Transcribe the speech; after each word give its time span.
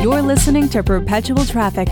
You're 0.00 0.22
listening 0.22 0.68
to 0.68 0.84
Perpetual 0.84 1.44
Traffic. 1.44 1.88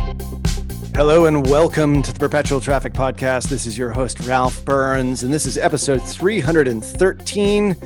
Hello 0.94 1.24
and 1.24 1.44
welcome 1.50 2.02
to 2.02 2.12
the 2.12 2.18
Perpetual 2.20 2.60
Traffic 2.60 2.92
Podcast. 2.92 3.48
This 3.48 3.66
is 3.66 3.76
your 3.76 3.90
host, 3.90 4.20
Ralph 4.20 4.64
Burns, 4.64 5.24
and 5.24 5.34
this 5.34 5.44
is 5.44 5.58
episode 5.58 6.00
313. 6.04 7.76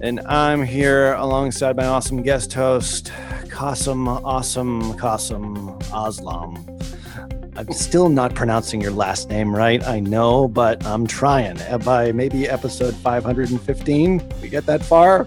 And 0.00 0.20
I'm 0.20 0.62
here 0.62 1.14
alongside 1.14 1.74
my 1.76 1.86
awesome 1.86 2.22
guest 2.22 2.52
host, 2.52 3.10
Kasim 3.50 4.06
Awesome 4.06 4.96
Kasim 4.96 5.56
Aslam. 5.90 6.68
I'm 7.56 7.72
still 7.72 8.08
not 8.08 8.36
pronouncing 8.36 8.80
your 8.80 8.92
last 8.92 9.28
name 9.28 9.54
right, 9.54 9.82
I 9.82 9.98
know, 9.98 10.46
but 10.46 10.86
I'm 10.86 11.04
trying. 11.04 11.60
Uh, 11.62 11.78
by 11.78 12.12
maybe 12.12 12.48
episode 12.48 12.94
515, 12.94 14.22
we 14.40 14.48
get 14.48 14.66
that 14.66 14.84
far, 14.84 15.26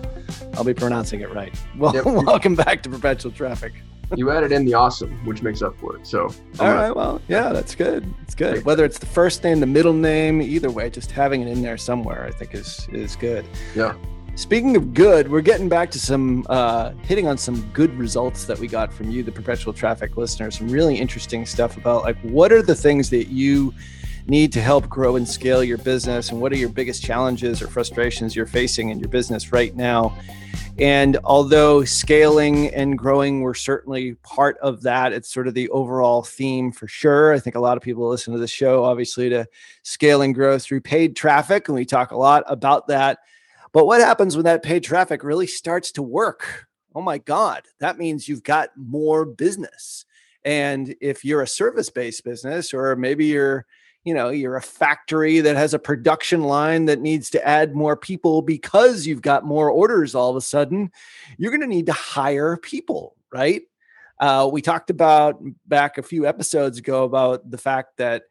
I'll 0.54 0.64
be 0.64 0.74
pronouncing 0.74 1.20
it 1.20 1.32
right. 1.34 1.54
Well, 1.78 1.94
yep. 1.94 2.06
welcome 2.26 2.56
back 2.56 2.82
to 2.84 2.90
Perpetual 2.90 3.34
Traffic. 3.34 3.74
You 4.16 4.32
added 4.32 4.52
in 4.52 4.66
the 4.66 4.74
awesome, 4.74 5.12
which 5.26 5.42
makes 5.42 5.62
up 5.62 5.78
for 5.78 5.96
it. 5.96 6.06
So, 6.06 6.30
all 6.60 6.74
right, 6.74 6.96
well, 6.96 7.22
yeah, 7.28 7.52
that's 7.52 7.76
good. 7.76 8.12
It's 8.22 8.36
good. 8.36 8.64
Whether 8.66 8.86
it's 8.86 9.00
the 9.00 9.06
first 9.06 9.44
name, 9.44 9.60
the 9.60 9.66
middle 9.66 9.94
name, 9.94 10.42
either 10.42 10.70
way, 10.70 10.90
just 10.90 11.12
having 11.12 11.42
it 11.42 11.48
in 11.48 11.62
there 11.62 11.78
somewhere, 11.78 12.26
I 12.26 12.32
think 12.32 12.54
is 12.54 12.88
is 12.92 13.16
good. 13.16 13.46
Yeah. 13.76 13.96
Speaking 14.36 14.76
of 14.76 14.94
good, 14.94 15.32
we're 15.32 15.40
getting 15.40 15.70
back 15.70 15.90
to 15.92 16.00
some 16.00 16.46
uh, 16.50 16.92
hitting 17.04 17.26
on 17.26 17.38
some 17.38 17.62
good 17.72 17.98
results 17.98 18.44
that 18.46 18.60
we 18.60 18.68
got 18.68 18.92
from 18.92 19.10
you, 19.10 19.24
the 19.24 19.32
perpetual 19.32 19.72
traffic 19.72 20.18
listeners. 20.18 20.58
Some 20.58 20.68
really 20.68 20.98
interesting 20.98 21.46
stuff 21.46 21.78
about 21.78 22.04
like 22.04 22.18
what 22.20 22.52
are 22.52 22.62
the 22.62 22.76
things 22.76 23.10
that 23.12 23.30
you 23.30 23.74
need 24.28 24.52
to 24.54 24.62
help 24.62 24.90
grow 24.90 25.16
and 25.16 25.28
scale 25.28 25.64
your 25.64 25.78
business, 25.78 26.30
and 26.30 26.42
what 26.42 26.52
are 26.52 26.58
your 26.58 26.70
biggest 26.70 27.04
challenges 27.04 27.62
or 27.62 27.68
frustrations 27.68 28.36
you're 28.36 28.46
facing 28.46 28.90
in 28.90 29.00
your 29.00 29.10
business 29.10 29.52
right 29.52 29.76
now. 29.76 30.18
And 30.78 31.18
although 31.24 31.86
scaling 31.86 32.74
and 32.74 32.98
growing 32.98 33.42
were 33.42 33.54
certainly 33.54 34.16
part 34.24 34.58
of 34.58 34.82
that, 34.82 35.14
it's 35.14 35.32
sort 35.34 35.48
of 35.48 35.54
the 35.54 35.70
overall 35.70 36.22
theme 36.22 36.72
for 36.72 36.88
sure. 36.88 37.34
I 37.34 37.40
think 37.40 37.56
a 37.56 37.62
lot 37.62 37.78
of 37.78 37.84
people 37.84 38.10
listen 38.10 38.34
to 38.34 38.40
the 38.40 38.48
show, 38.48 38.84
obviously, 38.84 39.30
to 39.30 39.48
scale 39.84 40.22
and 40.22 40.36
grow 40.36 40.60
through 40.60 40.82
paid 40.82 41.16
traffic. 41.16 41.70
And 41.70 41.76
we 41.76 41.86
talk 41.86 42.12
a 42.12 42.18
lot 42.18 42.44
about 42.48 42.88
that 42.88 43.20
but 43.76 43.88
what 43.88 44.00
happens 44.00 44.38
when 44.38 44.46
that 44.46 44.64
paid 44.64 44.86
traffic 44.86 45.22
really 45.22 45.48
starts 45.48 45.92
to 45.92 46.02
work? 46.02 46.68
Oh 46.96 47.02
my 47.02 47.18
God, 47.18 47.64
that 47.82 47.98
means 47.98 48.26
you've 48.26 48.42
got 48.42 48.70
more 48.78 49.26
business. 49.26 50.06
And 50.46 50.96
if 51.02 51.26
you're 51.26 51.42
a 51.42 51.48
service 51.48 51.90
based 51.90 52.24
business, 52.24 52.74
or 52.74 52.96
maybe 52.96 53.26
you're, 53.26 53.66
you 54.06 54.14
know, 54.14 54.30
you're 54.30 54.56
a 54.56 54.62
factory 54.62 55.40
that 55.42 55.56
has 55.56 55.74
a 55.74 55.80
production 55.80 56.44
line 56.44 56.86
that 56.86 57.02
needs 57.02 57.32
to 57.32 57.46
add 57.46 57.76
more 57.76 57.98
people 57.98 58.44
because 58.44 59.08
you've 59.08 59.24
got 59.24 59.44
more 59.44 59.70
orders 59.70 60.14
all 60.14 60.30
of 60.30 60.36
a 60.36 60.42
sudden, 60.42 60.92
you're 61.38 61.52
going 61.52 61.62
to 61.62 61.68
need 61.68 61.88
to 61.88 61.92
hire 61.92 62.56
people, 62.56 63.16
right? 63.34 63.64
Uh, 64.20 64.48
we 64.52 64.62
talked 64.62 64.92
about 64.92 65.44
back 65.68 65.98
a 65.98 66.04
few 66.04 66.28
episodes 66.28 66.78
ago 66.78 67.04
about 67.04 67.50
the 67.50 67.58
fact 67.58 67.98
that 67.98 68.24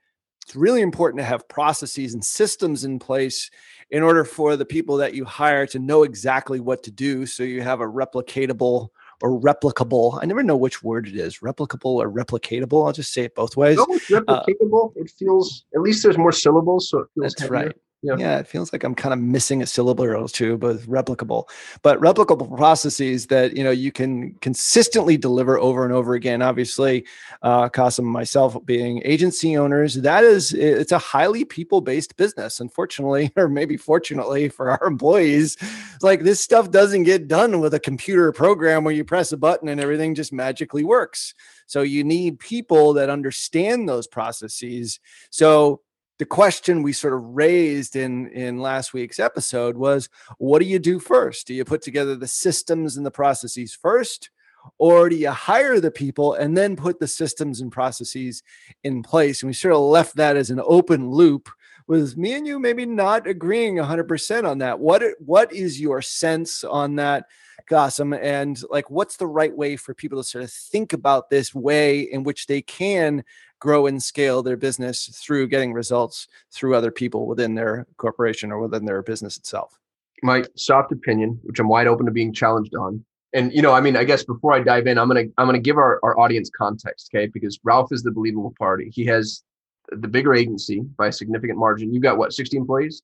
it's 0.46 0.54
really 0.54 0.80
important 0.80 1.18
to 1.18 1.24
have 1.24 1.48
processes 1.48 2.14
and 2.14 2.24
systems 2.24 2.84
in 2.84 2.98
place 2.98 3.50
in 3.90 4.02
order 4.02 4.24
for 4.24 4.56
the 4.56 4.64
people 4.64 4.98
that 4.98 5.14
you 5.14 5.24
hire 5.24 5.66
to 5.66 5.78
know 5.78 6.04
exactly 6.04 6.60
what 6.60 6.82
to 6.82 6.90
do 6.90 7.26
so 7.26 7.42
you 7.42 7.62
have 7.62 7.80
a 7.80 7.86
replicatable 7.86 8.88
or 9.24 9.40
replicable 9.40 10.18
i 10.22 10.26
never 10.26 10.42
know 10.42 10.54
which 10.54 10.82
word 10.82 11.08
it 11.08 11.16
is 11.16 11.38
replicable 11.38 11.94
or 11.96 12.10
replicatable 12.10 12.86
i'll 12.86 12.92
just 12.92 13.12
say 13.12 13.22
it 13.24 13.34
both 13.34 13.56
ways. 13.56 13.78
No, 13.78 13.84
uh, 13.84 14.20
replicatable. 14.20 14.90
Uh, 14.90 15.00
it 15.00 15.10
feels 15.18 15.64
at 15.74 15.80
least 15.80 16.02
there's 16.02 16.18
more 16.18 16.30
syllables 16.30 16.90
so 16.90 16.98
it 17.00 17.08
feels 17.14 17.32
that's 17.32 17.42
heavier. 17.42 17.68
right 17.68 17.76
yeah. 18.04 18.38
it 18.38 18.46
feels 18.46 18.72
like 18.72 18.84
I'm 18.84 18.94
kind 18.94 19.12
of 19.12 19.18
missing 19.18 19.62
a 19.62 19.66
syllable 19.66 20.04
or 20.04 20.28
two, 20.28 20.58
but 20.58 20.78
replicable. 20.80 21.48
But 21.82 22.00
replicable 22.00 22.54
processes 22.56 23.26
that 23.28 23.56
you 23.56 23.64
know 23.64 23.70
you 23.70 23.90
can 23.92 24.34
consistently 24.34 25.16
deliver 25.16 25.58
over 25.58 25.84
and 25.84 25.92
over 25.92 26.14
again. 26.14 26.42
Obviously, 26.42 27.06
uh, 27.42 27.68
Kasim, 27.68 28.04
myself 28.04 28.56
being 28.64 29.00
agency 29.04 29.56
owners, 29.56 29.94
that 29.94 30.24
is 30.24 30.52
it's 30.52 30.92
a 30.92 30.98
highly 30.98 31.44
people-based 31.44 32.16
business. 32.16 32.60
Unfortunately, 32.60 33.32
or 33.36 33.48
maybe 33.48 33.76
fortunately 33.76 34.48
for 34.48 34.70
our 34.70 34.86
employees, 34.86 35.56
like 36.02 36.22
this 36.22 36.40
stuff 36.40 36.70
doesn't 36.70 37.04
get 37.04 37.28
done 37.28 37.60
with 37.60 37.74
a 37.74 37.80
computer 37.80 38.32
program 38.32 38.84
where 38.84 38.94
you 38.94 39.04
press 39.04 39.32
a 39.32 39.36
button 39.36 39.68
and 39.68 39.80
everything 39.80 40.14
just 40.14 40.32
magically 40.32 40.84
works. 40.84 41.34
So 41.66 41.82
you 41.82 42.04
need 42.04 42.38
people 42.38 42.92
that 42.94 43.10
understand 43.10 43.88
those 43.88 44.06
processes. 44.06 45.00
So 45.30 45.80
the 46.18 46.26
question 46.26 46.82
we 46.82 46.92
sort 46.92 47.14
of 47.14 47.22
raised 47.22 47.96
in 47.96 48.28
in 48.28 48.58
last 48.58 48.92
week's 48.92 49.18
episode 49.18 49.76
was 49.76 50.08
what 50.38 50.60
do 50.60 50.66
you 50.66 50.78
do 50.78 50.98
first? 50.98 51.46
Do 51.46 51.54
you 51.54 51.64
put 51.64 51.82
together 51.82 52.14
the 52.14 52.28
systems 52.28 52.96
and 52.96 53.04
the 53.04 53.10
processes 53.10 53.74
first 53.74 54.30
or 54.78 55.08
do 55.08 55.16
you 55.16 55.30
hire 55.30 55.80
the 55.80 55.90
people 55.90 56.34
and 56.34 56.56
then 56.56 56.76
put 56.76 56.98
the 56.98 57.08
systems 57.08 57.60
and 57.60 57.70
processes 57.70 58.42
in 58.82 59.02
place? 59.02 59.42
And 59.42 59.48
we 59.48 59.54
sort 59.54 59.74
of 59.74 59.80
left 59.80 60.16
that 60.16 60.36
as 60.36 60.50
an 60.50 60.60
open 60.64 61.10
loop 61.10 61.48
with 61.86 62.16
me 62.16 62.32
and 62.32 62.46
you 62.46 62.58
maybe 62.58 62.86
not 62.86 63.26
agreeing 63.26 63.76
100% 63.76 64.48
on 64.48 64.58
that. 64.58 64.78
What 64.78 65.02
what 65.18 65.52
is 65.52 65.80
your 65.80 66.00
sense 66.00 66.64
on 66.64 66.96
that 66.96 67.26
Kasim 67.68 68.12
and 68.12 68.60
like 68.70 68.90
what's 68.90 69.16
the 69.16 69.26
right 69.26 69.54
way 69.56 69.76
for 69.76 69.94
people 69.94 70.18
to 70.18 70.24
sort 70.24 70.44
of 70.44 70.50
think 70.50 70.92
about 70.92 71.30
this 71.30 71.54
way 71.54 72.00
in 72.00 72.22
which 72.22 72.46
they 72.46 72.62
can 72.62 73.24
grow 73.60 73.86
and 73.86 74.02
scale 74.02 74.42
their 74.42 74.56
business 74.56 75.06
through 75.24 75.48
getting 75.48 75.72
results 75.72 76.28
through 76.52 76.74
other 76.74 76.90
people 76.90 77.26
within 77.26 77.54
their 77.54 77.86
corporation 77.96 78.52
or 78.52 78.58
within 78.58 78.84
their 78.84 79.02
business 79.02 79.36
itself? 79.36 79.78
My 80.22 80.44
soft 80.56 80.92
opinion, 80.92 81.40
which 81.44 81.58
I'm 81.58 81.68
wide 81.68 81.86
open 81.86 82.06
to 82.06 82.12
being 82.12 82.32
challenged 82.32 82.74
on. 82.74 83.04
And 83.32 83.52
you 83.52 83.62
know, 83.62 83.72
I 83.72 83.80
mean, 83.80 83.96
I 83.96 84.04
guess 84.04 84.22
before 84.22 84.52
I 84.52 84.60
dive 84.60 84.86
in, 84.86 84.98
I'm 84.98 85.08
gonna 85.08 85.24
I'm 85.38 85.46
gonna 85.46 85.58
give 85.58 85.76
our, 85.76 85.98
our 86.02 86.18
audience 86.18 86.50
context, 86.56 87.10
okay? 87.12 87.26
Because 87.26 87.58
Ralph 87.64 87.92
is 87.92 88.02
the 88.02 88.12
believable 88.12 88.54
party. 88.58 88.90
He 88.94 89.04
has 89.06 89.42
the 89.90 90.08
bigger 90.08 90.34
agency 90.34 90.80
by 90.80 91.08
a 91.08 91.12
significant 91.12 91.58
margin. 91.58 91.92
you've 91.92 92.02
got 92.02 92.16
what, 92.16 92.32
60 92.32 92.56
employees? 92.56 93.02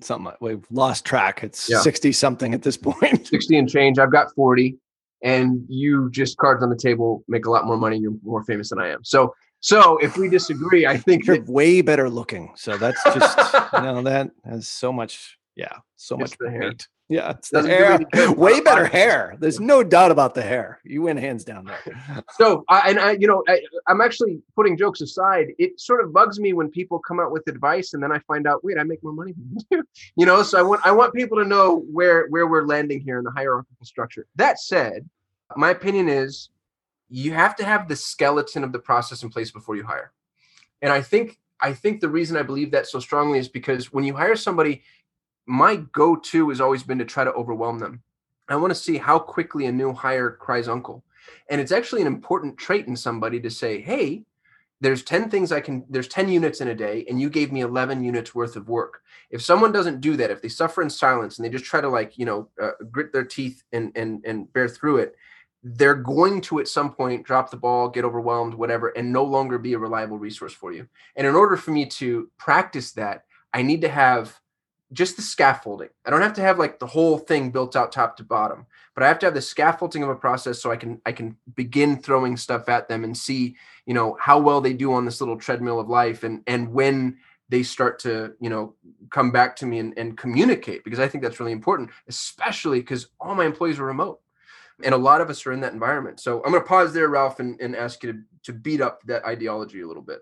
Something 0.00 0.26
like, 0.26 0.40
we've 0.40 0.66
lost 0.70 1.04
track. 1.04 1.42
It's 1.42 1.68
yeah. 1.68 1.80
60 1.80 2.12
something 2.12 2.54
at 2.54 2.62
this 2.62 2.76
point. 2.76 3.26
60 3.28 3.58
and 3.58 3.68
change. 3.68 3.98
I've 3.98 4.12
got 4.12 4.34
40 4.34 4.76
and 5.22 5.64
you 5.68 6.10
just 6.10 6.36
cards 6.36 6.62
on 6.62 6.70
the 6.70 6.76
table 6.76 7.24
make 7.26 7.46
a 7.46 7.50
lot 7.50 7.66
more 7.66 7.76
money 7.76 7.98
you're 7.98 8.14
more 8.22 8.44
famous 8.44 8.68
than 8.68 8.78
i 8.78 8.86
am 8.86 9.02
so 9.02 9.34
so 9.60 9.98
if 9.98 10.16
we 10.16 10.28
disagree, 10.28 10.86
I 10.86 10.96
think 10.96 11.26
you're 11.26 11.38
that, 11.38 11.48
way 11.48 11.80
better 11.80 12.08
looking. 12.08 12.52
So 12.56 12.76
that's 12.76 13.02
just 13.02 13.54
you 13.72 13.80
know 13.80 14.02
that 14.02 14.30
has 14.44 14.68
so 14.68 14.92
much, 14.92 15.37
yeah, 15.58 15.78
so 15.96 16.16
much 16.16 16.38
the 16.38 16.48
hair. 16.48 16.72
Yeah, 17.08 17.30
it's 17.30 17.48
the 17.50 17.66
hair. 17.66 17.98
Way 18.36 18.60
better 18.60 18.86
hair. 18.86 19.34
There's 19.40 19.58
no 19.58 19.82
doubt 19.82 20.12
about 20.12 20.36
the 20.36 20.42
hair. 20.42 20.78
You 20.84 21.02
win 21.02 21.16
hands 21.16 21.42
down 21.42 21.64
there. 21.64 22.22
so, 22.38 22.64
I, 22.68 22.90
and 22.90 23.00
I, 23.00 23.12
you 23.12 23.26
know, 23.26 23.42
I, 23.48 23.60
I'm 23.88 24.00
actually 24.00 24.40
putting 24.54 24.76
jokes 24.76 25.00
aside. 25.00 25.48
It 25.58 25.80
sort 25.80 26.04
of 26.04 26.12
bugs 26.12 26.38
me 26.38 26.52
when 26.52 26.70
people 26.70 27.00
come 27.00 27.18
out 27.18 27.32
with 27.32 27.48
advice, 27.48 27.92
and 27.92 28.00
then 28.00 28.12
I 28.12 28.20
find 28.20 28.46
out, 28.46 28.62
wait, 28.62 28.78
I 28.78 28.84
make 28.84 29.02
more 29.02 29.12
money 29.12 29.32
than 29.32 29.58
you. 29.70 29.84
you. 30.16 30.26
know, 30.26 30.44
so 30.44 30.60
I 30.60 30.62
want 30.62 30.80
I 30.84 30.92
want 30.92 31.12
people 31.12 31.38
to 31.38 31.44
know 31.44 31.82
where 31.90 32.28
where 32.28 32.46
we're 32.46 32.64
landing 32.64 33.00
here 33.00 33.18
in 33.18 33.24
the 33.24 33.32
hierarchical 33.32 33.84
structure. 33.84 34.26
That 34.36 34.60
said, 34.60 35.10
my 35.56 35.70
opinion 35.70 36.08
is 36.08 36.50
you 37.08 37.32
have 37.32 37.56
to 37.56 37.64
have 37.64 37.88
the 37.88 37.96
skeleton 37.96 38.62
of 38.62 38.70
the 38.70 38.78
process 38.78 39.24
in 39.24 39.30
place 39.30 39.50
before 39.50 39.74
you 39.74 39.82
hire. 39.82 40.12
And 40.82 40.92
I 40.92 41.02
think 41.02 41.36
I 41.60 41.72
think 41.72 42.00
the 42.00 42.08
reason 42.08 42.36
I 42.36 42.42
believe 42.42 42.70
that 42.70 42.86
so 42.86 43.00
strongly 43.00 43.38
is 43.38 43.48
because 43.48 43.92
when 43.92 44.04
you 44.04 44.14
hire 44.14 44.36
somebody, 44.36 44.82
my 45.48 45.76
go-to 45.92 46.50
has 46.50 46.60
always 46.60 46.82
been 46.82 46.98
to 46.98 47.04
try 47.04 47.24
to 47.24 47.32
overwhelm 47.32 47.78
them. 47.78 48.02
I 48.48 48.56
want 48.56 48.70
to 48.70 48.74
see 48.78 48.98
how 48.98 49.18
quickly 49.18 49.66
a 49.66 49.72
new 49.72 49.92
hire 49.92 50.30
cries 50.30 50.68
uncle. 50.68 51.04
And 51.50 51.60
it's 51.60 51.72
actually 51.72 52.02
an 52.02 52.06
important 52.06 52.58
trait 52.58 52.86
in 52.86 52.96
somebody 52.96 53.40
to 53.40 53.50
say, 53.50 53.80
"Hey, 53.80 54.24
there's 54.80 55.02
10 55.02 55.28
things 55.28 55.50
I 55.50 55.60
can 55.60 55.84
there's 55.88 56.08
10 56.08 56.28
units 56.28 56.60
in 56.60 56.68
a 56.68 56.74
day 56.74 57.04
and 57.08 57.20
you 57.20 57.28
gave 57.30 57.50
me 57.50 57.62
11 57.62 58.04
units 58.04 58.34
worth 58.34 58.56
of 58.56 58.68
work." 58.68 59.02
If 59.30 59.42
someone 59.42 59.72
doesn't 59.72 60.00
do 60.00 60.16
that, 60.16 60.30
if 60.30 60.40
they 60.42 60.48
suffer 60.48 60.82
in 60.82 60.90
silence 60.90 61.38
and 61.38 61.44
they 61.44 61.50
just 61.50 61.64
try 61.64 61.80
to 61.80 61.88
like, 61.88 62.16
you 62.18 62.26
know, 62.26 62.48
uh, 62.60 62.72
grit 62.90 63.12
their 63.12 63.24
teeth 63.24 63.62
and 63.72 63.92
and 63.96 64.24
and 64.24 64.52
bear 64.52 64.68
through 64.68 64.98
it, 64.98 65.16
they're 65.62 65.94
going 65.94 66.40
to 66.42 66.60
at 66.60 66.68
some 66.68 66.92
point 66.92 67.24
drop 67.26 67.50
the 67.50 67.56
ball, 67.56 67.88
get 67.88 68.04
overwhelmed, 68.04 68.54
whatever, 68.54 68.88
and 68.90 69.12
no 69.12 69.24
longer 69.24 69.58
be 69.58 69.72
a 69.72 69.78
reliable 69.78 70.18
resource 70.18 70.52
for 70.52 70.72
you. 70.72 70.86
And 71.16 71.26
in 71.26 71.34
order 71.34 71.56
for 71.56 71.70
me 71.70 71.86
to 71.86 72.30
practice 72.36 72.92
that, 72.92 73.24
I 73.52 73.62
need 73.62 73.80
to 73.80 73.88
have 73.88 74.38
just 74.92 75.16
the 75.16 75.22
scaffolding. 75.22 75.88
I 76.04 76.10
don't 76.10 76.22
have 76.22 76.34
to 76.34 76.40
have 76.40 76.58
like 76.58 76.78
the 76.78 76.86
whole 76.86 77.18
thing 77.18 77.50
built 77.50 77.76
out 77.76 77.92
top 77.92 78.16
to 78.16 78.24
bottom, 78.24 78.66
but 78.94 79.02
I 79.02 79.08
have 79.08 79.18
to 79.20 79.26
have 79.26 79.34
the 79.34 79.42
scaffolding 79.42 80.02
of 80.02 80.08
a 80.08 80.14
process 80.14 80.60
so 80.60 80.70
I 80.70 80.76
can 80.76 81.00
I 81.04 81.12
can 81.12 81.36
begin 81.54 82.00
throwing 82.00 82.36
stuff 82.36 82.68
at 82.68 82.88
them 82.88 83.04
and 83.04 83.16
see, 83.16 83.56
you 83.86 83.94
know, 83.94 84.16
how 84.20 84.38
well 84.38 84.60
they 84.60 84.72
do 84.72 84.92
on 84.92 85.04
this 85.04 85.20
little 85.20 85.36
treadmill 85.36 85.78
of 85.78 85.88
life 85.88 86.24
and 86.24 86.42
and 86.46 86.72
when 86.72 87.18
they 87.50 87.62
start 87.62 87.98
to, 88.00 88.34
you 88.40 88.50
know, 88.50 88.74
come 89.10 89.30
back 89.30 89.56
to 89.56 89.66
me 89.66 89.78
and, 89.78 89.96
and 89.96 90.18
communicate 90.18 90.84
because 90.84 91.00
I 91.00 91.08
think 91.08 91.24
that's 91.24 91.40
really 91.40 91.52
important, 91.52 91.90
especially 92.06 92.80
because 92.80 93.08
all 93.20 93.34
my 93.34 93.44
employees 93.44 93.78
are 93.78 93.84
remote. 93.84 94.20
And 94.84 94.94
a 94.94 94.98
lot 94.98 95.20
of 95.20 95.28
us 95.28 95.44
are 95.44 95.52
in 95.52 95.60
that 95.62 95.72
environment. 95.72 96.20
So 96.20 96.42
I'm 96.44 96.52
to 96.52 96.60
pause 96.60 96.92
there, 96.92 97.08
Ralph, 97.08 97.40
and, 97.40 97.60
and 97.60 97.74
ask 97.74 98.02
you 98.04 98.12
to, 98.12 98.18
to 98.44 98.52
beat 98.52 98.80
up 98.80 99.02
that 99.04 99.24
ideology 99.24 99.80
a 99.80 99.86
little 99.88 100.02
bit. 100.02 100.20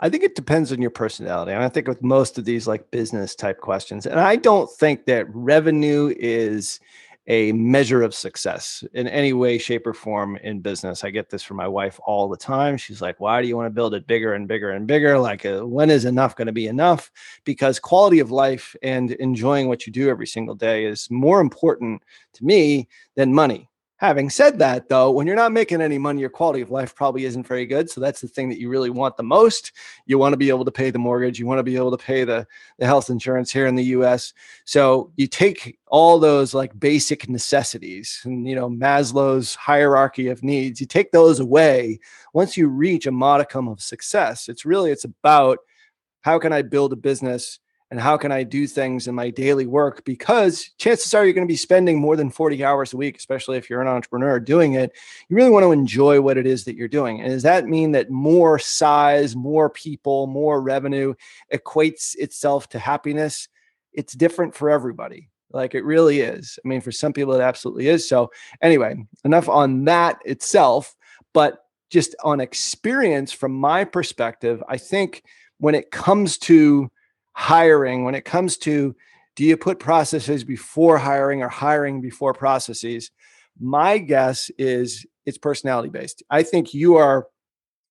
I 0.00 0.08
think 0.08 0.24
it 0.24 0.34
depends 0.34 0.72
on 0.72 0.80
your 0.80 0.90
personality. 0.90 1.52
And 1.52 1.62
I 1.62 1.68
think 1.68 1.88
with 1.88 2.02
most 2.02 2.38
of 2.38 2.44
these 2.44 2.66
like 2.66 2.90
business 2.90 3.34
type 3.34 3.60
questions, 3.60 4.06
and 4.06 4.20
I 4.20 4.36
don't 4.36 4.70
think 4.70 5.06
that 5.06 5.26
revenue 5.34 6.14
is 6.18 6.80
a 7.28 7.52
measure 7.52 8.02
of 8.02 8.14
success 8.14 8.82
in 8.94 9.06
any 9.06 9.32
way, 9.32 9.56
shape, 9.56 9.86
or 9.86 9.94
form 9.94 10.36
in 10.36 10.60
business. 10.60 11.04
I 11.04 11.10
get 11.10 11.30
this 11.30 11.42
from 11.42 11.56
my 11.56 11.68
wife 11.68 12.00
all 12.04 12.28
the 12.28 12.36
time. 12.36 12.76
She's 12.76 13.00
like, 13.00 13.20
Why 13.20 13.40
do 13.40 13.46
you 13.46 13.56
want 13.56 13.66
to 13.66 13.70
build 13.70 13.94
it 13.94 14.06
bigger 14.06 14.34
and 14.34 14.48
bigger 14.48 14.70
and 14.70 14.86
bigger? 14.86 15.18
Like, 15.18 15.46
uh, 15.46 15.60
when 15.60 15.90
is 15.90 16.04
enough 16.04 16.34
going 16.34 16.46
to 16.46 16.52
be 16.52 16.66
enough? 16.66 17.10
Because 17.44 17.78
quality 17.78 18.18
of 18.18 18.32
life 18.32 18.74
and 18.82 19.12
enjoying 19.12 19.68
what 19.68 19.86
you 19.86 19.92
do 19.92 20.08
every 20.08 20.26
single 20.26 20.56
day 20.56 20.84
is 20.84 21.10
more 21.10 21.40
important 21.40 22.02
to 22.34 22.44
me 22.44 22.88
than 23.14 23.32
money. 23.32 23.68
Having 24.02 24.30
said 24.30 24.58
that, 24.58 24.88
though, 24.88 25.12
when 25.12 25.28
you're 25.28 25.36
not 25.36 25.52
making 25.52 25.80
any 25.80 25.96
money, 25.96 26.20
your 26.20 26.28
quality 26.28 26.60
of 26.60 26.72
life 26.72 26.92
probably 26.92 27.24
isn't 27.24 27.46
very 27.46 27.64
good. 27.64 27.88
So 27.88 28.00
that's 28.00 28.20
the 28.20 28.26
thing 28.26 28.48
that 28.48 28.58
you 28.58 28.68
really 28.68 28.90
want 28.90 29.16
the 29.16 29.22
most. 29.22 29.70
You 30.06 30.18
want 30.18 30.32
to 30.32 30.36
be 30.36 30.48
able 30.48 30.64
to 30.64 30.72
pay 30.72 30.90
the 30.90 30.98
mortgage. 30.98 31.38
You 31.38 31.46
want 31.46 31.60
to 31.60 31.62
be 31.62 31.76
able 31.76 31.92
to 31.92 32.04
pay 32.04 32.24
the, 32.24 32.44
the 32.80 32.86
health 32.86 33.10
insurance 33.10 33.52
here 33.52 33.68
in 33.68 33.76
the 33.76 33.84
US. 33.84 34.32
So 34.64 35.12
you 35.14 35.28
take 35.28 35.78
all 35.86 36.18
those 36.18 36.52
like 36.52 36.76
basic 36.80 37.28
necessities 37.28 38.20
and, 38.24 38.44
you 38.44 38.56
know, 38.56 38.68
Maslow's 38.68 39.54
hierarchy 39.54 40.26
of 40.30 40.42
needs, 40.42 40.80
you 40.80 40.86
take 40.88 41.12
those 41.12 41.38
away. 41.38 42.00
Once 42.32 42.56
you 42.56 42.66
reach 42.66 43.06
a 43.06 43.12
modicum 43.12 43.68
of 43.68 43.80
success, 43.80 44.48
it's 44.48 44.64
really, 44.64 44.90
it's 44.90 45.04
about 45.04 45.60
how 46.22 46.40
can 46.40 46.52
I 46.52 46.62
build 46.62 46.92
a 46.92 46.96
business 46.96 47.60
and 47.92 48.00
how 48.00 48.16
can 48.16 48.32
I 48.32 48.42
do 48.42 48.66
things 48.66 49.06
in 49.06 49.14
my 49.14 49.28
daily 49.28 49.66
work? 49.66 50.02
Because 50.06 50.70
chances 50.78 51.12
are 51.12 51.26
you're 51.26 51.34
going 51.34 51.46
to 51.46 51.52
be 51.52 51.58
spending 51.58 52.00
more 52.00 52.16
than 52.16 52.30
40 52.30 52.64
hours 52.64 52.94
a 52.94 52.96
week, 52.96 53.18
especially 53.18 53.58
if 53.58 53.68
you're 53.68 53.82
an 53.82 53.86
entrepreneur 53.86 54.40
doing 54.40 54.72
it. 54.72 54.92
You 55.28 55.36
really 55.36 55.50
want 55.50 55.64
to 55.64 55.72
enjoy 55.72 56.18
what 56.22 56.38
it 56.38 56.46
is 56.46 56.64
that 56.64 56.74
you're 56.74 56.88
doing. 56.88 57.20
And 57.20 57.28
does 57.28 57.42
that 57.42 57.66
mean 57.66 57.92
that 57.92 58.10
more 58.10 58.58
size, 58.58 59.36
more 59.36 59.68
people, 59.68 60.26
more 60.26 60.62
revenue 60.62 61.12
equates 61.52 62.16
itself 62.16 62.66
to 62.70 62.78
happiness? 62.78 63.46
It's 63.92 64.14
different 64.14 64.54
for 64.54 64.70
everybody. 64.70 65.28
Like 65.50 65.74
it 65.74 65.84
really 65.84 66.20
is. 66.20 66.58
I 66.64 66.68
mean, 66.68 66.80
for 66.80 66.92
some 66.92 67.12
people, 67.12 67.34
it 67.34 67.42
absolutely 67.42 67.88
is. 67.88 68.08
So, 68.08 68.30
anyway, 68.62 69.04
enough 69.22 69.50
on 69.50 69.84
that 69.84 70.18
itself. 70.24 70.96
But 71.34 71.66
just 71.90 72.16
on 72.24 72.40
experience, 72.40 73.32
from 73.32 73.52
my 73.52 73.84
perspective, 73.84 74.62
I 74.66 74.78
think 74.78 75.24
when 75.58 75.74
it 75.74 75.90
comes 75.90 76.38
to 76.38 76.90
hiring, 77.32 78.04
when 78.04 78.14
it 78.14 78.24
comes 78.24 78.56
to 78.58 78.94
do 79.34 79.44
you 79.44 79.56
put 79.56 79.78
processes 79.78 80.44
before 80.44 80.98
hiring 80.98 81.42
or 81.42 81.48
hiring 81.48 82.00
before 82.00 82.34
processes? 82.34 83.10
My 83.58 83.98
guess 83.98 84.50
is 84.58 85.06
it's 85.24 85.38
personality 85.38 85.88
based. 85.88 86.22
I 86.30 86.42
think 86.42 86.74
you 86.74 86.96
are 86.96 87.26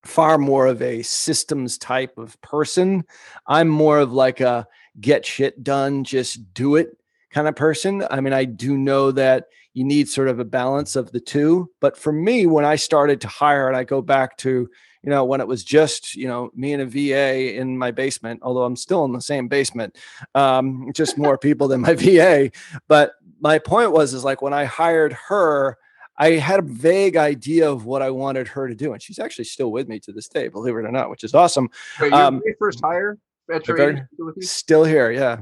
far 0.04 0.38
more 0.38 0.66
of 0.66 0.82
a 0.82 1.02
systems 1.02 1.78
type 1.78 2.18
of 2.18 2.40
person. 2.42 3.04
I'm 3.46 3.68
more 3.68 3.98
of 4.00 4.12
like 4.12 4.40
a 4.40 4.66
get 5.00 5.24
shit 5.24 5.62
done, 5.62 6.04
just 6.04 6.52
do 6.54 6.76
it 6.76 6.96
kind 7.30 7.48
of 7.48 7.56
person. 7.56 8.04
I 8.10 8.20
mean, 8.20 8.32
I 8.32 8.44
do 8.44 8.76
know 8.76 9.10
that 9.12 9.46
you 9.74 9.84
need 9.84 10.08
sort 10.08 10.28
of 10.28 10.38
a 10.38 10.44
balance 10.44 10.96
of 10.96 11.12
the 11.12 11.20
two. 11.20 11.70
But 11.80 11.96
for 11.96 12.12
me, 12.12 12.46
when 12.46 12.64
I 12.64 12.76
started 12.76 13.20
to 13.22 13.28
hire, 13.28 13.68
and 13.68 13.76
I 13.76 13.84
go 13.84 14.02
back 14.02 14.36
to 14.38 14.68
you 15.02 15.10
know, 15.10 15.24
when 15.24 15.40
it 15.40 15.46
was 15.46 15.64
just, 15.64 16.14
you 16.14 16.28
know, 16.28 16.50
me 16.54 16.72
and 16.72 16.82
a 16.82 16.86
VA 16.86 17.56
in 17.56 17.76
my 17.76 17.90
basement, 17.90 18.40
although 18.42 18.64
I'm 18.64 18.76
still 18.76 19.04
in 19.04 19.12
the 19.12 19.20
same 19.20 19.48
basement, 19.48 19.96
um, 20.34 20.90
just 20.94 21.18
more 21.18 21.36
people 21.36 21.68
than 21.68 21.80
my 21.80 21.94
VA. 21.98 22.50
But 22.88 23.12
my 23.40 23.58
point 23.58 23.92
was, 23.92 24.14
is 24.14 24.24
like 24.24 24.42
when 24.42 24.52
I 24.52 24.64
hired 24.64 25.12
her, 25.28 25.78
I 26.18 26.32
had 26.32 26.60
a 26.60 26.62
vague 26.62 27.16
idea 27.16 27.70
of 27.70 27.84
what 27.84 28.02
I 28.02 28.10
wanted 28.10 28.46
her 28.48 28.68
to 28.68 28.74
do. 28.74 28.92
And 28.92 29.02
she's 29.02 29.18
actually 29.18 29.44
still 29.46 29.72
with 29.72 29.88
me 29.88 29.98
to 30.00 30.12
this 30.12 30.28
day, 30.28 30.48
believe 30.48 30.74
it 30.74 30.84
or 30.84 30.92
not, 30.92 31.10
which 31.10 31.24
is 31.24 31.34
awesome. 31.34 31.68
Wait, 32.00 32.12
um, 32.12 32.40
first 32.58 32.80
hire 32.80 33.18
very, 33.48 34.02
still 34.40 34.84
here. 34.84 35.10
Yeah. 35.10 35.40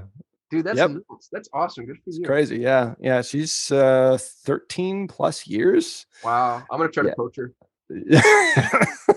Dude, 0.50 0.64
that's 0.64 0.78
yep. 0.78 0.90
that's 1.30 1.48
awesome. 1.52 1.86
Good 1.86 1.96
for 1.98 2.08
it's 2.08 2.18
you. 2.18 2.24
Crazy, 2.24 2.58
yeah, 2.58 2.94
yeah. 2.98 3.22
She's 3.22 3.70
uh, 3.70 4.18
thirteen 4.20 5.06
plus 5.06 5.46
years. 5.46 6.06
Wow, 6.24 6.64
I'm 6.68 6.78
gonna 6.78 6.90
try 6.90 7.04
yeah. 7.04 7.10
to 7.10 7.16
coach 7.16 7.36
her. 7.36 7.54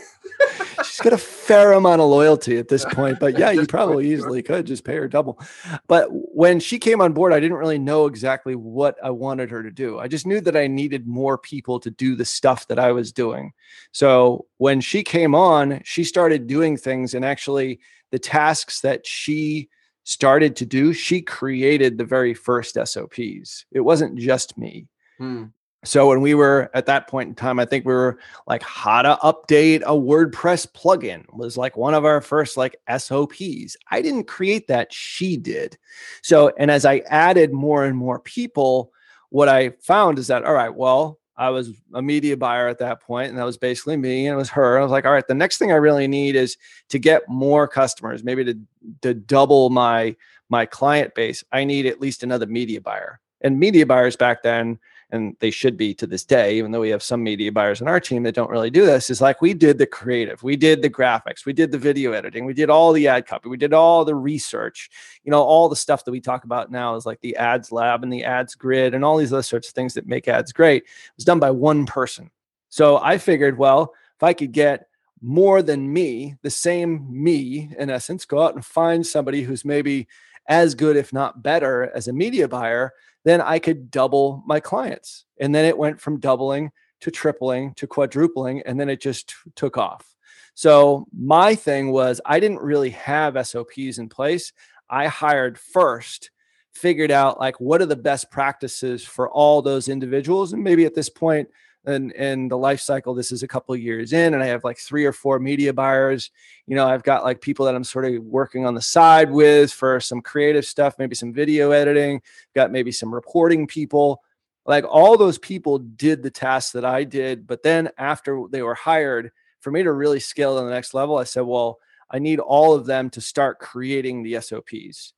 got 1.04 1.14
a 1.14 1.18
fair 1.18 1.74
amount 1.74 2.02
of 2.02 2.10
loyalty 2.10 2.58
at 2.58 2.68
this 2.68 2.86
point. 2.92 3.20
But 3.20 3.38
yeah, 3.38 3.52
you 3.52 3.68
probably 3.68 4.12
easily 4.12 4.42
could 4.42 4.66
just 4.66 4.84
pay 4.84 4.96
her 4.96 5.08
double. 5.08 5.40
But 5.88 6.08
when 6.10 6.60
she 6.60 6.80
came 6.80 7.02
on 7.02 7.14
board, 7.14 7.34
I 7.34 7.40
didn't 7.40 7.58
really 7.58 7.78
know 7.78 8.08
exactly 8.08 8.56
what 8.56 8.98
I 9.04 9.12
wanted 9.12 9.52
her 9.52 9.62
to 9.62 9.72
do. 9.72 10.00
I 10.00 10.08
just 10.08 10.26
knew 10.26 10.42
that 10.42 10.56
I 10.56 10.68
needed 10.68 11.06
more 11.06 11.38
people 11.38 11.80
to 11.82 11.92
do 11.92 12.16
the 12.16 12.26
stuff 12.26 12.68
that 12.68 12.80
I 12.80 12.92
was 12.92 13.12
doing. 13.12 13.54
So 13.92 14.48
when 14.58 14.82
she 14.82 15.04
came 15.04 15.36
on, 15.36 15.82
she 15.84 16.04
started 16.04 16.48
doing 16.48 16.78
things 16.78 17.14
and 17.14 17.24
actually 17.24 17.80
the 18.12 18.20
tasks 18.20 18.82
that 18.82 19.06
she 19.06 19.70
started 20.04 20.56
to 20.58 20.66
do, 20.66 20.94
she 20.94 21.22
created 21.22 21.98
the 21.98 22.06
very 22.06 22.34
first 22.34 22.78
SOPs. 22.84 23.66
It 23.72 23.80
wasn't 23.80 24.18
just 24.18 24.58
me. 24.58 24.88
Hmm. 25.18 25.46
So 25.84 26.08
when 26.08 26.22
we 26.22 26.34
were 26.34 26.70
at 26.74 26.86
that 26.86 27.08
point 27.08 27.30
in 27.30 27.36
time, 27.36 27.60
I 27.60 27.66
think 27.66 27.86
we 27.86 27.94
were 27.94 28.18
like 28.48 28.64
how 28.64 29.02
to 29.02 29.18
update 29.22 29.82
a 29.82 29.94
WordPress 29.94 30.72
plugin 30.72 31.26
was 31.34 31.58
like 31.58 31.76
one 31.76 31.94
of 31.94 32.06
our 32.06 32.22
first 32.22 32.56
like 32.56 32.78
SOPs. 32.98 33.76
I 33.92 34.02
didn't 34.02 34.26
create 34.26 34.68
that, 34.68 34.94
she 34.94 35.36
did. 35.36 35.78
So 36.22 36.54
and 36.58 36.72
as 36.72 36.86
I 36.86 37.00
added 37.08 37.52
more 37.52 37.84
and 37.84 37.98
more 37.98 38.20
people, 38.20 38.94
what 39.30 39.50
I 39.50 39.72
found 39.82 40.20
is 40.20 40.28
that 40.28 40.46
all 40.46 40.54
right, 40.54 40.74
well, 40.74 41.20
I 41.36 41.50
was 41.50 41.72
a 41.94 42.02
media 42.02 42.38
buyer 42.38 42.68
at 42.68 42.78
that 42.80 43.02
point, 43.02 43.30
and 43.30 43.38
that 43.38 43.44
was 43.44 43.58
basically 43.58 43.98
me, 43.98 44.28
and 44.28 44.36
it 44.36 44.38
was 44.38 44.52
her. 44.52 44.78
I 44.78 44.84
was 44.84 44.92
like, 44.92 45.06
all 45.06 45.12
right, 45.12 45.28
the 45.28 45.34
next 45.34 45.58
thing 45.58 45.72
I 45.72 45.76
really 45.76 46.08
need 46.08 46.36
is 46.36 46.58
to 46.90 47.00
get 47.00 47.28
more 47.28 47.68
customers, 47.68 48.24
maybe 48.24 48.46
to 48.46 48.58
to 49.02 49.14
double 49.14 49.70
my 49.70 50.16
my 50.50 50.66
client 50.66 51.16
base. 51.16 51.44
I 51.52 51.64
need 51.64 51.88
at 51.88 52.00
least 52.00 52.24
another 52.24 52.46
media 52.46 52.80
buyer. 52.80 53.20
And 53.42 53.60
media 53.60 53.86
buyers 53.86 54.16
back 54.16 54.44
then 54.44 54.80
and 55.14 55.38
they 55.40 55.52
should 55.52 55.78
be 55.78 55.94
to 55.94 56.08
this 56.08 56.26
day, 56.26 56.58
even 56.58 56.72
though 56.72 56.80
we 56.80 56.90
have 56.90 57.04
some 57.04 57.24
media 57.24 57.52
buyers 57.52 57.84
on 57.84 57.88
our 57.88 58.00
team 58.00 58.24
that 58.24 58.34
don't 58.34 58.50
really 58.50 58.72
do 58.72 58.84
this, 58.84 59.12
is 59.12 59.22
like 59.22 59.44
we 59.44 59.54
did 59.54 59.78
the 59.78 59.86
creative, 59.86 60.42
we 60.42 60.56
did 60.56 60.82
the 60.82 60.90
graphics, 60.90 61.46
we 61.46 61.54
did 61.54 61.72
the 61.72 61.78
video 61.78 62.14
editing, 62.14 62.46
we 62.46 62.54
did 62.54 62.72
all 62.72 62.92
the 62.92 63.08
ad 63.08 63.28
copy, 63.28 63.48
we 63.48 63.56
did 63.56 63.74
all 63.74 64.04
the 64.04 64.16
research, 64.16 64.90
you 65.24 65.30
know, 65.30 65.44
all 65.44 65.70
the 65.70 65.76
stuff 65.76 66.04
that 66.04 66.12
we 66.12 66.20
talk 66.20 66.46
about 66.46 66.72
now 66.72 66.96
is 66.96 67.06
like 67.06 67.22
the 67.22 67.36
ads 67.36 67.72
lab 67.72 68.02
and 68.02 68.12
the 68.12 68.24
ads 68.24 68.56
grid 68.56 68.96
and 68.96 69.06
all 69.06 69.16
these 69.16 69.32
other 69.32 69.44
sorts 69.44 69.68
of 69.68 69.76
things 69.76 69.94
that 69.94 70.08
make 70.08 70.28
ads 70.28 70.52
great. 70.52 70.82
It 70.82 70.90
was 71.16 71.26
done 71.26 71.40
by 71.40 71.52
one 71.52 71.86
person. 71.86 72.32
So 72.70 72.98
I 72.98 73.20
figured, 73.20 73.60
well, 73.60 73.94
if 74.16 74.24
I 74.24 74.34
could 74.34 74.52
get 74.52 74.88
more 75.22 75.62
than 75.62 75.94
me, 75.94 76.38
the 76.42 76.50
same 76.50 77.06
me 77.08 77.70
in 77.78 77.92
essence, 77.92 78.26
go 78.26 78.42
out 78.42 78.56
and 78.56 78.66
find 78.66 79.06
somebody 79.06 79.44
who's 79.44 79.64
maybe 79.64 80.08
as 80.48 80.74
good, 80.74 80.98
if 80.98 81.14
not 81.14 81.44
better, 81.44 81.92
as 81.96 82.08
a 82.08 82.14
media 82.14 82.48
buyer, 82.48 82.94
then 83.24 83.42
I 83.42 83.60
could 83.60 83.90
double 83.92 84.44
my 84.46 84.60
clients. 84.60 85.26
And 85.40 85.54
then 85.54 85.66
it 85.66 85.78
went 85.78 86.00
from 86.00 86.20
doubling 86.20 86.72
to 87.02 87.12
tripling 87.12 87.74
to 87.76 87.88
quadrupling, 87.88 88.62
and 88.66 88.80
then 88.80 88.90
it 88.90 89.02
just 89.02 89.34
took 89.56 89.78
off. 89.78 90.14
So 90.56 91.08
my 91.18 91.56
thing 91.56 91.92
was, 91.92 92.22
I 92.26 92.40
didn't 92.40 92.62
really 92.62 92.92
have 92.92 93.46
SOPs 93.46 93.98
in 93.98 94.08
place. 94.08 94.54
I 94.90 95.08
hired 95.08 95.58
first, 95.58 96.30
figured 96.74 97.12
out 97.12 97.40
like 97.40 97.60
what 97.60 97.82
are 97.82 97.88
the 97.88 97.96
best 97.96 98.32
practices 98.32 99.04
for 99.04 99.30
all 99.30 99.62
those 99.62 99.90
individuals. 99.90 100.54
And 100.54 100.64
maybe 100.64 100.86
at 100.86 100.96
this 100.96 101.10
point, 101.10 101.50
and 101.86 102.12
in 102.14 102.48
the 102.48 102.58
life 102.58 102.80
cycle 102.80 103.14
this 103.14 103.32
is 103.32 103.44
a 103.44 103.48
couple 103.48 103.76
years 103.76 104.14
in 104.14 104.34
and 104.34 104.42
i 104.42 104.46
have 104.46 104.64
like 104.64 104.78
three 104.78 105.06
or 105.06 105.14
four 105.14 105.40
media 105.40 105.74
buyers. 105.74 106.32
You 106.66 106.76
know 106.76 106.88
i've 106.88 107.04
got 107.04 107.24
like 107.24 107.42
people 107.42 107.66
that 107.66 107.76
i'm 107.76 107.84
sort 107.84 108.06
of 108.06 108.24
working 108.24 108.66
on 108.66 108.74
the 108.74 108.82
side 108.82 109.32
with 109.32 109.72
for 109.72 110.00
some 110.00 110.22
creative 110.22 110.66
stuff 110.66 110.96
maybe 110.98 111.16
some 111.16 111.34
video 111.34 111.72
editing 111.72 112.22
got 112.56 112.72
maybe 112.72 112.92
some 112.92 113.14
reporting 113.14 113.68
people. 113.68 114.24
Like 114.66 114.86
all 114.88 115.18
those 115.18 115.38
people 115.38 115.80
did 115.80 116.24
the 116.24 116.32
tasks 116.32 116.72
that 116.72 116.86
i 116.86 117.04
did 117.04 117.46
but 117.46 117.64
then 117.64 117.90
after 117.98 118.44
they 118.50 118.62
were 118.62 118.76
hired 118.76 119.32
for 119.60 119.72
me 119.72 119.84
to 119.84 119.92
really 119.92 120.22
scale 120.22 120.58
to 120.58 120.64
the 120.64 120.72
next 120.72 120.94
level 120.94 121.18
i 121.18 121.26
said 121.26 121.42
well 121.42 121.80
i 122.10 122.18
need 122.18 122.40
all 122.40 122.74
of 122.74 122.86
them 122.86 123.10
to 123.10 123.20
start 123.20 123.60
creating 123.60 124.24
the 124.24 124.40
sops 124.40 125.14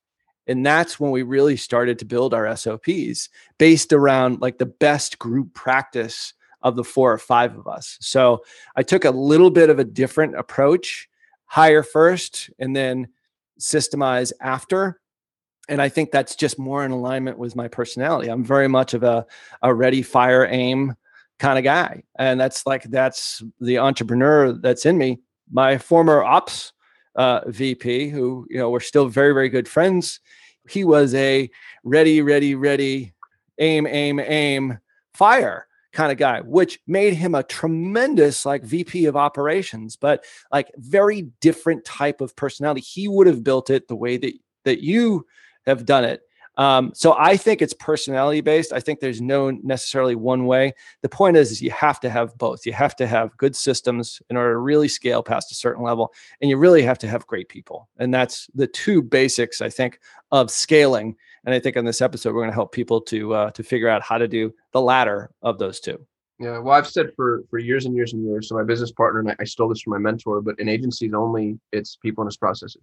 and 0.48 0.64
that's 0.64 1.00
when 1.00 1.10
we 1.10 1.22
really 1.22 1.56
started 1.56 1.98
to 1.98 2.04
build 2.04 2.32
our 2.32 2.56
SOPs 2.56 3.28
based 3.58 3.92
around 3.92 4.40
like 4.40 4.58
the 4.58 4.66
best 4.66 5.18
group 5.18 5.52
practice 5.54 6.34
of 6.62 6.76
the 6.76 6.84
four 6.84 7.12
or 7.12 7.18
five 7.18 7.56
of 7.56 7.66
us. 7.66 7.98
So 8.00 8.44
I 8.74 8.82
took 8.82 9.04
a 9.04 9.10
little 9.10 9.50
bit 9.50 9.70
of 9.70 9.78
a 9.78 9.84
different 9.84 10.38
approach 10.38 11.08
hire 11.46 11.82
first 11.82 12.50
and 12.58 12.74
then 12.74 13.08
systemize 13.60 14.32
after. 14.40 15.00
And 15.68 15.82
I 15.82 15.88
think 15.88 16.10
that's 16.10 16.36
just 16.36 16.58
more 16.58 16.84
in 16.84 16.90
alignment 16.90 17.38
with 17.38 17.56
my 17.56 17.68
personality. 17.68 18.28
I'm 18.28 18.44
very 18.44 18.68
much 18.68 18.94
of 18.94 19.02
a, 19.02 19.26
a 19.62 19.74
ready, 19.74 20.02
fire, 20.02 20.46
aim 20.50 20.94
kind 21.38 21.58
of 21.58 21.64
guy. 21.64 22.02
And 22.18 22.40
that's 22.40 22.66
like, 22.66 22.84
that's 22.84 23.42
the 23.60 23.78
entrepreneur 23.78 24.52
that's 24.52 24.86
in 24.86 24.96
me. 24.96 25.20
My 25.50 25.78
former 25.78 26.22
ops 26.22 26.72
uh, 27.16 27.40
VP, 27.46 28.08
who, 28.08 28.46
you 28.48 28.58
know, 28.58 28.70
we're 28.70 28.80
still 28.80 29.08
very, 29.08 29.32
very 29.32 29.48
good 29.48 29.68
friends. 29.68 30.20
He 30.68 30.84
was 30.84 31.14
a 31.14 31.50
ready, 31.84 32.22
ready, 32.22 32.54
ready, 32.54 33.14
aim, 33.58 33.86
aim, 33.86 34.20
aim, 34.20 34.78
fire 35.14 35.66
kind 35.96 36.12
of 36.12 36.18
guy, 36.18 36.42
which 36.42 36.78
made 36.86 37.14
him 37.14 37.34
a 37.34 37.42
tremendous 37.42 38.44
like 38.44 38.62
VP 38.62 39.06
of 39.06 39.16
operations, 39.16 39.96
but 39.96 40.24
like 40.52 40.70
very 40.76 41.22
different 41.40 41.84
type 41.84 42.20
of 42.20 42.36
personality. 42.36 42.82
He 42.82 43.08
would 43.08 43.26
have 43.26 43.42
built 43.42 43.70
it 43.70 43.88
the 43.88 43.96
way 43.96 44.18
that 44.18 44.32
that 44.64 44.84
you 44.84 45.26
have 45.66 45.86
done 45.86 46.04
it. 46.04 46.20
Um, 46.58 46.92
so 46.94 47.14
I 47.18 47.36
think 47.36 47.60
it's 47.60 47.74
personality 47.74 48.40
based. 48.40 48.72
I 48.72 48.80
think 48.80 49.00
there's 49.00 49.20
no 49.20 49.50
necessarily 49.50 50.14
one 50.14 50.46
way. 50.46 50.74
The 51.02 51.08
point 51.08 51.36
is, 51.36 51.50
is 51.50 51.60
you 51.60 51.70
have 51.70 52.00
to 52.00 52.10
have 52.10 52.36
both. 52.38 52.64
You 52.64 52.72
have 52.72 52.96
to 52.96 53.06
have 53.06 53.36
good 53.36 53.54
systems 53.54 54.22
in 54.30 54.36
order 54.36 54.52
to 54.52 54.58
really 54.58 54.88
scale 54.88 55.22
past 55.22 55.52
a 55.52 55.54
certain 55.54 55.82
level, 55.82 56.12
and 56.40 56.48
you 56.50 56.56
really 56.56 56.82
have 56.82 56.98
to 56.98 57.08
have 57.08 57.26
great 57.26 57.48
people. 57.48 57.88
And 57.98 58.12
that's 58.12 58.48
the 58.54 58.66
two 58.66 59.02
basics 59.02 59.60
I 59.60 59.68
think 59.68 59.98
of 60.30 60.50
scaling. 60.50 61.16
And 61.46 61.54
I 61.54 61.60
think 61.60 61.76
on 61.76 61.84
this 61.84 62.02
episode 62.02 62.34
we're 62.34 62.42
going 62.42 62.50
to 62.50 62.54
help 62.54 62.72
people 62.72 63.00
to 63.02 63.34
uh, 63.34 63.50
to 63.52 63.62
figure 63.62 63.88
out 63.88 64.02
how 64.02 64.18
to 64.18 64.28
do 64.28 64.52
the 64.72 64.80
latter 64.80 65.30
of 65.40 65.58
those 65.58 65.80
two. 65.80 66.04
Yeah, 66.38 66.58
well, 66.58 66.74
I've 66.74 66.88
said 66.88 67.12
for 67.16 67.44
for 67.48 67.58
years 67.58 67.86
and 67.86 67.94
years 67.96 68.12
and 68.12 68.22
years. 68.26 68.48
So 68.48 68.56
my 68.56 68.64
business 68.64 68.92
partner 68.92 69.20
and 69.20 69.30
I, 69.30 69.36
I 69.40 69.44
stole 69.44 69.68
this 69.68 69.80
from 69.80 69.92
my 69.92 69.98
mentor, 69.98 70.42
but 70.42 70.58
in 70.60 70.68
agencies 70.68 71.14
only, 71.14 71.58
it's 71.72 71.96
people 71.96 72.22
and 72.22 72.28
its 72.28 72.36
processes. 72.36 72.82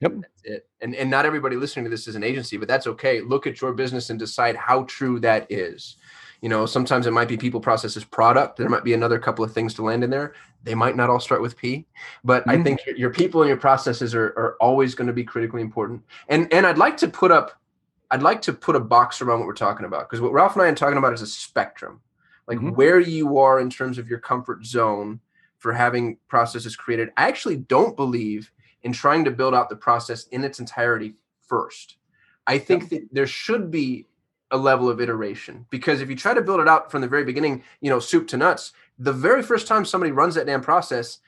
Yep. 0.00 0.12
That's 0.16 0.42
it. 0.44 0.68
And 0.80 0.94
and 0.94 1.08
not 1.08 1.24
everybody 1.24 1.56
listening 1.56 1.84
to 1.84 1.90
this 1.90 2.08
is 2.08 2.16
an 2.16 2.24
agency, 2.24 2.56
but 2.56 2.68
that's 2.68 2.86
okay. 2.88 3.20
Look 3.20 3.46
at 3.46 3.60
your 3.60 3.72
business 3.72 4.10
and 4.10 4.18
decide 4.18 4.56
how 4.56 4.82
true 4.84 5.20
that 5.20 5.46
is. 5.48 5.96
You 6.42 6.48
know, 6.48 6.64
sometimes 6.64 7.06
it 7.06 7.12
might 7.12 7.28
be 7.28 7.36
people, 7.36 7.60
processes, 7.60 8.02
product. 8.02 8.56
There 8.56 8.68
might 8.70 8.82
be 8.82 8.94
another 8.94 9.18
couple 9.18 9.44
of 9.44 9.52
things 9.52 9.74
to 9.74 9.82
land 9.82 10.02
in 10.02 10.08
there. 10.08 10.32
They 10.62 10.74
might 10.74 10.96
not 10.96 11.10
all 11.10 11.20
start 11.20 11.42
with 11.42 11.54
P, 11.54 11.86
but 12.24 12.46
mm-hmm. 12.46 12.60
I 12.60 12.62
think 12.62 12.80
your, 12.86 12.96
your 12.96 13.10
people 13.10 13.42
and 13.42 13.48
your 13.48 13.58
processes 13.58 14.14
are, 14.14 14.28
are 14.38 14.56
always 14.58 14.94
going 14.94 15.06
to 15.06 15.12
be 15.12 15.22
critically 15.22 15.60
important. 15.60 16.02
And 16.28 16.50
and 16.50 16.66
I'd 16.66 16.78
like 16.78 16.96
to 16.98 17.08
put 17.08 17.30
up, 17.30 17.59
I'd 18.10 18.22
like 18.22 18.42
to 18.42 18.52
put 18.52 18.76
a 18.76 18.80
box 18.80 19.20
around 19.20 19.38
what 19.40 19.46
we're 19.46 19.54
talking 19.54 19.86
about 19.86 20.08
because 20.08 20.20
what 20.20 20.32
Ralph 20.32 20.54
and 20.54 20.62
I 20.62 20.68
are 20.68 20.74
talking 20.74 20.98
about 20.98 21.12
is 21.12 21.22
a 21.22 21.26
spectrum, 21.26 22.00
like 22.46 22.58
mm-hmm. 22.58 22.70
where 22.70 22.98
you 22.98 23.38
are 23.38 23.60
in 23.60 23.70
terms 23.70 23.98
of 23.98 24.08
your 24.08 24.18
comfort 24.18 24.64
zone 24.64 25.20
for 25.58 25.72
having 25.72 26.16
processes 26.28 26.74
created. 26.74 27.10
I 27.16 27.28
actually 27.28 27.56
don't 27.56 27.96
believe 27.96 28.50
in 28.82 28.92
trying 28.92 29.24
to 29.24 29.30
build 29.30 29.54
out 29.54 29.68
the 29.68 29.76
process 29.76 30.26
in 30.28 30.42
its 30.42 30.58
entirety 30.58 31.14
first. 31.46 31.96
I 32.46 32.58
think 32.58 32.88
that 32.88 33.08
there 33.12 33.26
should 33.26 33.70
be 33.70 34.06
a 34.50 34.56
level 34.56 34.88
of 34.88 35.00
iteration 35.00 35.66
because 35.70 36.00
if 36.00 36.08
you 36.08 36.16
try 36.16 36.34
to 36.34 36.42
build 36.42 36.60
it 36.60 36.66
out 36.66 36.90
from 36.90 37.02
the 37.02 37.08
very 37.08 37.24
beginning, 37.24 37.62
you 37.80 37.90
know, 37.90 38.00
soup 38.00 38.26
to 38.28 38.36
nuts, 38.36 38.72
the 38.98 39.12
very 39.12 39.42
first 39.42 39.66
time 39.66 39.84
somebody 39.84 40.10
runs 40.10 40.34
that 40.34 40.46
damn 40.46 40.60
process, 40.60 41.18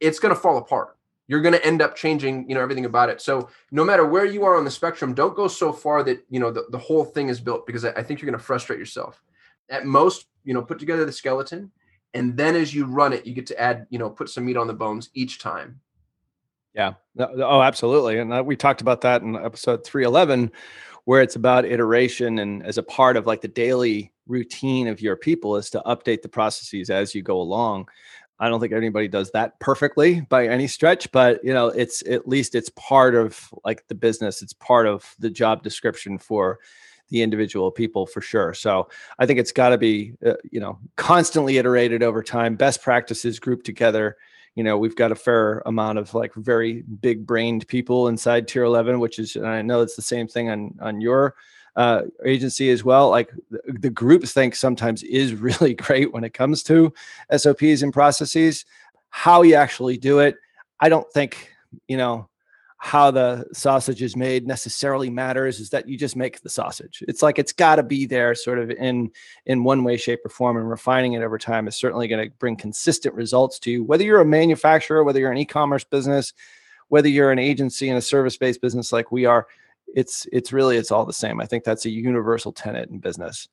it's 0.00 0.20
going 0.20 0.34
to 0.34 0.40
fall 0.40 0.58
apart. 0.58 0.97
You're 1.28 1.42
going 1.42 1.54
to 1.54 1.64
end 1.64 1.82
up 1.82 1.94
changing, 1.94 2.48
you 2.48 2.54
know, 2.54 2.60
everything 2.60 2.86
about 2.86 3.10
it. 3.10 3.20
So 3.20 3.50
no 3.70 3.84
matter 3.84 4.04
where 4.06 4.24
you 4.24 4.44
are 4.44 4.56
on 4.56 4.64
the 4.64 4.70
spectrum, 4.70 5.14
don't 5.14 5.36
go 5.36 5.46
so 5.46 5.72
far 5.72 6.02
that, 6.02 6.24
you 6.30 6.40
know, 6.40 6.50
the, 6.50 6.64
the 6.70 6.78
whole 6.78 7.04
thing 7.04 7.28
is 7.28 7.38
built 7.38 7.66
because 7.66 7.84
I, 7.84 8.02
think 8.02 8.20
you're 8.20 8.30
going 8.30 8.38
to 8.38 8.44
frustrate 8.44 8.78
yourself. 8.78 9.22
At 9.68 9.84
most, 9.84 10.26
you 10.44 10.54
know, 10.54 10.62
put 10.62 10.78
together 10.78 11.04
the 11.04 11.12
skeleton 11.12 11.70
and 12.14 12.36
then 12.36 12.56
as 12.56 12.74
you 12.74 12.86
run 12.86 13.12
it, 13.12 13.26
you 13.26 13.34
get 13.34 13.46
to 13.48 13.60
add, 13.60 13.86
you 13.90 13.98
know, 13.98 14.10
put 14.10 14.30
some 14.30 14.46
meat 14.46 14.56
on 14.56 14.66
the 14.66 14.74
bones 14.74 15.10
each 15.14 15.38
time. 15.38 15.80
Yeah. 16.74 16.94
Oh, 17.18 17.60
absolutely. 17.60 18.18
And 18.18 18.32
uh, 18.32 18.42
we 18.44 18.56
talked 18.56 18.80
about 18.80 19.00
that 19.02 19.22
in 19.22 19.36
episode 19.36 19.84
311, 19.84 20.52
where 21.04 21.22
it's 21.22 21.36
about 21.36 21.64
iteration 21.64 22.38
and 22.38 22.64
as 22.64 22.78
a 22.78 22.82
part 22.82 23.16
of 23.16 23.26
like 23.26 23.40
the 23.40 23.48
daily 23.48 24.12
routine 24.26 24.88
of 24.88 25.00
your 25.00 25.16
people 25.16 25.56
is 25.56 25.70
to 25.70 25.82
update 25.86 26.22
the 26.22 26.28
processes 26.28 26.90
as 26.90 27.14
you 27.14 27.22
go 27.22 27.40
along. 27.40 27.88
I 28.40 28.48
don't 28.48 28.60
think 28.60 28.72
anybody 28.72 29.08
does 29.08 29.30
that 29.32 29.58
perfectly 29.58 30.20
by 30.20 30.46
any 30.46 30.66
stretch, 30.66 31.10
but 31.10 31.42
you 31.44 31.52
know, 31.52 31.68
it's 31.68 32.06
at 32.06 32.28
least 32.28 32.54
it's 32.54 32.70
part 32.70 33.14
of 33.14 33.52
like 33.64 33.86
the 33.88 33.94
business. 33.94 34.42
It's 34.42 34.52
part 34.52 34.86
of 34.86 35.14
the 35.18 35.30
job 35.30 35.62
description 35.62 36.18
for 36.18 36.58
the 37.08 37.22
individual 37.22 37.70
people 37.70 38.06
for 38.06 38.20
sure. 38.20 38.54
So 38.54 38.88
I 39.18 39.26
think 39.26 39.38
it's 39.38 39.52
got 39.52 39.70
to 39.70 39.78
be, 39.78 40.12
uh, 40.24 40.34
you 40.50 40.60
know, 40.60 40.78
constantly 40.96 41.56
iterated 41.56 42.02
over 42.02 42.22
time. 42.22 42.54
Best 42.54 42.82
practices 42.82 43.38
grouped 43.38 43.66
together 43.66 44.16
you 44.58 44.64
know 44.64 44.76
we've 44.76 44.96
got 44.96 45.12
a 45.12 45.14
fair 45.14 45.62
amount 45.66 45.98
of 45.98 46.14
like 46.14 46.34
very 46.34 46.82
big 46.82 47.24
brained 47.24 47.68
people 47.68 48.08
inside 48.08 48.48
tier 48.48 48.64
11 48.64 48.98
which 48.98 49.20
is 49.20 49.36
i 49.36 49.62
know 49.62 49.82
it's 49.82 49.94
the 49.94 50.02
same 50.02 50.26
thing 50.26 50.50
on 50.50 50.74
on 50.80 51.00
your 51.00 51.36
uh, 51.78 52.02
agency 52.26 52.70
as 52.70 52.84
well 52.84 53.08
like 53.08 53.30
the, 53.50 53.90
the 53.90 54.24
think 54.26 54.54
sometimes 54.54 55.02
is 55.04 55.32
really 55.48 55.74
great 55.74 56.12
when 56.12 56.24
it 56.24 56.34
comes 56.34 56.62
to 56.64 56.92
sops 57.36 57.82
and 57.82 57.92
processes. 57.92 58.66
How 59.10 59.40
you 59.40 59.54
actually 59.54 59.96
do 59.96 60.18
it 60.18 60.36
i 60.80 60.88
don't 60.88 61.10
think 61.12 61.50
you 61.88 61.96
know 61.96 62.28
how 62.80 63.10
the 63.10 63.44
sausage 63.52 64.02
is 64.02 64.14
made 64.14 64.46
necessarily 64.46 65.10
matters 65.10 65.58
is 65.58 65.70
that 65.70 65.88
you 65.88 65.98
just 65.98 66.14
make 66.14 66.40
the 66.42 66.48
sausage. 66.48 67.02
It's 67.08 67.22
like 67.22 67.40
it's 67.40 67.52
got 67.52 67.76
to 67.76 67.82
be 67.82 68.06
there 68.06 68.36
sort 68.36 68.60
of 68.60 68.70
in 68.70 69.10
in 69.46 69.64
one 69.64 69.82
way 69.82 69.96
shape 69.96 70.20
or 70.24 70.28
form 70.28 70.56
and 70.56 70.70
refining 70.70 71.14
it 71.14 71.22
over 71.22 71.38
time 71.38 71.66
is 71.66 71.74
certainly 71.74 72.06
going 72.06 72.24
to 72.24 72.36
bring 72.38 72.54
consistent 72.54 73.16
results 73.16 73.58
to 73.60 73.70
you. 73.72 73.84
Whether 73.84 74.04
you're 74.04 74.20
a 74.20 74.24
manufacturer 74.24 75.02
whether 75.02 75.18
you're 75.18 75.32
an 75.32 75.38
e-commerce 75.38 75.84
business 75.84 76.32
whether 76.86 77.08
you're 77.08 77.32
an 77.32 77.38
agency 77.38 77.88
in 77.88 77.96
a 77.96 78.00
service-based 78.00 78.62
business 78.62 78.92
like 78.92 79.10
we 79.10 79.26
are 79.26 79.48
it's 79.94 80.26
it's 80.32 80.52
really 80.52 80.76
it's 80.76 80.90
all 80.90 81.04
the 81.04 81.12
same 81.12 81.40
i 81.40 81.46
think 81.46 81.64
that's 81.64 81.86
a 81.86 81.90
universal 81.90 82.52
tenet 82.52 82.90
in 82.90 82.98
business 82.98 83.48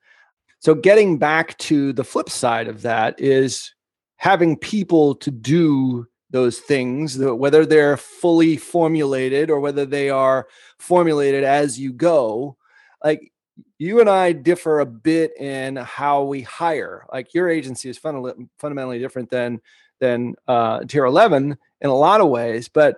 so 0.60 0.74
getting 0.74 1.18
back 1.18 1.58
to 1.60 1.94
the 1.94 2.04
flip 2.04 2.30
side 2.30 2.68
of 2.68 2.82
that 2.82 3.20
is 3.20 3.74
having 4.18 4.58
people 4.58 5.14
to 5.16 5.30
do 5.30 6.08
those 6.32 6.60
things, 6.60 7.18
whether 7.18 7.66
they're 7.66 7.98
fully 7.98 8.58
formulated 8.58 9.50
or 9.50 9.60
whether 9.60 9.86
they 9.86 10.10
are 10.10 10.48
formulated 10.80 11.44
as 11.44 11.80
you 11.80 11.94
go. 11.94 12.58
Like 13.04 13.32
you 13.78 14.00
and 14.00 14.10
I 14.10 14.32
differ 14.32 14.80
a 14.80 14.86
bit 14.86 15.40
in 15.40 15.76
how 15.76 16.24
we 16.24 16.42
hire. 16.42 17.06
Like 17.14 17.34
your 17.34 17.50
agency 17.50 17.90
is 17.90 17.98
funda- 17.98 18.36
fundamentally 18.58 19.00
different 19.00 19.30
than 19.30 19.62
than 20.00 20.36
uh, 20.48 20.80
Tier 20.86 21.06
11 21.06 21.58
in 21.82 21.90
a 21.90 21.96
lot 21.96 22.20
of 22.20 22.28
ways, 22.28 22.68
but 22.68 22.98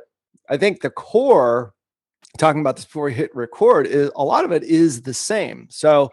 I 0.49 0.57
think 0.57 0.81
the 0.81 0.89
core. 0.89 1.73
Talking 2.37 2.61
about 2.61 2.75
this 2.75 2.85
before 2.85 3.05
we 3.05 3.13
hit 3.13 3.35
record 3.35 3.87
is 3.87 4.11
a 4.15 4.23
lot 4.23 4.45
of 4.45 4.51
it 4.51 4.63
is 4.63 5.01
the 5.01 5.13
same. 5.13 5.67
So 5.69 6.11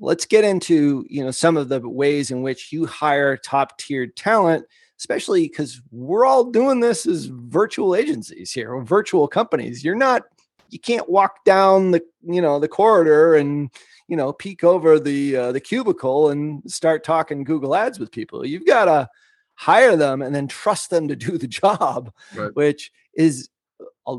let's 0.00 0.26
get 0.26 0.44
into 0.44 1.04
you 1.08 1.24
know 1.24 1.30
some 1.30 1.56
of 1.56 1.68
the 1.68 1.80
ways 1.80 2.30
in 2.30 2.42
which 2.42 2.72
you 2.72 2.86
hire 2.86 3.36
top 3.36 3.78
tiered 3.78 4.16
talent 4.16 4.66
especially 4.98 5.48
because 5.48 5.80
we're 5.90 6.24
all 6.24 6.44
doing 6.44 6.80
this 6.80 7.06
as 7.06 7.26
virtual 7.26 7.94
agencies 7.94 8.52
here, 8.52 8.72
or 8.72 8.82
virtual 8.82 9.28
companies. 9.28 9.84
You're 9.84 9.94
not, 9.94 10.22
you 10.70 10.78
can't 10.78 11.08
walk 11.08 11.44
down 11.44 11.90
the, 11.90 12.02
you 12.22 12.40
know, 12.40 12.58
the 12.58 12.68
corridor 12.68 13.34
and, 13.34 13.70
you 14.08 14.16
know, 14.16 14.32
peek 14.32 14.64
over 14.64 14.98
the 14.98 15.36
uh, 15.36 15.52
the 15.52 15.60
cubicle 15.60 16.30
and 16.30 16.62
start 16.70 17.04
talking 17.04 17.44
Google 17.44 17.74
Ads 17.74 17.98
with 17.98 18.12
people. 18.12 18.46
You've 18.46 18.66
got 18.66 18.84
to 18.86 19.08
hire 19.54 19.96
them 19.96 20.22
and 20.22 20.34
then 20.34 20.48
trust 20.48 20.90
them 20.90 21.08
to 21.08 21.16
do 21.16 21.38
the 21.38 21.48
job, 21.62 22.12
right. 22.34 22.54
which 22.54 22.92
is 23.14 23.48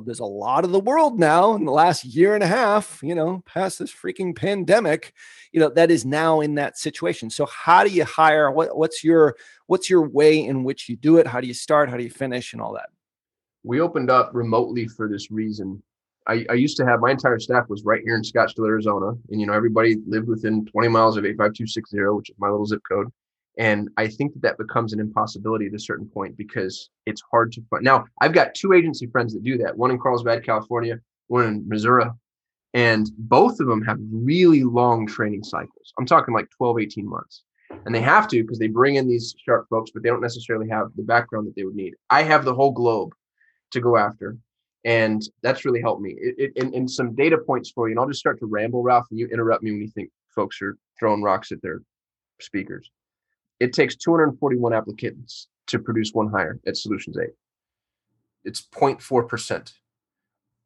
there's 0.06 0.20
a 0.20 0.26
lot 0.26 0.64
of 0.64 0.72
the 0.72 0.80
world 0.80 1.20
now 1.20 1.54
in 1.56 1.66
the 1.66 1.72
last 1.72 2.04
year 2.04 2.34
and 2.34 2.44
a 2.44 2.48
half, 2.48 3.00
you 3.04 3.14
know, 3.14 3.44
past 3.46 3.80
this 3.80 3.94
freaking 3.94 4.36
pandemic, 4.36 5.14
you 5.52 5.60
know, 5.60 5.70
that 5.70 5.92
is 5.92 6.06
now 6.06 6.42
in 6.42 6.56
that 6.56 6.78
situation. 6.78 7.30
So 7.30 7.46
how 7.46 7.84
do 7.84 7.90
you 7.90 8.04
hire? 8.04 8.52
What, 8.52 8.76
what's 8.78 9.04
your 9.04 9.36
what's 9.68 9.90
your 9.90 10.08
way 10.08 10.44
in 10.44 10.64
which 10.64 10.90
you 10.90 10.96
do 10.96 11.18
it? 11.18 11.28
How 11.28 11.40
do 11.40 11.48
you 11.48 11.54
start? 11.54 11.90
How 11.90 11.98
do 11.98 12.04
you 12.04 12.10
finish 12.10 12.54
and 12.54 12.62
all 12.62 12.74
that? 12.74 12.90
We 13.64 13.80
opened 13.80 14.10
up 14.10 14.32
remotely 14.34 14.88
for 14.88 15.08
this 15.08 15.32
reason. 15.32 15.82
I, 16.28 16.46
I 16.50 16.54
used 16.54 16.78
to 16.78 16.86
have 16.86 17.02
my 17.02 17.12
entire 17.12 17.40
staff 17.40 17.70
was 17.70 17.84
right 17.84 18.02
here 18.04 18.16
in 18.16 18.22
Scottsdale, 18.22 18.68
Arizona. 18.68 19.10
And, 19.30 19.40
you 19.40 19.46
know, 19.46 19.54
everybody 19.54 19.98
lived 20.08 20.28
within 20.28 20.66
20 20.66 20.88
miles 20.88 21.18
of 21.18 21.26
85260, 21.26 22.16
which 22.16 22.30
is 22.32 22.36
my 22.40 22.50
little 22.50 22.66
zip 22.66 22.82
code. 22.90 23.12
And 23.58 23.90
I 23.98 24.08
think 24.08 24.34
that 24.34 24.42
that 24.42 24.58
becomes 24.58 24.92
an 24.92 25.00
impossibility 25.00 25.68
at 25.68 25.74
a 25.74 25.80
certain 25.80 26.08
point 26.08 26.38
because 26.38 26.90
it's 27.06 27.24
hard 27.32 27.52
to 27.54 27.62
find. 27.70 27.84
Now, 27.84 28.06
I've 28.22 28.34
got 28.34 28.54
two 28.54 28.74
agency 28.74 29.08
friends 29.08 29.34
that 29.34 29.44
do 29.44 29.58
that 29.60 29.78
one 29.78 29.92
in 29.92 30.00
Carlsbad, 30.00 30.46
California, 30.46 31.00
one 31.28 31.46
in 31.46 31.68
Missouri. 31.68 32.06
And 32.74 33.10
both 33.18 33.62
of 33.62 33.68
them 33.68 33.82
have 33.84 33.98
really 34.12 34.66
long 34.66 35.08
training 35.08 35.44
cycles. 35.44 35.94
I'm 35.98 36.06
talking 36.06 36.34
like 36.34 36.50
12, 36.58 36.80
18 36.82 37.10
months 37.10 37.44
and 37.86 37.94
they 37.94 38.02
have 38.02 38.28
to 38.30 38.42
because 38.42 38.60
they 38.60 38.68
bring 38.68 38.96
in 38.96 39.08
these 39.08 39.36
sharp 39.44 39.68
folks, 39.70 39.92
but 39.92 40.04
they 40.04 40.10
don't 40.10 40.22
necessarily 40.22 40.70
have 40.70 40.88
the 40.96 41.04
background 41.04 41.48
that 41.48 41.56
they 41.56 41.64
would 41.64 41.76
need. 41.76 41.94
I 42.10 42.24
have 42.24 42.46
the 42.46 42.54
whole 42.54 42.72
globe 42.72 43.14
to 43.72 43.82
go 43.82 43.98
after, 43.98 44.38
and 44.84 45.22
that's 45.42 45.66
really 45.66 45.82
helped 45.82 46.02
me. 46.02 46.16
It, 46.20 46.36
it, 46.38 46.64
and, 46.64 46.74
and 46.74 46.90
some 46.90 47.16
data 47.16 47.38
points 47.38 47.72
for 47.72 47.88
you, 47.88 47.94
and 47.94 48.00
I'll 48.00 48.08
just 48.08 48.20
start 48.20 48.40
to 48.40 48.46
ramble, 48.46 48.84
Ralph, 48.84 49.08
and 49.10 49.20
you 49.20 49.28
interrupt 49.28 49.64
me 49.64 49.72
when 49.72 49.82
you 49.82 49.90
think 49.90 50.10
folks 50.34 50.62
are 50.62 50.78
throwing 51.00 51.22
rocks 51.22 51.52
at 51.52 51.62
their 51.62 51.82
speakers. 52.42 52.90
It 53.60 53.74
takes 53.74 53.96
241 53.96 54.74
applicants 54.74 55.48
to 55.68 55.80
produce 55.80 56.12
one 56.14 56.30
hire 56.30 56.60
at 56.68 56.78
Solutions 56.78 57.18
8. 57.18 57.30
It's 58.44 58.62
0.4%. 58.62 59.74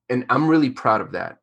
And 0.09 0.25
I'm 0.29 0.47
really 0.47 0.69
proud 0.69 1.01
of 1.01 1.11
that. 1.13 1.37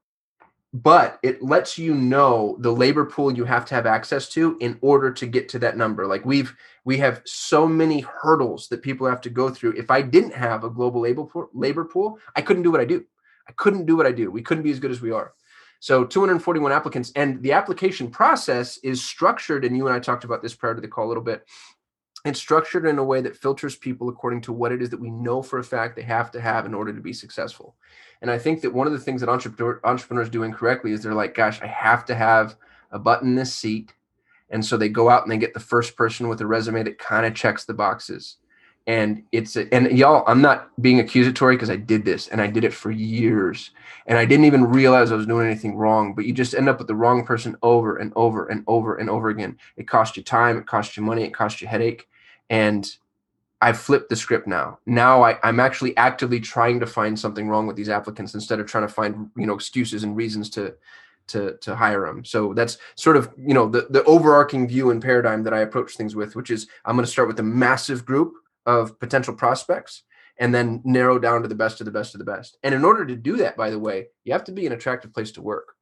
But 0.72 1.18
it 1.22 1.42
lets 1.42 1.78
you 1.78 1.94
know 1.94 2.56
the 2.60 2.72
labor 2.72 3.06
pool 3.06 3.32
you 3.32 3.44
have 3.44 3.64
to 3.66 3.74
have 3.74 3.86
access 3.86 4.28
to 4.30 4.58
in 4.60 4.76
order 4.82 5.10
to 5.10 5.26
get 5.26 5.48
to 5.50 5.58
that 5.60 5.76
number. 5.78 6.06
Like 6.06 6.26
we've 6.26 6.54
we 6.84 6.98
have 6.98 7.22
so 7.24 7.66
many 7.66 8.00
hurdles 8.00 8.68
that 8.68 8.82
people 8.82 9.06
have 9.06 9.22
to 9.22 9.30
go 9.30 9.48
through. 9.48 9.72
If 9.78 9.90
I 9.90 10.02
didn't 10.02 10.34
have 10.34 10.64
a 10.64 10.70
global 10.70 11.00
labor 11.00 11.24
pool, 11.24 11.48
labor 11.54 11.84
pool, 11.84 12.18
I 12.34 12.42
couldn't 12.42 12.62
do 12.64 12.70
what 12.70 12.80
I 12.80 12.84
do. 12.84 13.04
I 13.48 13.52
couldn't 13.52 13.86
do 13.86 13.96
what 13.96 14.06
I 14.06 14.12
do. 14.12 14.30
We 14.30 14.42
couldn't 14.42 14.64
be 14.64 14.70
as 14.70 14.80
good 14.80 14.90
as 14.90 15.00
we 15.00 15.12
are. 15.12 15.32
So 15.86 16.04
241 16.04 16.72
applicants, 16.72 17.12
and 17.14 17.40
the 17.44 17.52
application 17.52 18.10
process 18.10 18.76
is 18.78 19.04
structured. 19.04 19.64
And 19.64 19.76
you 19.76 19.86
and 19.86 19.94
I 19.94 20.00
talked 20.00 20.24
about 20.24 20.42
this 20.42 20.52
prior 20.52 20.74
to 20.74 20.80
the 20.80 20.88
call 20.88 21.06
a 21.06 21.10
little 21.10 21.22
bit. 21.22 21.46
It's 22.24 22.40
structured 22.40 22.86
in 22.86 22.98
a 22.98 23.04
way 23.04 23.20
that 23.20 23.36
filters 23.36 23.76
people 23.76 24.08
according 24.08 24.40
to 24.40 24.52
what 24.52 24.72
it 24.72 24.82
is 24.82 24.90
that 24.90 24.98
we 24.98 25.10
know 25.10 25.42
for 25.42 25.60
a 25.60 25.62
fact 25.62 25.94
they 25.94 26.02
have 26.02 26.32
to 26.32 26.40
have 26.40 26.66
in 26.66 26.74
order 26.74 26.92
to 26.92 27.00
be 27.00 27.12
successful. 27.12 27.76
And 28.20 28.32
I 28.32 28.36
think 28.36 28.62
that 28.62 28.74
one 28.74 28.88
of 28.88 28.94
the 28.94 28.98
things 28.98 29.20
that 29.20 29.30
entrepreneur, 29.30 29.80
entrepreneurs 29.84 30.28
do 30.28 30.42
incorrectly 30.42 30.90
is 30.90 31.04
they're 31.04 31.14
like, 31.14 31.36
gosh, 31.36 31.62
I 31.62 31.68
have 31.68 32.04
to 32.06 32.16
have 32.16 32.56
a 32.90 32.98
button 32.98 33.28
in 33.28 33.34
this 33.36 33.54
seat. 33.54 33.94
And 34.50 34.64
so 34.64 34.76
they 34.76 34.88
go 34.88 35.08
out 35.08 35.22
and 35.22 35.30
they 35.30 35.38
get 35.38 35.54
the 35.54 35.60
first 35.60 35.94
person 35.94 36.26
with 36.26 36.40
a 36.40 36.46
resume 36.48 36.82
that 36.82 36.98
kind 36.98 37.24
of 37.24 37.36
checks 37.36 37.64
the 37.64 37.74
boxes 37.74 38.38
and 38.86 39.22
it's 39.32 39.56
and 39.56 39.90
y'all 39.98 40.22
i'm 40.26 40.40
not 40.40 40.70
being 40.80 41.00
accusatory 41.00 41.56
because 41.56 41.70
i 41.70 41.76
did 41.76 42.04
this 42.04 42.28
and 42.28 42.40
i 42.40 42.46
did 42.46 42.64
it 42.64 42.72
for 42.72 42.90
years. 42.90 43.70
And 44.08 44.16
i 44.16 44.24
didn't 44.24 44.44
even 44.44 44.64
realize 44.64 45.10
i 45.10 45.16
was 45.16 45.26
doing 45.26 45.46
anything 45.46 45.76
wrong 45.76 46.14
but 46.14 46.24
you 46.24 46.32
just 46.32 46.54
end 46.54 46.68
up 46.68 46.78
with 46.78 46.86
the 46.86 46.94
wrong 46.94 47.26
person 47.26 47.56
over 47.62 47.96
and 47.96 48.12
over 48.14 48.46
and 48.46 48.62
over 48.66 48.96
and 48.96 49.10
over 49.10 49.28
again. 49.28 49.58
It 49.76 49.88
costs 49.88 50.16
you 50.16 50.22
time 50.22 50.56
it 50.58 50.66
costs 50.66 50.96
you 50.96 51.02
money 51.02 51.24
it 51.24 51.34
costs 51.34 51.60
you 51.60 51.66
headache. 51.66 52.08
And 52.48 52.88
i've 53.60 53.78
flipped 53.78 54.08
the 54.08 54.16
script 54.16 54.46
now. 54.46 54.78
Now 54.86 55.22
I, 55.22 55.38
i'm 55.42 55.58
actually 55.58 55.96
actively 55.96 56.38
trying 56.38 56.78
to 56.80 56.86
find 56.86 57.18
something 57.18 57.48
wrong 57.48 57.66
with 57.66 57.74
these 57.74 57.88
applicants 57.88 58.34
instead 58.34 58.60
of 58.60 58.66
trying 58.66 58.86
to 58.86 58.92
find 58.92 59.30
you 59.36 59.46
know 59.46 59.54
excuses 59.54 60.04
and 60.04 60.16
reasons 60.16 60.48
to 60.50 60.74
to 61.28 61.56
to 61.56 61.74
hire 61.74 62.06
them. 62.06 62.24
So 62.24 62.54
that's 62.54 62.78
sort 62.94 63.16
of 63.16 63.32
you 63.36 63.54
know 63.54 63.68
the 63.68 63.88
the 63.90 64.04
overarching 64.04 64.68
view 64.68 64.90
and 64.90 65.02
paradigm 65.02 65.42
that 65.42 65.54
I 65.54 65.60
approach 65.60 65.96
things 65.96 66.14
with, 66.14 66.36
which 66.36 66.52
is 66.52 66.68
I'm 66.84 66.94
going 66.94 67.04
to 67.04 67.10
start 67.10 67.26
with 67.26 67.40
a 67.40 67.42
massive 67.42 68.04
group 68.04 68.34
of 68.66 68.98
potential 68.98 69.34
prospects 69.34 70.02
and 70.38 70.54
then 70.54 70.82
narrow 70.84 71.18
down 71.18 71.42
to 71.42 71.48
the 71.48 71.54
best 71.54 71.80
of 71.80 71.84
the 71.86 71.90
best 71.90 72.14
of 72.14 72.18
the 72.18 72.24
best. 72.24 72.58
And 72.62 72.74
in 72.74 72.84
order 72.84 73.06
to 73.06 73.16
do 73.16 73.36
that, 73.38 73.56
by 73.56 73.70
the 73.70 73.78
way, 73.78 74.08
you 74.24 74.32
have 74.32 74.44
to 74.44 74.52
be 74.52 74.66
an 74.66 74.72
attractive 74.72 75.14
place 75.14 75.32
to 75.32 75.42
work. 75.42 75.72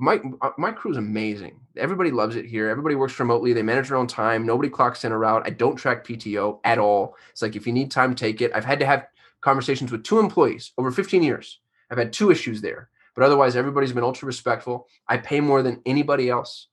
My 0.00 0.20
my 0.56 0.70
crew 0.70 0.92
is 0.92 0.96
amazing. 0.96 1.58
Everybody 1.76 2.12
loves 2.12 2.36
it 2.36 2.46
here. 2.46 2.68
Everybody 2.68 2.94
works 2.94 3.18
remotely. 3.18 3.52
They 3.52 3.64
manage 3.64 3.88
their 3.88 3.96
own 3.96 4.06
time. 4.06 4.46
Nobody 4.46 4.68
clocks 4.68 5.04
in 5.04 5.10
or 5.10 5.24
out. 5.24 5.44
I 5.44 5.50
don't 5.50 5.74
track 5.74 6.06
PTO 6.06 6.60
at 6.62 6.78
all. 6.78 7.16
It's 7.32 7.42
like 7.42 7.56
if 7.56 7.66
you 7.66 7.72
need 7.72 7.90
time, 7.90 8.14
take 8.14 8.40
it. 8.40 8.52
I've 8.54 8.64
had 8.64 8.78
to 8.78 8.86
have 8.86 9.08
conversations 9.40 9.90
with 9.90 10.04
two 10.04 10.20
employees 10.20 10.72
over 10.78 10.92
15 10.92 11.22
years. 11.22 11.58
I've 11.90 11.98
had 11.98 12.12
two 12.12 12.30
issues 12.30 12.60
there, 12.60 12.90
but 13.16 13.24
otherwise 13.24 13.56
everybody's 13.56 13.92
been 13.92 14.04
ultra 14.04 14.26
respectful. 14.26 14.86
I 15.08 15.16
pay 15.16 15.40
more 15.40 15.62
than 15.62 15.82
anybody 15.84 16.30
else. 16.30 16.68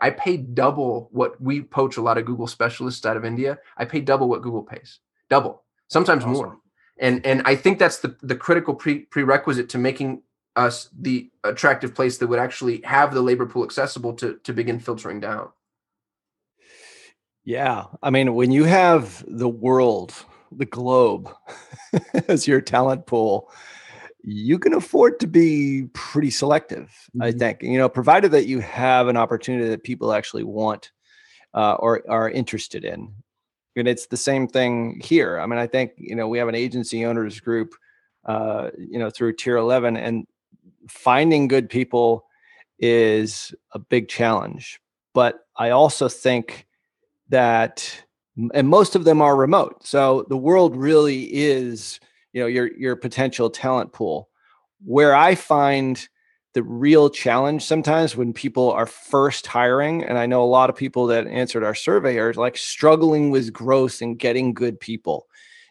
I 0.00 0.08
pay 0.08 0.38
double 0.38 1.10
what 1.12 1.38
we 1.38 1.60
poach 1.60 1.98
a 1.98 2.02
lot 2.02 2.16
of 2.16 2.24
Google 2.24 2.46
specialists 2.46 3.04
out 3.04 3.18
of 3.18 3.26
India. 3.26 3.58
I 3.76 3.84
pay 3.84 4.00
double 4.00 4.30
what 4.30 4.40
Google 4.40 4.62
pays 4.62 5.00
double, 5.30 5.62
sometimes 5.88 6.24
awesome. 6.24 6.32
more. 6.32 6.58
And 6.98 7.24
and 7.24 7.42
I 7.46 7.54
think 7.54 7.78
that's 7.78 7.98
the 7.98 8.16
the 8.20 8.36
critical 8.36 8.74
pre- 8.74 9.06
prerequisite 9.06 9.70
to 9.70 9.78
making 9.78 10.22
us 10.56 10.90
the 10.98 11.30
attractive 11.44 11.94
place 11.94 12.18
that 12.18 12.26
would 12.26 12.38
actually 12.38 12.82
have 12.82 13.14
the 13.14 13.22
labor 13.22 13.46
pool 13.46 13.64
accessible 13.64 14.12
to 14.14 14.38
to 14.44 14.52
begin 14.52 14.78
filtering 14.78 15.20
down. 15.20 15.48
Yeah, 17.44 17.84
I 18.02 18.10
mean, 18.10 18.34
when 18.34 18.52
you 18.52 18.64
have 18.64 19.24
the 19.26 19.48
world, 19.48 20.14
the 20.52 20.66
globe 20.66 21.32
as 22.28 22.46
your 22.46 22.60
talent 22.60 23.06
pool, 23.06 23.50
you 24.22 24.58
can 24.58 24.74
afford 24.74 25.18
to 25.20 25.26
be 25.26 25.88
pretty 25.94 26.30
selective. 26.30 26.90
Mm-hmm. 27.16 27.22
I 27.22 27.32
think 27.32 27.62
you 27.62 27.78
know, 27.78 27.88
provided 27.88 28.32
that 28.32 28.46
you 28.46 28.60
have 28.60 29.08
an 29.08 29.16
opportunity 29.16 29.68
that 29.68 29.84
people 29.84 30.12
actually 30.12 30.44
want 30.44 30.92
uh, 31.54 31.74
or 31.74 32.02
are 32.10 32.28
interested 32.28 32.84
in 32.84 33.14
and 33.76 33.88
it's 33.88 34.06
the 34.06 34.16
same 34.16 34.48
thing 34.48 35.00
here. 35.02 35.38
I 35.38 35.46
mean, 35.46 35.58
I 35.58 35.66
think 35.66 35.92
you 35.96 36.14
know 36.14 36.28
we 36.28 36.38
have 36.38 36.48
an 36.48 36.54
agency 36.54 37.04
owners 37.04 37.40
group, 37.40 37.74
uh, 38.24 38.70
you 38.78 38.98
know, 38.98 39.10
through 39.10 39.34
Tier 39.34 39.56
Eleven, 39.56 39.96
and 39.96 40.26
finding 40.88 41.48
good 41.48 41.68
people 41.68 42.24
is 42.78 43.54
a 43.72 43.78
big 43.78 44.08
challenge. 44.08 44.80
But 45.14 45.40
I 45.56 45.70
also 45.70 46.08
think 46.08 46.66
that, 47.28 48.04
and 48.54 48.68
most 48.68 48.96
of 48.96 49.04
them 49.04 49.20
are 49.20 49.36
remote, 49.36 49.86
so 49.86 50.24
the 50.28 50.36
world 50.36 50.76
really 50.76 51.24
is, 51.32 52.00
you 52.32 52.40
know, 52.40 52.46
your 52.46 52.76
your 52.76 52.96
potential 52.96 53.50
talent 53.50 53.92
pool. 53.92 54.28
Where 54.84 55.14
I 55.14 55.34
find 55.34 56.08
the 56.52 56.62
real 56.62 57.08
challenge 57.08 57.62
sometimes 57.62 58.16
when 58.16 58.32
people 58.32 58.70
are 58.72 58.86
first 58.86 59.46
hiring 59.46 60.04
and 60.04 60.18
i 60.18 60.26
know 60.26 60.42
a 60.42 60.44
lot 60.44 60.70
of 60.70 60.76
people 60.76 61.06
that 61.06 61.26
answered 61.26 61.64
our 61.64 61.74
survey 61.74 62.18
are 62.18 62.32
like 62.34 62.56
struggling 62.56 63.30
with 63.30 63.52
growth 63.52 64.02
and 64.02 64.18
getting 64.18 64.52
good 64.52 64.78
people 64.78 65.26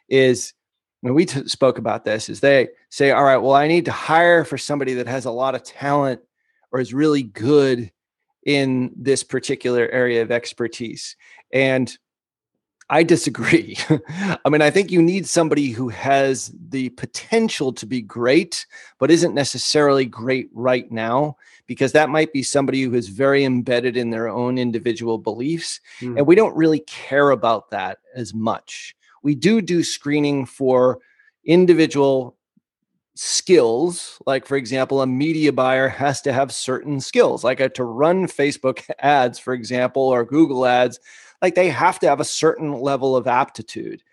is 0.07 0.53
when 1.01 1.13
we 1.13 1.25
t- 1.25 1.47
spoke 1.47 1.77
about 1.77 2.05
this 2.05 2.29
is 2.29 2.39
they 2.39 2.67
say 2.89 3.11
all 3.11 3.23
right 3.23 3.37
well 3.37 3.53
i 3.53 3.67
need 3.67 3.85
to 3.85 3.91
hire 3.91 4.43
for 4.43 4.57
somebody 4.57 4.93
that 4.93 5.07
has 5.07 5.25
a 5.25 5.31
lot 5.31 5.55
of 5.55 5.63
talent 5.63 6.21
or 6.71 6.79
is 6.79 6.93
really 6.93 7.23
good 7.23 7.91
in 8.45 8.91
this 8.95 9.23
particular 9.23 9.87
area 9.89 10.21
of 10.21 10.31
expertise. 10.31 11.15
And 11.53 11.95
I 12.89 13.03
disagree. 13.03 13.77
I 14.45 14.49
mean, 14.49 14.61
I 14.61 14.71
think 14.71 14.91
you 14.91 15.01
need 15.01 15.27
somebody 15.27 15.69
who 15.69 15.89
has 15.89 16.51
the 16.69 16.89
potential 16.89 17.71
to 17.73 17.85
be 17.85 18.01
great, 18.01 18.65
but 18.97 19.11
isn't 19.11 19.35
necessarily 19.35 20.05
great 20.05 20.49
right 20.53 20.91
now, 20.91 21.37
because 21.67 21.91
that 21.91 22.09
might 22.09 22.33
be 22.33 22.41
somebody 22.41 22.81
who 22.81 22.95
is 22.95 23.09
very 23.09 23.43
embedded 23.45 23.95
in 23.95 24.09
their 24.09 24.27
own 24.27 24.57
individual 24.57 25.19
beliefs. 25.19 25.79
Mm. 26.01 26.17
And 26.17 26.27
we 26.27 26.35
don't 26.35 26.55
really 26.55 26.79
care 26.79 27.29
about 27.29 27.69
that 27.69 27.99
as 28.15 28.33
much. 28.33 28.95
We 29.21 29.35
do 29.35 29.61
do 29.61 29.83
screening 29.83 30.47
for 30.47 30.99
individual 31.45 32.35
skills 33.15 34.17
like 34.25 34.45
for 34.45 34.55
example 34.55 35.01
a 35.01 35.07
media 35.07 35.51
buyer 35.51 35.89
has 35.89 36.21
to 36.21 36.31
have 36.31 36.53
certain 36.53 37.01
skills 37.01 37.43
like 37.43 37.57
to 37.73 37.83
run 37.83 38.25
facebook 38.25 38.81
ads 38.99 39.37
for 39.37 39.53
example 39.53 40.03
or 40.03 40.23
google 40.23 40.65
ads 40.65 41.01
like 41.41 41.55
they 41.55 41.69
have 41.69 41.99
to 41.99 42.07
have 42.07 42.19
a 42.19 42.25
certain 42.25 42.73
level 42.73 43.15
of 43.15 43.27
aptitude. 43.27 44.03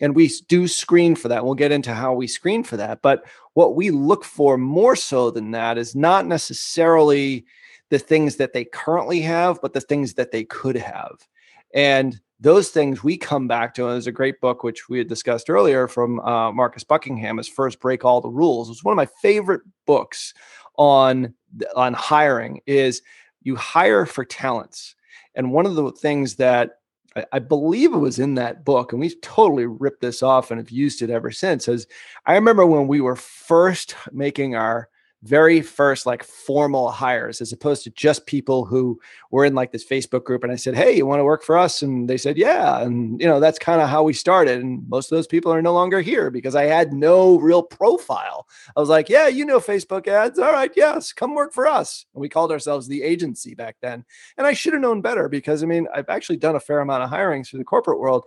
And 0.00 0.14
we 0.14 0.30
do 0.48 0.68
screen 0.68 1.16
for 1.16 1.28
that. 1.28 1.44
We'll 1.44 1.54
get 1.54 1.72
into 1.72 1.92
how 1.92 2.14
we 2.14 2.28
screen 2.28 2.62
for 2.62 2.76
that. 2.76 3.02
But 3.02 3.24
what 3.54 3.74
we 3.74 3.90
look 3.90 4.24
for 4.24 4.56
more 4.56 4.94
so 4.94 5.30
than 5.30 5.50
that 5.50 5.76
is 5.76 5.96
not 5.96 6.26
necessarily 6.26 7.44
the 7.90 7.98
things 7.98 8.36
that 8.36 8.52
they 8.52 8.64
currently 8.64 9.20
have, 9.22 9.60
but 9.60 9.72
the 9.72 9.80
things 9.80 10.14
that 10.14 10.30
they 10.30 10.44
could 10.44 10.76
have. 10.76 11.26
And 11.74 12.20
those 12.40 12.68
things 12.68 13.02
we 13.02 13.16
come 13.16 13.48
back 13.48 13.74
to. 13.74 13.84
And 13.84 13.92
there's 13.94 14.06
a 14.06 14.12
great 14.12 14.40
book 14.40 14.62
which 14.62 14.88
we 14.88 14.98
had 14.98 15.08
discussed 15.08 15.50
earlier 15.50 15.88
from 15.88 16.20
uh, 16.20 16.52
Marcus 16.52 16.84
Buckingham, 16.84 17.38
his 17.38 17.48
first 17.48 17.80
break 17.80 18.04
all 18.04 18.20
the 18.20 18.28
rules. 18.28 18.70
It's 18.70 18.84
one 18.84 18.92
of 18.92 18.96
my 18.96 19.08
favorite 19.20 19.62
books 19.86 20.34
on 20.76 21.34
on 21.74 21.94
hiring. 21.94 22.60
Is 22.66 23.02
you 23.42 23.56
hire 23.56 24.06
for 24.06 24.24
talents. 24.24 24.94
And 25.38 25.52
one 25.52 25.64
of 25.64 25.76
the 25.76 25.90
things 25.92 26.34
that 26.34 26.80
I, 27.16 27.24
I 27.32 27.38
believe 27.38 27.94
it 27.94 27.98
was 27.98 28.18
in 28.18 28.34
that 28.34 28.64
book, 28.64 28.92
and 28.92 29.00
we've 29.00 29.20
totally 29.22 29.64
ripped 29.64 30.02
this 30.02 30.22
off 30.22 30.50
and 30.50 30.58
have 30.58 30.70
used 30.70 31.00
it 31.00 31.08
ever 31.08 31.30
since, 31.30 31.68
is 31.68 31.86
I 32.26 32.34
remember 32.34 32.66
when 32.66 32.88
we 32.88 33.00
were 33.00 33.16
first 33.16 33.94
making 34.12 34.56
our 34.56 34.90
very 35.24 35.60
first 35.60 36.06
like 36.06 36.22
formal 36.22 36.90
hires 36.90 37.40
as 37.40 37.52
opposed 37.52 37.82
to 37.82 37.90
just 37.90 38.26
people 38.26 38.64
who 38.64 38.98
were 39.30 39.44
in 39.44 39.54
like 39.54 39.72
this 39.72 39.84
Facebook 39.84 40.24
group 40.24 40.44
and 40.44 40.52
I 40.52 40.56
said, 40.56 40.76
"Hey, 40.76 40.96
you 40.96 41.06
want 41.06 41.20
to 41.20 41.24
work 41.24 41.42
for 41.42 41.58
us?" 41.58 41.82
and 41.82 42.08
they 42.08 42.16
said, 42.16 42.36
"Yeah." 42.38 42.80
And 42.80 43.20
you 43.20 43.26
know, 43.26 43.40
that's 43.40 43.58
kind 43.58 43.80
of 43.80 43.88
how 43.88 44.02
we 44.02 44.12
started 44.12 44.60
and 44.60 44.88
most 44.88 45.10
of 45.10 45.16
those 45.16 45.26
people 45.26 45.52
are 45.52 45.62
no 45.62 45.72
longer 45.72 46.00
here 46.00 46.30
because 46.30 46.54
I 46.54 46.64
had 46.64 46.92
no 46.92 47.38
real 47.40 47.62
profile. 47.62 48.46
I 48.76 48.80
was 48.80 48.88
like, 48.88 49.08
"Yeah, 49.08 49.26
you 49.26 49.44
know 49.44 49.58
Facebook 49.58 50.06
ads. 50.06 50.38
All 50.38 50.52
right, 50.52 50.70
yes, 50.76 51.12
come 51.12 51.34
work 51.34 51.52
for 51.52 51.66
us." 51.66 52.06
And 52.14 52.20
we 52.20 52.28
called 52.28 52.52
ourselves 52.52 52.86
the 52.86 53.02
agency 53.02 53.54
back 53.54 53.76
then. 53.82 54.04
And 54.36 54.46
I 54.46 54.52
should 54.52 54.72
have 54.72 54.82
known 54.82 55.00
better 55.02 55.28
because 55.28 55.62
I 55.62 55.66
mean, 55.66 55.88
I've 55.94 56.08
actually 56.08 56.36
done 56.38 56.56
a 56.56 56.60
fair 56.60 56.80
amount 56.80 57.02
of 57.02 57.10
hiring 57.10 57.42
through 57.44 57.58
the 57.58 57.64
corporate 57.64 57.98
world. 57.98 58.24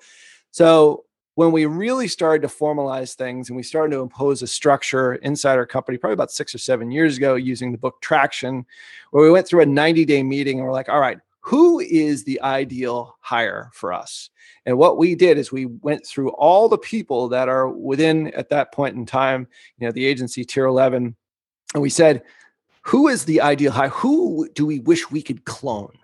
So 0.51 1.05
when 1.35 1.51
we 1.51 1.65
really 1.65 2.07
started 2.07 2.47
to 2.47 2.53
formalize 2.53 3.15
things 3.15 3.49
and 3.49 3.55
we 3.55 3.63
started 3.63 3.95
to 3.95 4.01
impose 4.01 4.41
a 4.41 4.47
structure 4.47 5.15
inside 5.15 5.57
our 5.57 5.65
company, 5.65 5.97
probably 5.97 6.13
about 6.13 6.31
six 6.31 6.53
or 6.53 6.57
seven 6.57 6.91
years 6.91 7.17
ago, 7.17 7.35
using 7.35 7.71
the 7.71 7.77
book 7.77 8.01
Traction, 8.01 8.65
where 9.11 9.23
we 9.23 9.31
went 9.31 9.47
through 9.47 9.61
a 9.61 9.65
90 9.65 10.05
day 10.05 10.23
meeting 10.23 10.57
and 10.57 10.67
we're 10.67 10.73
like, 10.73 10.89
all 10.89 10.99
right, 10.99 11.19
who 11.39 11.79
is 11.79 12.23
the 12.23 12.39
ideal 12.41 13.17
hire 13.21 13.71
for 13.73 13.93
us? 13.93 14.29
And 14.65 14.77
what 14.77 14.97
we 14.97 15.15
did 15.15 15.37
is 15.37 15.51
we 15.51 15.65
went 15.65 16.05
through 16.05 16.29
all 16.31 16.69
the 16.69 16.77
people 16.77 17.27
that 17.29 17.49
are 17.49 17.67
within 17.67 18.27
at 18.33 18.49
that 18.49 18.71
point 18.71 18.95
in 18.95 19.05
time, 19.05 19.47
you 19.79 19.87
know, 19.87 19.91
the 19.91 20.05
agency 20.05 20.45
tier 20.45 20.65
11, 20.65 21.15
and 21.73 21.81
we 21.81 21.89
said, 21.89 22.23
who 22.83 23.07
is 23.07 23.25
the 23.25 23.41
ideal 23.41 23.71
hire? 23.71 23.89
Who 23.89 24.49
do 24.53 24.65
we 24.65 24.79
wish 24.79 25.09
we 25.09 25.21
could 25.21 25.45
clone? 25.45 25.97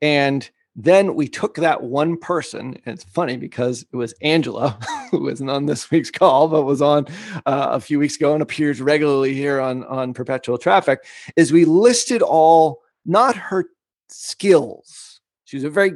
And 0.00 0.48
then 0.74 1.14
we 1.14 1.28
took 1.28 1.56
that 1.56 1.82
one 1.82 2.16
person, 2.16 2.78
and 2.84 2.94
it's 2.94 3.04
funny 3.04 3.36
because 3.36 3.84
it 3.92 3.96
was 3.96 4.14
Angela, 4.22 4.78
who 5.10 5.22
wasn't 5.24 5.50
on 5.50 5.66
this 5.66 5.90
week's 5.90 6.10
call, 6.10 6.48
but 6.48 6.62
was 6.62 6.80
on 6.80 7.06
uh, 7.44 7.68
a 7.72 7.80
few 7.80 7.98
weeks 7.98 8.16
ago 8.16 8.32
and 8.32 8.42
appears 8.42 8.80
regularly 8.80 9.34
here 9.34 9.60
on, 9.60 9.84
on 9.84 10.14
Perpetual 10.14 10.56
Traffic, 10.56 11.04
is 11.36 11.52
we 11.52 11.64
listed 11.64 12.22
all, 12.22 12.82
not 13.04 13.36
her 13.36 13.66
skills. 14.08 15.20
She's 15.44 15.64
a 15.64 15.70
very 15.70 15.92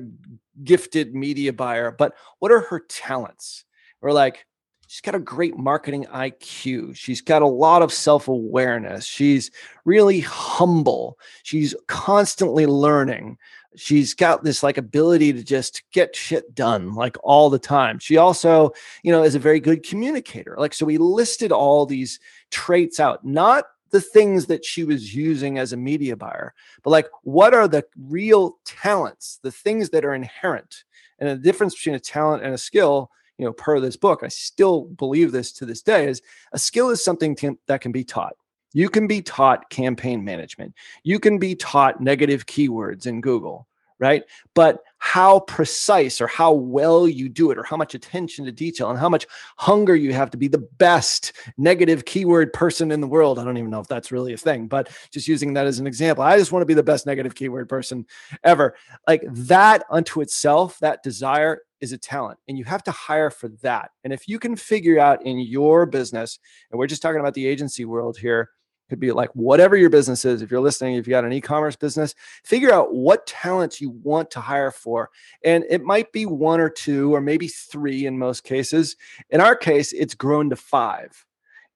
gifted 0.63 1.15
media 1.15 1.53
buyer, 1.53 1.91
but 1.91 2.15
what 2.41 2.53
are 2.53 2.61
her 2.61 2.81
talents? 2.81 3.65
We're 4.03 4.13
like, 4.13 4.47
she's 4.87 5.01
got 5.01 5.15
a 5.15 5.21
great 5.21 5.57
marketing 5.57 6.05
IQ. 6.13 6.95
She's 6.95 7.21
got 7.21 7.43
a 7.43 7.47
lot 7.47 7.83
of 7.83 7.93
self 7.93 8.29
awareness. 8.29 9.05
She's 9.05 9.51
really 9.85 10.21
humble. 10.21 11.19
She's 11.43 11.75
constantly 11.87 12.67
learning 12.67 13.39
she's 13.77 14.15
got 14.15 14.43
this 14.43 14.63
like 14.63 14.79
ability 14.79 15.33
to 15.33 15.43
just 15.43 15.83
get 15.93 16.17
shit 16.17 16.55
done 16.55 16.95
like 16.95 17.17
all 17.23 17.51
the 17.51 17.59
time. 17.59 17.99
She 17.99 18.17
also 18.17 18.73
you 19.03 19.13
know 19.13 19.23
is 19.23 19.35
a 19.35 19.41
very 19.41 19.61
good 19.61 19.83
communicator. 19.83 20.57
Like 20.59 20.75
so 20.75 20.87
we 20.87 20.99
listed 20.99 21.53
all 21.53 21.87
these 21.87 22.19
traits 22.51 23.01
out 23.01 23.25
not 23.25 23.65
the 23.91 24.01
things 24.01 24.47
that 24.47 24.65
she 24.65 24.85
was 24.85 25.15
using 25.15 25.59
as 25.59 25.73
a 25.73 25.77
media 25.77 26.17
buyer 26.17 26.53
but 26.83 26.91
like 26.91 27.07
what 27.23 27.55
are 27.55 27.69
the 27.69 27.85
real 28.09 28.59
talents 28.65 29.39
the 29.43 29.53
things 29.53 29.91
that 29.91 30.05
are 30.05 30.15
inherent 30.15 30.85
and 31.19 31.29
the 31.29 31.37
difference 31.37 31.75
between 31.75 31.95
a 31.95 32.01
talent 32.01 32.43
and 32.43 32.53
a 32.53 32.59
skill 32.59 33.11
you 33.39 33.45
know 33.45 33.53
per 33.53 33.81
this 33.81 33.97
book 33.97 34.21
i 34.23 34.29
still 34.29 34.83
believe 34.83 35.33
this 35.33 35.53
to 35.53 35.65
this 35.65 35.83
day 35.83 36.09
is 36.09 36.21
a 36.53 36.59
skill 36.59 36.91
is 36.91 37.03
something 37.03 37.37
that 37.67 37.81
can 37.81 37.93
be 37.93 38.05
taught 38.05 38.37
you 38.77 38.91
can 38.91 39.07
be 39.07 39.23
taught 39.23 39.71
campaign 39.71 40.23
management. 40.23 40.75
You 41.03 41.19
can 41.19 41.39
be 41.39 41.55
taught 41.55 42.03
negative 42.03 42.45
keywords 42.45 43.07
in 43.07 43.23
Google, 43.23 43.67
right? 43.99 44.23
But 44.53 44.81
how 44.99 45.41
precise 45.41 46.21
or 46.21 46.27
how 46.27 46.53
well 46.53 47.09
you 47.09 47.31
do 47.31 47.51
it, 47.51 47.57
or 47.57 47.63
how 47.63 47.79
much 47.79 47.95
attention 47.95 48.45
to 48.45 48.53
detail 48.53 48.91
and 48.91 48.99
how 48.99 49.09
much 49.09 49.27
hunger 49.57 49.97
you 49.97 50.13
have 50.13 50.31
to 50.33 50.37
be 50.37 50.47
the 50.47 50.67
best 50.77 51.33
negative 51.57 52.05
keyword 52.05 52.53
person 52.53 52.93
in 52.93 53.01
the 53.01 53.07
world. 53.07 53.39
I 53.39 53.45
don't 53.45 53.57
even 53.57 53.71
know 53.71 53.81
if 53.81 53.89
that's 53.89 54.13
really 54.13 54.35
a 54.35 54.37
thing, 54.37 54.67
but 54.67 54.91
just 55.11 55.27
using 55.27 55.55
that 55.55 55.67
as 55.67 55.79
an 55.79 55.87
example, 55.87 56.23
I 56.23 56.37
just 56.37 56.53
want 56.53 56.61
to 56.61 56.67
be 56.67 56.75
the 56.75 56.83
best 56.83 57.07
negative 57.07 57.35
keyword 57.35 57.71
person 57.71 58.05
ever. 58.45 58.77
Like 59.09 59.23
that 59.27 59.85
unto 59.89 60.21
itself, 60.21 60.79
that 60.81 61.03
desire 61.03 61.63
is 61.81 61.93
a 61.93 61.99
talent 61.99 62.39
and 62.47 62.59
you 62.59 62.65
have 62.65 62.83
to 62.83 62.91
hire 62.91 63.31
for 63.31 63.49
that. 63.63 63.91
And 64.05 64.13
if 64.13 64.29
you 64.29 64.39
can 64.39 64.55
figure 64.55 64.99
out 64.99 65.25
in 65.25 65.39
your 65.39 65.87
business, 65.87 66.39
and 66.71 66.79
we're 66.79 66.87
just 66.87 67.01
talking 67.01 67.21
about 67.21 67.33
the 67.33 67.47
agency 67.47 67.87
world 67.87 68.19
here, 68.19 68.51
could 68.89 69.01
be 69.01 69.13
like 69.13 69.31
whatever 69.35 69.77
your 69.77 69.91
business 69.91 70.25
is. 70.25 70.43
If 70.43 70.51
you're 70.51 70.61
listening, 70.61 70.95
if 70.95 71.07
you 71.07 71.11
got 71.11 71.25
an 71.25 71.33
e-commerce 71.33 71.77
business, 71.77 72.15
figure 72.45 72.73
out 72.73 72.95
what 72.95 73.27
talents 73.27 73.81
you 73.81 73.91
want 73.91 74.31
to 74.33 74.41
hire 74.41 74.71
for. 74.71 75.11
And 75.45 75.65
it 75.69 75.83
might 75.83 76.13
be 76.13 76.27
one 76.27 76.61
or 76.61 76.71
two 76.71 77.15
or 77.15 77.21
maybe 77.21 77.49
three 77.49 78.07
in 78.07 78.19
most 78.19 78.45
cases. 78.45 78.97
In 79.31 79.41
our 79.41 79.57
case, 79.57 79.93
it's 79.93 80.15
grown 80.15 80.51
to 80.51 80.57
five. 80.57 81.25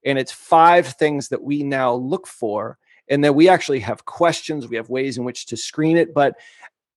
And 0.04 0.18
it's 0.18 0.32
five 0.32 0.86
things 0.86 1.28
that 1.28 1.42
we 1.42 1.62
now 1.62 1.94
look 1.94 2.26
for. 2.26 2.78
And 3.08 3.22
then 3.24 3.34
we 3.34 3.48
actually 3.48 3.80
have 3.80 4.04
questions, 4.04 4.68
we 4.68 4.76
have 4.76 4.88
ways 4.88 5.18
in 5.18 5.24
which 5.24 5.46
to 5.46 5.56
screen 5.56 5.96
it. 5.96 6.14
But 6.14 6.36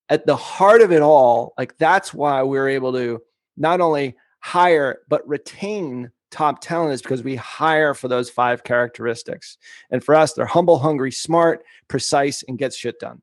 at 0.10 0.26
the 0.26 0.36
heart 0.36 0.82
of 0.82 0.91
it 0.91 1.02
all, 1.02 1.54
like 1.58 1.78
that's 1.78 2.13
why 2.13 2.43
we're 2.43 2.69
able 2.69 2.93
to 2.93 3.21
not 3.58 3.82
only 3.82 4.15
hire, 4.39 4.99
but 5.10 5.28
retain 5.28 6.12
top 6.34 6.62
talent 6.62 6.93
is 6.93 7.02
because 7.02 7.24
we 7.24 7.36
hire 7.36 7.93
for 7.93 8.08
those 8.08 8.30
five 8.30 8.63
characteristics. 8.63 9.58
And 9.91 10.04
for 10.04 10.15
us, 10.15 10.34
they're 10.34 10.46
humble, 10.46 10.80
hungry, 10.80 11.12
smart, 11.12 11.63
precise, 11.88 12.43
and 12.43 12.58
gets 12.58 12.76
shit 12.76 13.00
done. 13.00 13.22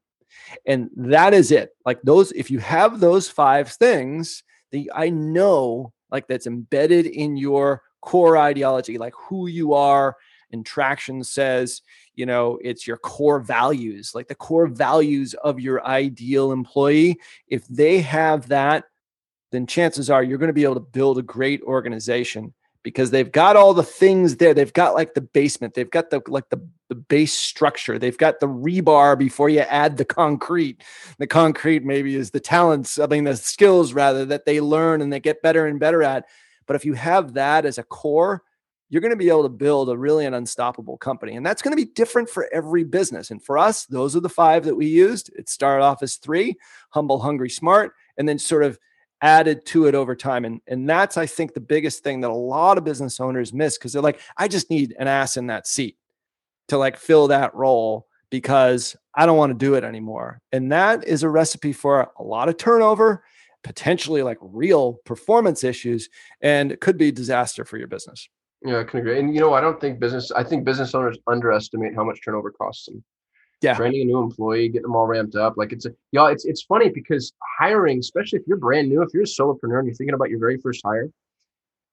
And 0.65 0.91
that 0.97 1.35
is 1.35 1.51
it. 1.51 1.71
Like 1.85 2.01
those, 2.03 2.33
if 2.33 2.51
you 2.51 2.61
have 2.61 3.01
those 3.01 3.29
five 3.29 3.69
things, 3.69 4.45
the 4.71 4.91
I 4.95 5.11
know 5.11 5.93
like 6.11 6.29
that's 6.29 6.47
embedded 6.47 7.07
in 7.07 7.37
your 7.37 7.83
core 8.01 8.39
ideology, 8.39 8.97
like 8.97 9.15
who 9.17 9.49
you 9.49 9.75
are. 9.75 10.17
And 10.53 10.67
traction 10.67 11.23
says, 11.23 11.83
you 12.15 12.27
know, 12.27 12.59
it's 12.63 12.87
your 12.87 12.97
core 12.97 13.39
values, 13.39 14.13
like 14.15 14.27
the 14.27 14.35
core 14.35 14.67
values 14.67 15.35
of 15.35 15.61
your 15.61 15.85
ideal 15.87 16.51
employee. 16.51 17.21
If 17.47 17.67
they 17.69 18.01
have 18.01 18.49
that, 18.49 18.85
then 19.53 19.67
chances 19.67 20.11
are 20.11 20.23
you're 20.23 20.39
going 20.39 20.49
to 20.49 20.53
be 20.53 20.65
able 20.65 20.75
to 20.75 20.81
build 20.81 21.19
a 21.19 21.23
great 21.23 21.63
organization 21.63 22.53
because 22.83 23.11
they've 23.11 23.31
got 23.31 23.57
all 23.57 23.75
the 23.75 23.83
things 23.83 24.37
there. 24.37 24.55
They've 24.55 24.73
got 24.73 24.95
like 24.95 25.15
the 25.15 25.21
basement, 25.21 25.75
they've 25.75 25.91
got 25.91 26.11
the 26.11 26.23
like 26.27 26.49
the, 26.49 26.67
the 26.89 26.95
base 26.95 27.35
structure, 27.35 27.99
they've 27.99 28.17
got 28.17 28.41
the 28.41 28.49
rebar 28.49 29.19
before 29.19 29.49
you 29.49 29.61
add 29.61 29.97
the 29.97 30.05
concrete. 30.05 30.83
The 31.19 31.27
concrete 31.27 31.85
maybe 31.85 32.17
is 32.17 32.31
the 32.31 32.41
talents, 32.41 32.99
I 32.99 33.07
mean 33.07 33.25
the 33.25 33.37
skills 33.37 33.93
rather 33.93 34.25
that 34.27 34.47
they 34.47 34.61
learn 34.61 35.03
and 35.03 35.13
they 35.13 35.21
get 35.21 35.43
better 35.43 35.67
and 35.67 35.79
better 35.79 36.03
at. 36.03 36.27
But 36.67 36.77
if 36.77 36.85
you 36.85 36.95
have 36.95 37.35
that 37.35 37.67
as 37.67 37.79
a 37.79 37.83
core, 37.83 38.43
you're 38.91 39.01
going 39.01 39.11
to 39.11 39.17
be 39.17 39.29
able 39.29 39.45
to 39.45 39.49
build 39.49 39.89
a 39.89 39.97
really 39.97 40.27
an 40.27 40.35
unstoppable 40.35 40.99
company. 40.99 41.37
And 41.37 41.47
that's 41.47 41.63
going 41.63 41.71
to 41.71 41.83
be 41.83 41.91
different 41.93 42.29
for 42.29 42.49
every 42.53 42.83
business. 42.83 43.31
And 43.31 43.43
for 43.43 43.57
us, 43.57 43.87
those 43.87 44.17
are 44.17 44.21
the 44.21 44.29
five 44.29 44.65
that 44.65 44.75
we 44.75 44.87
used. 44.87 45.31
It 45.37 45.49
started 45.49 45.85
off 45.85 46.03
as 46.03 46.17
three 46.17 46.57
humble, 46.91 47.21
hungry, 47.21 47.51
smart, 47.51 47.95
and 48.17 48.29
then 48.29 48.39
sort 48.39 48.65
of 48.65 48.79
added 49.23 49.67
to 49.67 49.87
it 49.87 49.95
over 49.95 50.15
time. 50.15 50.45
And, 50.45 50.61
and 50.67 50.89
that's, 50.89 51.17
I 51.17 51.27
think, 51.27 51.55
the 51.55 51.61
biggest 51.61 52.03
thing 52.03 52.21
that 52.21 52.31
a 52.31 52.35
lot 52.35 52.79
of 52.79 52.85
business 52.85 53.21
owners 53.21 53.53
miss 53.53 53.77
because 53.77 53.93
they're 53.93 54.03
like, 54.03 54.21
I 54.37 54.49
just 54.49 54.71
need 54.71 54.95
an 54.99 55.09
ass 55.09 55.37
in 55.37 55.49
that 55.49 55.67
seat 55.67 55.97
to 56.69 56.79
like 56.79 56.97
fill 56.97 57.29
that 57.29 57.55
role 57.55 58.07
because 58.31 58.97
I 59.15 59.27
don't 59.27 59.37
want 59.37 59.51
to 59.51 59.59
do 59.59 59.75
it 59.75 59.85
anymore. 59.85 60.41
And 60.53 60.71
that 60.73 61.07
is 61.07 61.23
a 61.23 61.29
recipe 61.29 61.73
for 61.73 62.11
a 62.19 62.23
lot 62.23 62.49
of 62.49 62.57
turnover, 62.57 63.25
potentially 63.65 64.23
like 64.23 64.39
real 64.41 64.95
performance 65.05 65.65
issues, 65.65 66.09
and 66.41 66.73
it 66.73 66.81
could 66.81 66.97
be 66.97 67.11
disaster 67.11 67.65
for 67.65 67.77
your 67.77 67.89
business. 67.89 68.29
Yeah, 68.65 68.79
I 68.79 68.85
can 68.85 69.01
agree. 69.01 69.19
And 69.19 69.35
you 69.35 69.41
know, 69.41 69.55
I 69.55 69.61
don't 69.61 69.81
think 69.81 69.99
business, 69.99 70.31
I 70.31 70.45
think 70.45 70.65
business 70.65 70.95
owners 70.95 71.19
underestimate 71.27 71.95
how 71.95 72.05
much 72.05 72.21
turnover 72.25 72.51
costs 72.51 72.87
them 72.87 73.03
yeah. 73.63 73.75
training 73.75 74.03
a 74.03 74.05
new 74.05 74.19
employee 74.19 74.69
getting 74.69 74.83
them 74.83 74.97
all 74.97 75.07
ramped 75.07 75.37
up. 75.37 75.55
Like 75.57 75.73
it's 75.73 75.87
a 75.87 75.91
y'all 76.13 76.27
it's 76.27 76.45
it's 76.45 76.63
funny 76.63 76.89
because 76.89 77.33
hiring 77.59 77.99
especially 77.99 78.39
if 78.39 78.47
you're 78.47 78.57
brand 78.57 78.89
new 78.89 79.03
if 79.03 79.11
you're 79.13 79.25
a 79.25 79.27
solopreneur 79.27 79.79
and 79.79 79.87
you're 79.87 79.95
thinking 79.95 80.15
about 80.15 80.31
your 80.31 80.39
very 80.39 80.59
first 80.59 80.81
hire 80.85 81.11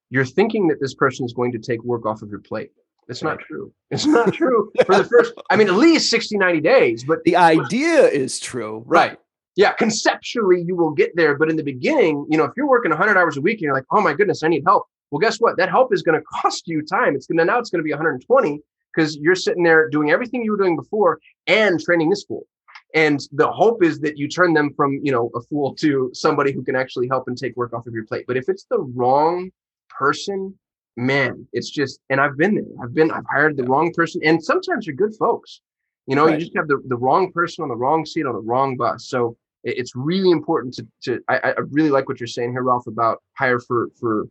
you're 0.10 0.25
thinking 0.25 0.67
that 0.69 0.80
this 0.80 0.93
person 0.93 1.25
is 1.25 1.34
going 1.34 1.51
to 1.51 1.60
take 1.60 1.84
work 1.84 2.06
off 2.06 2.21
of 2.21 2.30
your 2.30 2.39
plate. 2.39 2.71
It's 3.10 3.23
not 3.23 3.39
true. 3.39 3.73
It's 3.91 4.06
not 4.06 4.34
true 4.34 4.71
for 4.86 4.97
the 4.97 5.03
first 5.03 5.34
i 5.49 5.56
mean 5.56 5.67
at 5.67 5.75
least 5.75 6.10
60 6.10 6.38
90 6.38 6.62
days 6.62 7.03
but 7.03 7.23
the 7.23 7.36
idea 7.36 8.08
is 8.08 8.39
true. 8.39 8.84
Right. 8.86 9.12
right. 9.12 9.19
Yeah 9.56 9.73
conceptually 9.73 10.62
you 10.62 10.75
will 10.75 10.91
get 10.91 11.15
there 11.15 11.38
but 11.38 11.49
in 11.49 11.56
the 11.56 11.63
beginning 11.63 12.25
you 12.30 12.38
know 12.38 12.45
if 12.45 12.51
you're 12.56 12.67
working 12.67 12.91
100 12.91 13.17
hours 13.17 13.38
a 13.38 13.41
week 13.41 13.56
and 13.56 13.62
you're 13.62 13.73
like 13.73 13.86
oh 13.91 14.01
my 14.01 14.13
goodness 14.13 14.43
i 14.43 14.47
need 14.47 14.63
help. 14.65 14.86
Well 15.12 15.19
guess 15.19 15.38
what? 15.38 15.56
That 15.58 15.69
help 15.69 15.93
is 15.93 16.03
going 16.03 16.19
to 16.19 16.25
cost 16.25 16.67
you 16.67 16.82
time. 16.82 17.15
It's 17.15 17.27
going 17.27 17.38
to 17.38 17.45
now 17.45 17.60
it's 17.60 17.69
going 17.69 17.80
to 17.80 17.84
be 17.84 17.91
120 17.91 18.62
because 18.93 19.17
you're 19.17 19.36
sitting 19.36 19.63
there 19.63 19.89
doing 19.89 20.12
everything 20.12 20.43
you 20.43 20.52
were 20.52 20.58
doing 20.58 20.76
before 20.76 21.19
and 21.47 21.80
training 21.80 22.10
this 22.10 22.23
fool. 22.23 22.45
And 22.93 23.19
the 23.34 23.52
hope 23.52 23.84
is 23.84 24.00
that 24.00 24.17
you 24.17 24.28
turn 24.28 24.54
them 24.54 24.73
from, 24.76 25.00
you 25.04 25.12
know, 25.12 25.30
a 25.36 25.41
fool 25.41 25.76
to 25.76 26.10
somebody 26.13 26.52
who 26.52 26.63
can 26.63 26.76
actually 26.76 27.08
help 27.08 27.28
and 27.28 27.38
take 27.38 27.56
work 27.58 27.73
off 27.73 27.86
of 27.86 27.93
your 27.93 28.06
plate. 28.06 28.26
But 28.28 28.38
if 28.38 28.45
it's 28.47 28.65
the 28.69 28.80
wrong 28.80 29.52
person, 29.89 30.58
man, 30.95 31.47
it's 31.54 31.69
just, 31.69 32.00
and 32.10 32.21
I've 32.21 32.38
been 32.38 32.56
there. 32.56 32.65
I've 32.82 32.93
been, 32.93 33.12
I've 33.12 33.26
hired 33.30 33.58
the 33.58 33.63
wrong 33.63 33.93
person. 33.93 34.21
And 34.23 34.43
sometimes 34.43 34.88
you're 34.88 34.95
good 34.95 35.15
folks. 35.15 35.62
You 36.08 36.15
know, 36.15 36.26
right. 36.26 36.39
you 36.39 36.45
just 36.45 36.56
have 36.56 36.69
the, 36.69 36.82
the 36.88 36.95
wrong 36.95 37.32
person 37.34 37.63
on 37.63 37.69
the 37.69 37.76
wrong 37.76 38.06
seat 38.06 38.26
on 38.26 38.34
the 38.34 38.39
wrong 38.39 38.78
bus. 38.78 39.10
So 39.10 39.36
it's 39.63 39.93
really 39.95 40.32
important 40.32 40.73
to, 40.76 40.88
to 41.04 41.21
I, 41.28 41.38
I 41.38 41.60
really 41.71 41.89
like 41.89 42.08
what 42.08 42.21
you're 42.21 42.28
saying 42.28 42.52
here, 42.52 42.63
Ralph, 42.63 42.88
about 42.88 43.21
hire 43.38 43.60
for, 43.60 43.89
for 44.00 44.28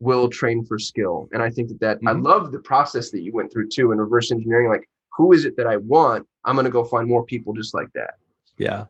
will 0.00 0.28
train 0.28 0.64
for 0.64 0.78
skill. 0.78 1.28
And 1.32 1.42
I 1.42 1.50
think 1.50 1.68
that, 1.68 1.80
that 1.80 1.96
mm-hmm. 1.98 2.08
I 2.08 2.12
love 2.12 2.52
the 2.52 2.58
process 2.58 3.10
that 3.10 3.22
you 3.22 3.32
went 3.32 3.52
through 3.52 3.68
too 3.68 3.92
in 3.92 3.98
reverse 3.98 4.30
engineering. 4.30 4.68
Like, 4.68 4.88
who 5.16 5.32
is 5.32 5.44
it 5.44 5.56
that 5.56 5.66
I 5.66 5.78
want? 5.78 6.26
I'm 6.44 6.54
going 6.54 6.64
to 6.64 6.70
go 6.70 6.84
find 6.84 7.08
more 7.08 7.24
people 7.24 7.54
just 7.54 7.74
like 7.74 7.88
that. 7.94 8.14
Yeah. 8.58 8.86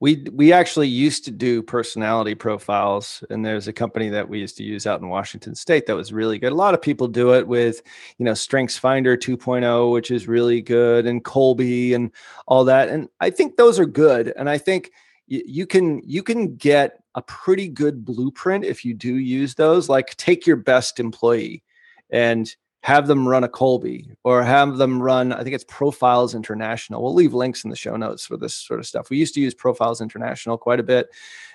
We 0.00 0.26
we 0.32 0.52
actually 0.52 0.88
used 0.88 1.24
to 1.26 1.30
do 1.30 1.62
personality 1.62 2.34
profiles, 2.34 3.22
and 3.30 3.44
there's 3.44 3.68
a 3.68 3.72
company 3.72 4.08
that 4.08 4.28
we 4.28 4.40
used 4.40 4.56
to 4.56 4.64
use 4.64 4.84
out 4.84 5.00
in 5.00 5.08
Washington 5.08 5.54
State 5.54 5.86
that 5.86 5.94
was 5.94 6.12
really 6.12 6.40
good. 6.40 6.50
A 6.50 6.56
lot 6.56 6.74
of 6.74 6.82
people 6.82 7.06
do 7.06 7.34
it 7.34 7.46
with, 7.46 7.82
you 8.18 8.24
know, 8.24 8.32
StrengthsFinder 8.32 9.16
2.0, 9.16 9.92
which 9.92 10.10
is 10.10 10.26
really 10.26 10.60
good, 10.60 11.06
and 11.06 11.22
Kolbe 11.22 11.94
and 11.94 12.10
all 12.48 12.64
that. 12.64 12.88
And 12.88 13.08
I 13.20 13.30
think 13.30 13.56
those 13.56 13.78
are 13.78 13.86
good. 13.86 14.32
And 14.36 14.50
I 14.50 14.58
think 14.58 14.90
you 15.28 15.66
can 15.66 16.02
you 16.04 16.24
can 16.24 16.56
get 16.56 17.01
a 17.14 17.22
pretty 17.22 17.68
good 17.68 18.04
blueprint 18.04 18.64
if 18.64 18.84
you 18.84 18.94
do 18.94 19.16
use 19.16 19.54
those. 19.54 19.88
Like 19.88 20.16
take 20.16 20.46
your 20.46 20.56
best 20.56 21.00
employee 21.00 21.62
and 22.10 22.54
have 22.82 23.06
them 23.06 23.28
run 23.28 23.44
a 23.44 23.48
Kolbe 23.48 24.10
or 24.24 24.42
have 24.42 24.76
them 24.76 25.00
run, 25.00 25.32
I 25.32 25.42
think 25.42 25.54
it's 25.54 25.64
Profiles 25.68 26.34
International. 26.34 27.02
We'll 27.02 27.14
leave 27.14 27.32
links 27.32 27.62
in 27.64 27.70
the 27.70 27.76
show 27.76 27.96
notes 27.96 28.26
for 28.26 28.36
this 28.36 28.54
sort 28.54 28.80
of 28.80 28.86
stuff. 28.86 29.08
We 29.08 29.18
used 29.18 29.34
to 29.34 29.40
use 29.40 29.54
Profiles 29.54 30.00
International 30.00 30.58
quite 30.58 30.80
a 30.80 30.84
bit. 30.84 31.08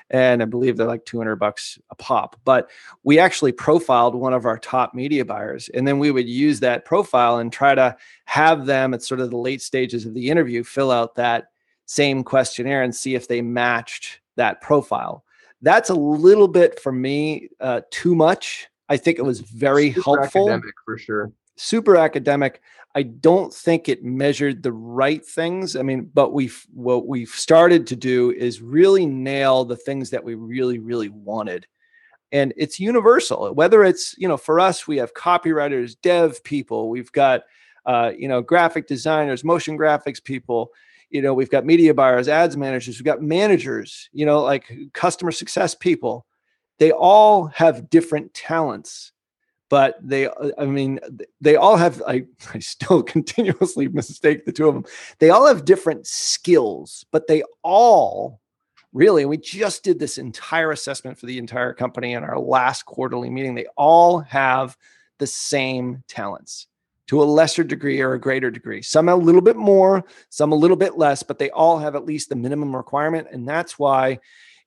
And 0.09 0.41
I 0.41 0.45
believe 0.45 0.77
they're 0.77 0.87
like 0.87 1.03
200 1.03 1.35
bucks 1.35 1.77
a 1.89 1.95
pop. 1.95 2.39
But 2.45 2.69
we 3.03 3.19
actually 3.19 3.51
profiled 3.51 4.15
one 4.15 4.33
of 4.33 4.45
our 4.45 4.57
top 4.57 4.93
media 4.93 5.25
buyers. 5.25 5.69
And 5.73 5.85
then 5.85 5.99
we 5.99 6.11
would 6.11 6.29
use 6.29 6.61
that 6.61 6.85
profile 6.85 7.39
and 7.39 7.51
try 7.51 7.75
to 7.75 7.97
have 8.23 8.65
them 8.65 8.93
at 8.93 9.03
sort 9.03 9.19
of 9.19 9.31
the 9.31 9.37
late 9.37 9.61
stages 9.61 10.05
of 10.05 10.13
the 10.13 10.29
interview 10.29 10.63
fill 10.63 10.91
out 10.91 11.15
that 11.15 11.49
same 11.87 12.23
questionnaire 12.23 12.83
and 12.83 12.95
see 12.95 13.15
if 13.15 13.27
they 13.27 13.41
matched 13.41 14.21
that 14.37 14.61
profile. 14.61 15.25
That's 15.61 15.89
a 15.89 15.95
little 15.95 16.47
bit 16.47 16.79
for 16.79 16.91
me 16.91 17.49
uh, 17.59 17.81
too 17.91 18.15
much. 18.15 18.67
I 18.89 18.97
think 18.97 19.19
it 19.19 19.23
was 19.23 19.41
very 19.41 19.91
Super 19.93 20.03
helpful, 20.03 20.49
academic 20.49 20.75
for 20.85 20.97
sure. 20.97 21.31
super 21.55 21.97
academic. 21.97 22.61
I 22.95 23.03
don't 23.03 23.53
think 23.53 23.89
it 23.89 24.03
measured 24.03 24.63
the 24.63 24.71
right 24.71 25.23
things. 25.25 25.75
I 25.75 25.81
mean, 25.81 26.09
but 26.13 26.33
we've 26.33 26.65
what 26.73 27.07
we've 27.07 27.29
started 27.29 27.85
to 27.87 27.95
do 27.95 28.31
is 28.31 28.61
really 28.61 29.05
nail 29.05 29.65
the 29.65 29.75
things 29.75 30.09
that 30.11 30.23
we 30.23 30.35
really, 30.35 30.79
really 30.79 31.09
wanted. 31.09 31.67
And 32.31 32.53
it's 32.57 32.79
universal. 32.79 33.53
Whether 33.53 33.83
it's, 33.83 34.15
you 34.17 34.27
know, 34.27 34.37
for 34.37 34.59
us, 34.59 34.87
we 34.87 34.97
have 34.97 35.13
copywriters, 35.13 35.95
dev 36.01 36.43
people, 36.43 36.89
we've 36.89 37.11
got 37.11 37.43
uh, 37.87 38.11
you 38.17 38.27
know, 38.27 38.41
graphic 38.41 38.85
designers, 38.85 39.45
motion 39.45 39.77
graphics 39.77 40.21
people, 40.21 40.71
you 41.09 41.21
know, 41.21 41.33
we've 41.33 41.49
got 41.49 41.65
media 41.65 41.93
buyers, 41.93 42.27
ads 42.27 42.57
managers, 42.57 42.97
we've 42.97 43.05
got 43.05 43.21
managers, 43.21 44.09
you 44.11 44.25
know, 44.25 44.41
like 44.41 44.71
customer 44.93 45.31
success 45.31 45.73
people. 45.73 46.25
They 46.79 46.91
all 46.91 47.47
have 47.47 47.89
different 47.89 48.33
talents 48.33 49.11
but 49.69 49.97
they 50.01 50.27
uh, 50.27 50.51
i 50.57 50.65
mean 50.65 50.99
they 51.41 51.55
all 51.55 51.77
have 51.77 52.01
i, 52.07 52.23
I 52.53 52.59
still 52.59 53.03
continuously 53.15 53.87
mistake 53.87 54.45
the 54.45 54.51
two 54.51 54.67
of 54.67 54.73
them 54.73 54.85
they 55.19 55.29
all 55.29 55.47
have 55.47 55.65
different 55.65 56.07
skills 56.07 57.05
but 57.11 57.27
they 57.27 57.43
all 57.63 58.41
really 58.93 59.25
we 59.25 59.37
just 59.37 59.83
did 59.83 59.99
this 59.99 60.17
entire 60.17 60.71
assessment 60.71 61.17
for 61.17 61.25
the 61.25 61.37
entire 61.37 61.73
company 61.73 62.13
in 62.13 62.23
our 62.23 62.39
last 62.39 62.85
quarterly 62.85 63.29
meeting 63.29 63.55
they 63.55 63.67
all 63.75 64.19
have 64.19 64.77
the 65.19 65.27
same 65.27 66.03
talents 66.07 66.67
to 67.07 67.21
a 67.21 67.25
lesser 67.25 67.63
degree 67.63 68.01
or 68.01 68.13
a 68.13 68.19
greater 68.19 68.51
degree. 68.51 68.81
Some 68.81 69.09
a 69.09 69.15
little 69.15 69.41
bit 69.41 69.55
more 69.55 70.03
some 70.29 70.51
a 70.51 70.55
little 70.55 70.77
bit 70.77 70.97
less 70.97 71.23
but 71.23 71.39
they 71.39 71.49
all 71.51 71.77
have 71.77 71.95
at 71.95 72.05
least 72.05 72.29
the 72.29 72.35
minimum 72.35 72.75
requirement. 72.75 73.27
And 73.31 73.47
that's 73.47 73.79
why 73.79 74.19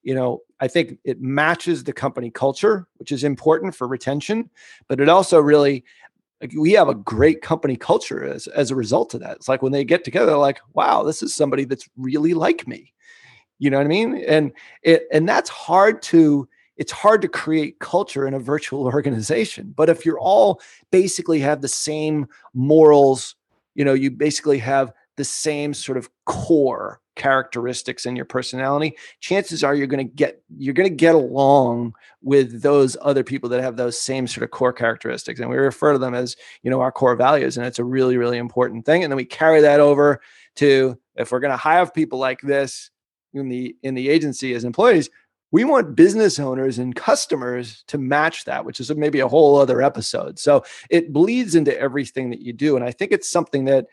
you 0.03 0.15
know 0.15 0.41
i 0.59 0.67
think 0.67 0.97
it 1.03 1.21
matches 1.21 1.83
the 1.83 1.93
company 1.93 2.31
culture 2.31 2.87
which 2.97 3.11
is 3.11 3.23
important 3.23 3.75
for 3.75 3.87
retention 3.87 4.49
but 4.87 4.99
it 4.99 5.07
also 5.07 5.39
really 5.39 5.85
we 6.57 6.71
have 6.71 6.87
a 6.87 6.95
great 6.95 7.41
company 7.41 7.75
culture 7.75 8.23
as, 8.23 8.47
as 8.47 8.71
a 8.71 8.75
result 8.75 9.13
of 9.13 9.19
that. 9.19 9.37
It's 9.37 9.47
like 9.47 9.61
when 9.61 9.71
they 9.71 9.83
get 9.83 10.03
together 10.03 10.35
like 10.37 10.59
wow 10.73 11.03
this 11.03 11.21
is 11.21 11.33
somebody 11.33 11.65
that's 11.65 11.87
really 11.97 12.33
like 12.33 12.67
me. 12.67 12.93
You 13.59 13.69
know 13.69 13.77
what 13.77 13.85
i 13.85 13.89
mean? 13.89 14.23
And 14.27 14.51
it 14.81 15.07
and 15.11 15.27
that's 15.29 15.49
hard 15.49 16.01
to 16.03 16.47
it's 16.81 16.91
hard 16.91 17.21
to 17.21 17.27
create 17.27 17.77
culture 17.77 18.27
in 18.27 18.33
a 18.33 18.39
virtual 18.39 18.83
organization 18.97 19.73
but 19.77 19.89
if 19.89 20.05
you're 20.05 20.19
all 20.19 20.59
basically 20.91 21.39
have 21.39 21.61
the 21.61 21.67
same 21.67 22.27
morals 22.53 23.35
you 23.75 23.85
know 23.85 23.93
you 23.93 24.09
basically 24.09 24.57
have 24.57 24.91
the 25.17 25.23
same 25.23 25.73
sort 25.73 25.97
of 25.97 26.09
core 26.25 26.99
characteristics 27.15 28.05
in 28.05 28.15
your 28.15 28.25
personality 28.25 28.95
chances 29.19 29.63
are 29.63 29.75
you're 29.75 29.85
going 29.85 30.07
to 30.07 30.15
get 30.15 30.41
you're 30.57 30.73
going 30.73 30.89
to 30.89 30.95
get 30.95 31.13
along 31.13 31.93
with 32.21 32.61
those 32.61 32.95
other 33.01 33.23
people 33.23 33.49
that 33.49 33.61
have 33.61 33.75
those 33.75 33.99
same 33.99 34.25
sort 34.25 34.43
of 34.43 34.51
core 34.51 34.73
characteristics. 34.73 35.39
And 35.39 35.49
we 35.49 35.57
refer 35.57 35.93
to 35.93 35.99
them 35.99 36.13
as 36.13 36.35
you 36.63 36.71
know 36.71 36.81
our 36.81 36.91
core 36.91 37.15
values 37.15 37.57
and 37.57 37.65
it's 37.65 37.79
a 37.79 37.83
really 37.83 38.17
really 38.17 38.37
important 38.37 38.85
thing. 38.85 39.03
And 39.03 39.11
then 39.11 39.17
we 39.17 39.25
carry 39.25 39.61
that 39.61 39.79
over 39.79 40.21
to 40.55 40.97
if 41.15 41.31
we're 41.31 41.41
going 41.41 41.51
to 41.51 41.57
hire 41.57 41.85
people 41.85 42.17
like 42.17 42.41
this 42.41 42.89
in 43.33 43.49
the 43.49 43.75
in 43.83 43.93
the 43.93 44.09
agency 44.09 44.53
as 44.53 44.63
employees 44.63 45.09
we 45.51 45.63
want 45.63 45.95
business 45.95 46.39
owners 46.39 46.79
and 46.79 46.95
customers 46.95 47.83
to 47.87 47.97
match 47.97 48.45
that 48.45 48.65
which 48.65 48.79
is 48.79 48.93
maybe 48.95 49.19
a 49.19 49.27
whole 49.27 49.57
other 49.57 49.81
episode 49.81 50.39
so 50.39 50.63
it 50.89 51.13
bleeds 51.13 51.55
into 51.55 51.77
everything 51.79 52.29
that 52.29 52.41
you 52.41 52.53
do 52.53 52.75
and 52.75 52.85
i 52.85 52.91
think 52.91 53.11
it's 53.11 53.29
something 53.29 53.65
that 53.65 53.85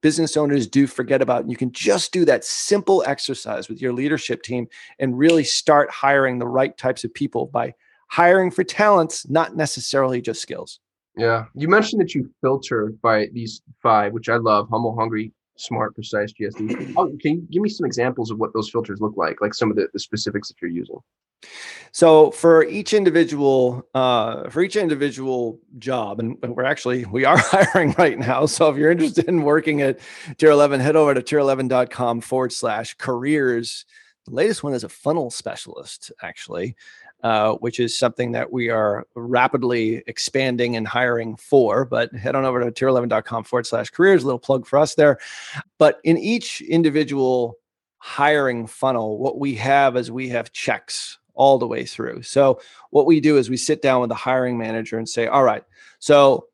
business 0.00 0.36
owners 0.36 0.66
do 0.66 0.86
forget 0.86 1.22
about. 1.22 1.42
And 1.42 1.50
you 1.50 1.56
can 1.56 1.72
just 1.72 2.12
do 2.12 2.24
that 2.24 2.44
simple 2.44 3.02
exercise 3.06 3.68
with 3.68 3.80
your 3.80 3.92
leadership 3.92 4.42
team 4.42 4.68
and 4.98 5.18
really 5.18 5.44
start 5.44 5.90
hiring 5.90 6.38
the 6.38 6.46
right 6.46 6.76
types 6.76 7.04
of 7.04 7.12
people 7.12 7.46
by 7.46 7.74
hiring 8.08 8.50
for 8.50 8.64
talents, 8.64 9.28
not 9.28 9.56
necessarily 9.56 10.20
just 10.20 10.42
skills. 10.42 10.80
Yeah. 11.16 11.46
You 11.54 11.68
mentioned 11.68 12.00
that 12.00 12.14
you 12.14 12.30
filter 12.40 12.92
by 13.02 13.26
these 13.32 13.62
five, 13.82 14.12
which 14.12 14.28
I 14.28 14.36
love 14.36 14.68
humble, 14.70 14.96
hungry, 14.96 15.32
smart, 15.60 15.94
precise, 15.94 16.32
GSD. 16.32 16.94
Oh, 16.96 17.06
can 17.20 17.32
you 17.32 17.46
give 17.50 17.62
me 17.62 17.68
some 17.68 17.86
examples 17.86 18.30
of 18.30 18.38
what 18.38 18.52
those 18.52 18.70
filters 18.70 19.00
look 19.00 19.16
like, 19.16 19.40
like 19.40 19.54
some 19.54 19.70
of 19.70 19.76
the, 19.76 19.88
the 19.92 19.98
specifics 19.98 20.48
that 20.48 20.60
you're 20.60 20.70
using? 20.70 20.98
So 21.92 22.30
for 22.30 22.64
each 22.64 22.92
individual, 22.92 23.86
uh, 23.94 24.48
for 24.50 24.62
each 24.62 24.76
individual 24.76 25.58
job, 25.78 26.20
and 26.20 26.38
we're 26.42 26.64
actually 26.64 27.04
we 27.06 27.24
are 27.24 27.38
hiring 27.40 27.94
right 27.98 28.18
now. 28.18 28.46
So 28.46 28.70
if 28.70 28.76
you're 28.76 28.90
interested 28.90 29.28
in 29.28 29.42
working 29.42 29.82
at 29.82 29.98
Tier 30.38 30.50
11, 30.50 30.80
head 30.80 30.96
over 30.96 31.14
to 31.14 31.22
tier11.com 31.22 32.20
forward 32.20 32.52
slash 32.52 32.94
careers. 32.94 33.86
The 34.26 34.34
latest 34.34 34.62
one 34.62 34.74
is 34.74 34.84
a 34.84 34.88
funnel 34.88 35.30
specialist, 35.30 36.12
actually, 36.22 36.76
uh, 37.22 37.54
which 37.54 37.80
is 37.80 37.96
something 37.96 38.32
that 38.32 38.52
we 38.52 38.70
are 38.70 39.06
rapidly 39.14 40.02
expanding 40.06 40.76
and 40.76 40.88
hiring 40.88 41.36
for. 41.36 41.84
But 41.84 42.12
head 42.14 42.34
on 42.34 42.44
over 42.44 42.60
to 42.60 42.70
tier11.com 42.70 43.44
forward 43.44 43.66
slash 43.66 43.90
careers. 43.90 44.22
A 44.22 44.26
little 44.26 44.38
plug 44.38 44.66
for 44.66 44.78
us 44.78 44.94
there. 44.94 45.18
But 45.78 46.00
in 46.04 46.16
each 46.16 46.60
individual 46.62 47.56
hiring 47.98 48.66
funnel, 48.66 49.18
what 49.18 49.38
we 49.38 49.54
have 49.56 49.96
is 49.96 50.10
we 50.10 50.28
have 50.30 50.52
checks 50.52 51.18
all 51.34 51.58
the 51.58 51.66
way 51.66 51.84
through. 51.84 52.22
So 52.22 52.60
what 52.90 53.06
we 53.06 53.20
do 53.20 53.36
is 53.36 53.50
we 53.50 53.56
sit 53.56 53.82
down 53.82 54.00
with 54.00 54.08
the 54.08 54.14
hiring 54.14 54.58
manager 54.58 54.98
and 54.98 55.08
say, 55.08 55.26
all 55.26 55.44
right, 55.44 55.64
so 55.98 56.46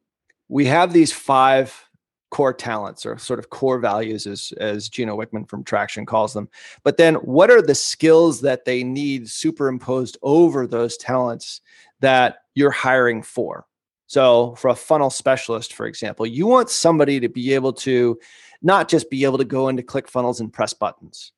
we 0.48 0.66
have 0.66 0.92
these 0.92 1.12
five 1.12 1.85
core 2.30 2.52
talents 2.52 3.06
or 3.06 3.16
sort 3.18 3.38
of 3.38 3.50
core 3.50 3.78
values 3.78 4.26
as 4.26 4.52
as 4.58 4.88
Gino 4.88 5.16
Wickman 5.16 5.48
from 5.48 5.64
Traction 5.64 6.06
calls 6.06 6.34
them. 6.34 6.48
But 6.82 6.96
then 6.96 7.14
what 7.16 7.50
are 7.50 7.62
the 7.62 7.74
skills 7.74 8.40
that 8.40 8.64
they 8.64 8.82
need 8.82 9.30
superimposed 9.30 10.18
over 10.22 10.66
those 10.66 10.96
talents 10.96 11.60
that 12.00 12.38
you're 12.54 12.70
hiring 12.70 13.22
for? 13.22 13.66
So 14.06 14.54
for 14.56 14.68
a 14.68 14.76
funnel 14.76 15.10
specialist, 15.10 15.72
for 15.72 15.86
example, 15.86 16.26
you 16.26 16.46
want 16.46 16.70
somebody 16.70 17.20
to 17.20 17.28
be 17.28 17.54
able 17.54 17.72
to 17.74 18.18
not 18.62 18.88
just 18.88 19.10
be 19.10 19.24
able 19.24 19.38
to 19.38 19.44
go 19.44 19.68
into 19.68 19.82
ClickFunnels 19.82 20.40
and 20.40 20.52
press 20.52 20.72
buttons. 20.72 21.32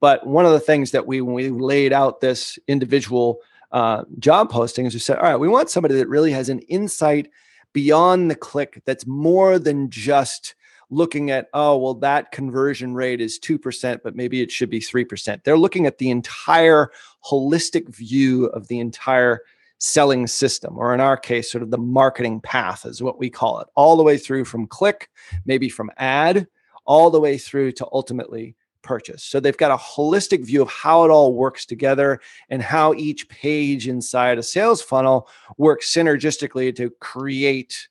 But 0.00 0.26
one 0.26 0.46
of 0.46 0.52
the 0.52 0.60
things 0.60 0.90
that 0.92 1.06
we, 1.06 1.20
when 1.20 1.34
we 1.34 1.50
laid 1.50 1.92
out 1.92 2.20
this 2.20 2.58
individual 2.68 3.40
uh, 3.72 4.04
job 4.18 4.50
posting, 4.50 4.86
is 4.86 4.94
we 4.94 5.00
said, 5.00 5.18
all 5.18 5.24
right, 5.24 5.36
we 5.36 5.48
want 5.48 5.70
somebody 5.70 5.94
that 5.96 6.08
really 6.08 6.32
has 6.32 6.48
an 6.48 6.60
insight 6.60 7.30
beyond 7.72 8.30
the 8.30 8.34
click 8.36 8.82
that's 8.84 9.06
more 9.06 9.58
than 9.58 9.90
just 9.90 10.54
looking 10.90 11.30
at, 11.30 11.48
oh, 11.54 11.78
well, 11.78 11.94
that 11.94 12.32
conversion 12.32 12.94
rate 12.94 13.20
is 13.20 13.38
2%, 13.38 14.00
but 14.02 14.16
maybe 14.16 14.42
it 14.42 14.50
should 14.50 14.70
be 14.70 14.80
3%. 14.80 15.42
They're 15.44 15.56
looking 15.56 15.86
at 15.86 15.98
the 15.98 16.10
entire 16.10 16.90
holistic 17.24 17.88
view 17.94 18.46
of 18.46 18.66
the 18.68 18.80
entire 18.80 19.42
selling 19.78 20.26
system, 20.26 20.76
or 20.76 20.92
in 20.92 21.00
our 21.00 21.16
case, 21.16 21.50
sort 21.50 21.62
of 21.62 21.70
the 21.70 21.78
marketing 21.78 22.40
path 22.40 22.84
is 22.84 23.02
what 23.02 23.18
we 23.18 23.30
call 23.30 23.60
it, 23.60 23.68
all 23.76 23.96
the 23.96 24.02
way 24.02 24.18
through 24.18 24.44
from 24.44 24.66
click, 24.66 25.08
maybe 25.46 25.68
from 25.68 25.90
ad, 25.96 26.46
all 26.84 27.10
the 27.10 27.20
way 27.20 27.38
through 27.38 27.72
to 27.72 27.86
ultimately 27.92 28.56
purchase. 28.82 29.22
So 29.22 29.40
they've 29.40 29.56
got 29.56 29.70
a 29.70 29.76
holistic 29.76 30.44
view 30.44 30.62
of 30.62 30.70
how 30.70 31.04
it 31.04 31.10
all 31.10 31.34
works 31.34 31.66
together 31.66 32.20
and 32.48 32.62
how 32.62 32.94
each 32.94 33.28
page 33.28 33.88
inside 33.88 34.38
a 34.38 34.42
sales 34.42 34.82
funnel 34.82 35.28
works 35.56 35.92
synergistically 35.92 36.74
to 36.76 36.90
create 37.00 37.88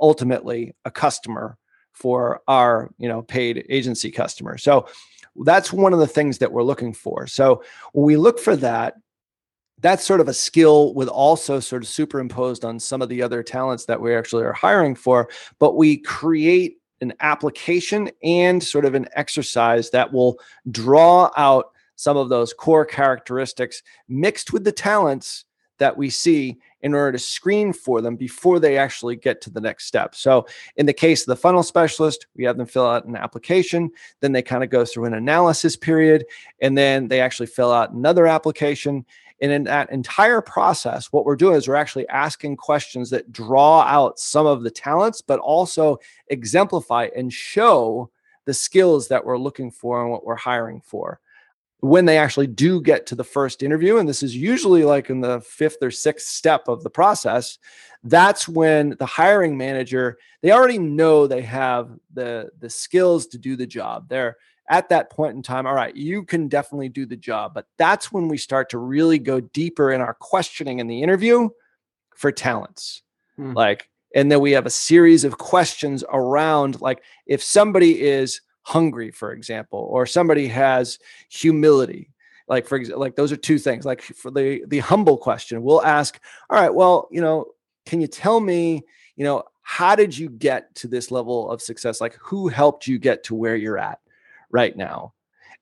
ultimately 0.00 0.74
a 0.84 0.90
customer 0.90 1.56
for 1.92 2.40
our, 2.48 2.90
you 2.98 3.08
know, 3.08 3.22
paid 3.22 3.64
agency 3.68 4.10
customer. 4.10 4.58
So 4.58 4.88
that's 5.36 5.72
one 5.72 5.92
of 5.92 5.98
the 5.98 6.06
things 6.06 6.38
that 6.38 6.52
we're 6.52 6.62
looking 6.62 6.92
for. 6.92 7.26
So 7.26 7.62
when 7.92 8.06
we 8.06 8.16
look 8.16 8.38
for 8.38 8.56
that, 8.56 8.94
that's 9.78 10.04
sort 10.04 10.20
of 10.20 10.28
a 10.28 10.34
skill 10.34 10.94
with 10.94 11.08
also 11.08 11.58
sort 11.58 11.82
of 11.82 11.88
superimposed 11.88 12.64
on 12.64 12.78
some 12.78 13.02
of 13.02 13.08
the 13.08 13.22
other 13.22 13.42
talents 13.42 13.84
that 13.86 14.00
we 14.00 14.14
actually 14.14 14.44
are 14.44 14.52
hiring 14.52 14.94
for, 14.94 15.28
but 15.58 15.76
we 15.76 15.96
create 15.96 16.76
an 17.02 17.12
application 17.20 18.10
and 18.22 18.62
sort 18.62 18.84
of 18.84 18.94
an 18.94 19.06
exercise 19.14 19.90
that 19.90 20.12
will 20.12 20.38
draw 20.70 21.30
out 21.36 21.72
some 21.96 22.16
of 22.16 22.28
those 22.28 22.52
core 22.52 22.84
characteristics 22.84 23.82
mixed 24.08 24.52
with 24.52 24.64
the 24.64 24.72
talents 24.72 25.44
that 25.78 25.96
we 25.96 26.08
see 26.08 26.58
in 26.82 26.94
order 26.94 27.12
to 27.12 27.18
screen 27.18 27.72
for 27.72 28.00
them 28.00 28.16
before 28.16 28.60
they 28.60 28.76
actually 28.76 29.16
get 29.16 29.40
to 29.40 29.50
the 29.50 29.60
next 29.60 29.86
step. 29.86 30.14
So, 30.14 30.46
in 30.76 30.86
the 30.86 30.92
case 30.92 31.22
of 31.22 31.26
the 31.26 31.36
funnel 31.36 31.62
specialist, 31.62 32.26
we 32.36 32.44
have 32.44 32.56
them 32.56 32.66
fill 32.66 32.86
out 32.86 33.04
an 33.04 33.16
application, 33.16 33.90
then 34.20 34.32
they 34.32 34.42
kind 34.42 34.62
of 34.62 34.70
go 34.70 34.84
through 34.84 35.06
an 35.06 35.14
analysis 35.14 35.76
period, 35.76 36.24
and 36.60 36.78
then 36.78 37.08
they 37.08 37.20
actually 37.20 37.46
fill 37.46 37.72
out 37.72 37.92
another 37.92 38.26
application. 38.26 39.04
And 39.42 39.50
in 39.50 39.64
that 39.64 39.90
entire 39.90 40.40
process, 40.40 41.12
what 41.12 41.24
we're 41.24 41.34
doing 41.34 41.56
is 41.56 41.66
we're 41.66 41.74
actually 41.74 42.08
asking 42.08 42.56
questions 42.56 43.10
that 43.10 43.32
draw 43.32 43.82
out 43.82 44.20
some 44.20 44.46
of 44.46 44.62
the 44.62 44.70
talents, 44.70 45.20
but 45.20 45.40
also 45.40 45.98
exemplify 46.28 47.08
and 47.16 47.32
show 47.32 48.08
the 48.44 48.54
skills 48.54 49.08
that 49.08 49.24
we're 49.24 49.36
looking 49.36 49.72
for 49.72 50.00
and 50.00 50.12
what 50.12 50.24
we're 50.24 50.36
hiring 50.36 50.80
for. 50.80 51.18
When 51.80 52.04
they 52.04 52.18
actually 52.18 52.46
do 52.46 52.80
get 52.80 53.04
to 53.06 53.16
the 53.16 53.24
first 53.24 53.64
interview, 53.64 53.96
and 53.96 54.08
this 54.08 54.22
is 54.22 54.36
usually 54.36 54.84
like 54.84 55.10
in 55.10 55.20
the 55.20 55.40
fifth 55.40 55.78
or 55.82 55.90
sixth 55.90 56.28
step 56.28 56.68
of 56.68 56.84
the 56.84 56.90
process, 56.90 57.58
that's 58.04 58.48
when 58.48 58.90
the 59.00 59.06
hiring 59.06 59.56
manager 59.56 60.18
they 60.42 60.52
already 60.52 60.78
know 60.78 61.26
they 61.26 61.42
have 61.42 61.90
the 62.12 62.50
the 62.60 62.70
skills 62.70 63.26
to 63.28 63.38
do 63.38 63.56
the 63.56 63.66
job. 63.66 64.08
They're 64.08 64.36
at 64.68 64.88
that 64.88 65.10
point 65.10 65.36
in 65.36 65.42
time, 65.42 65.66
all 65.66 65.74
right, 65.74 65.94
you 65.94 66.24
can 66.24 66.48
definitely 66.48 66.88
do 66.88 67.06
the 67.06 67.16
job. 67.16 67.52
But 67.54 67.66
that's 67.78 68.12
when 68.12 68.28
we 68.28 68.38
start 68.38 68.70
to 68.70 68.78
really 68.78 69.18
go 69.18 69.40
deeper 69.40 69.92
in 69.92 70.00
our 70.00 70.14
questioning 70.14 70.78
in 70.78 70.86
the 70.86 71.02
interview 71.02 71.48
for 72.14 72.32
talents. 72.32 73.02
Hmm. 73.36 73.52
Like, 73.52 73.88
and 74.14 74.30
then 74.30 74.40
we 74.40 74.52
have 74.52 74.66
a 74.66 74.70
series 74.70 75.24
of 75.24 75.38
questions 75.38 76.04
around, 76.12 76.80
like, 76.80 77.02
if 77.26 77.42
somebody 77.42 78.02
is 78.02 78.40
hungry, 78.62 79.10
for 79.10 79.32
example, 79.32 79.88
or 79.90 80.06
somebody 80.06 80.48
has 80.48 80.98
humility, 81.28 82.10
like 82.48 82.66
for 82.66 82.76
example, 82.76 83.00
like 83.00 83.16
those 83.16 83.32
are 83.32 83.36
two 83.36 83.58
things. 83.58 83.84
Like 83.84 84.02
for 84.02 84.30
the 84.30 84.62
the 84.66 84.80
humble 84.80 85.16
question, 85.16 85.62
we'll 85.62 85.82
ask, 85.82 86.20
all 86.50 86.60
right, 86.60 86.74
well, 86.74 87.08
you 87.10 87.20
know, 87.20 87.46
can 87.86 88.00
you 88.00 88.06
tell 88.06 88.40
me, 88.40 88.82
you 89.16 89.24
know, 89.24 89.44
how 89.62 89.96
did 89.96 90.16
you 90.16 90.28
get 90.28 90.74
to 90.76 90.88
this 90.88 91.10
level 91.10 91.50
of 91.50 91.62
success? 91.62 92.00
Like, 92.00 92.16
who 92.20 92.48
helped 92.48 92.86
you 92.86 92.98
get 92.98 93.24
to 93.24 93.34
where 93.34 93.56
you're 93.56 93.78
at 93.78 94.00
right 94.52 94.76
now? 94.76 95.14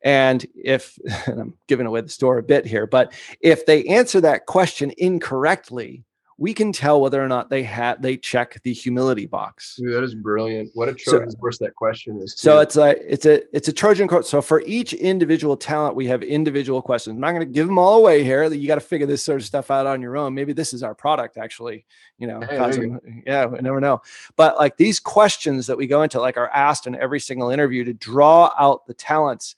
And 0.02 0.44
if 0.54 0.98
and 1.26 1.40
I'm 1.40 1.54
giving 1.66 1.86
away 1.86 2.00
the 2.02 2.08
store 2.08 2.38
a 2.38 2.42
bit 2.42 2.66
here, 2.66 2.86
but 2.86 3.12
if 3.40 3.66
they 3.66 3.84
answer 3.84 4.20
that 4.20 4.46
question 4.46 4.92
incorrectly, 4.98 6.04
we 6.40 6.54
can 6.54 6.72
tell 6.72 7.02
whether 7.02 7.22
or 7.22 7.28
not 7.28 7.50
they 7.50 7.62
had 7.62 8.00
they 8.00 8.16
check 8.16 8.62
the 8.62 8.72
humility 8.72 9.26
box. 9.26 9.76
Dude, 9.76 9.92
that 9.94 10.02
is 10.02 10.14
brilliant. 10.14 10.70
What 10.72 10.88
a 10.88 10.98
So- 10.98 11.22
horse 11.38 11.58
that 11.58 11.74
question 11.74 12.18
is. 12.22 12.34
So 12.34 12.60
it's 12.60 12.76
a 12.76 12.96
it's 13.12 13.26
a 13.26 13.42
it's 13.54 13.68
a 13.68 13.72
Trojan 13.74 14.08
horse. 14.08 14.30
So 14.30 14.40
for 14.40 14.62
each 14.62 14.94
individual 14.94 15.54
talent, 15.54 15.96
we 15.96 16.06
have 16.06 16.22
individual 16.22 16.80
questions. 16.80 17.12
I'm 17.12 17.20
not 17.20 17.32
going 17.32 17.46
to 17.46 17.52
give 17.52 17.66
them 17.66 17.78
all 17.78 17.98
away 17.98 18.24
here. 18.24 18.48
That 18.48 18.56
you 18.56 18.66
got 18.66 18.76
to 18.76 18.80
figure 18.80 19.06
this 19.06 19.22
sort 19.22 19.42
of 19.42 19.46
stuff 19.46 19.70
out 19.70 19.86
on 19.86 20.00
your 20.00 20.16
own. 20.16 20.32
Maybe 20.34 20.54
this 20.54 20.72
is 20.72 20.82
our 20.82 20.94
product, 20.94 21.36
actually. 21.36 21.84
You 22.18 22.26
know, 22.26 22.40
Hey, 22.40 22.74
you 22.74 23.22
yeah, 23.26 23.44
we 23.44 23.58
never 23.60 23.78
know. 23.78 24.00
But 24.36 24.56
like 24.56 24.78
these 24.78 24.98
questions 24.98 25.66
that 25.66 25.76
we 25.76 25.86
go 25.86 26.02
into, 26.02 26.20
like 26.22 26.38
are 26.38 26.48
asked 26.48 26.86
in 26.86 26.94
every 26.94 27.20
single 27.20 27.50
interview 27.50 27.84
to 27.84 27.92
draw 27.92 28.54
out 28.58 28.86
the 28.86 28.94
talents. 28.94 29.56